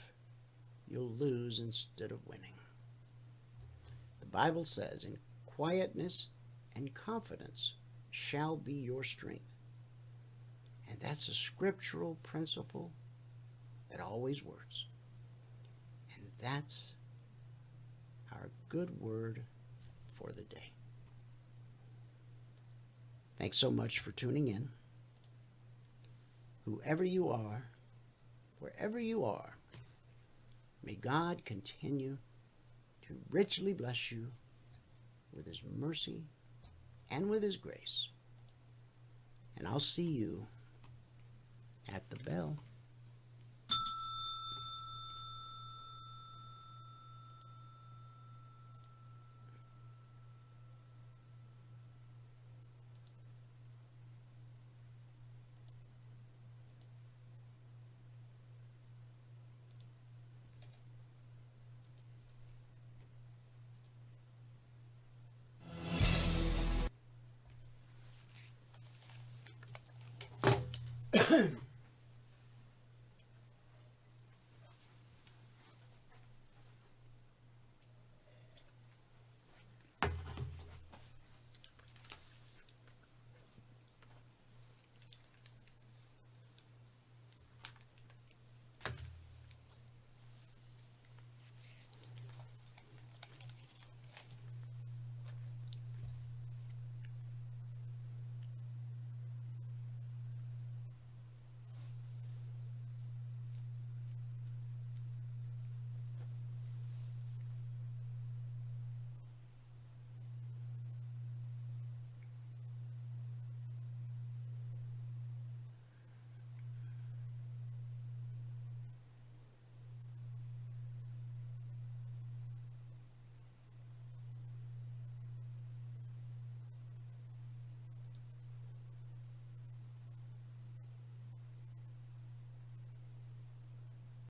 [0.88, 2.54] you'll lose instead of winning.
[4.20, 6.28] The Bible says, in quietness
[6.76, 7.74] and confidence
[8.12, 9.56] shall be your strength.
[10.90, 12.92] And that's a scriptural principle
[13.90, 14.86] that always works.
[16.16, 16.94] And that's
[18.32, 19.44] our good word
[20.14, 20.72] for the day.
[23.40, 24.70] Thanks so much for tuning in.
[26.66, 27.70] Whoever you are,
[28.60, 29.58] wherever you are,
[30.84, 32.18] may God continue
[33.08, 34.28] to richly bless you
[35.32, 36.24] with His mercy
[37.10, 38.08] and with His grace.
[39.56, 40.48] And I'll see you
[41.94, 42.58] at the bell.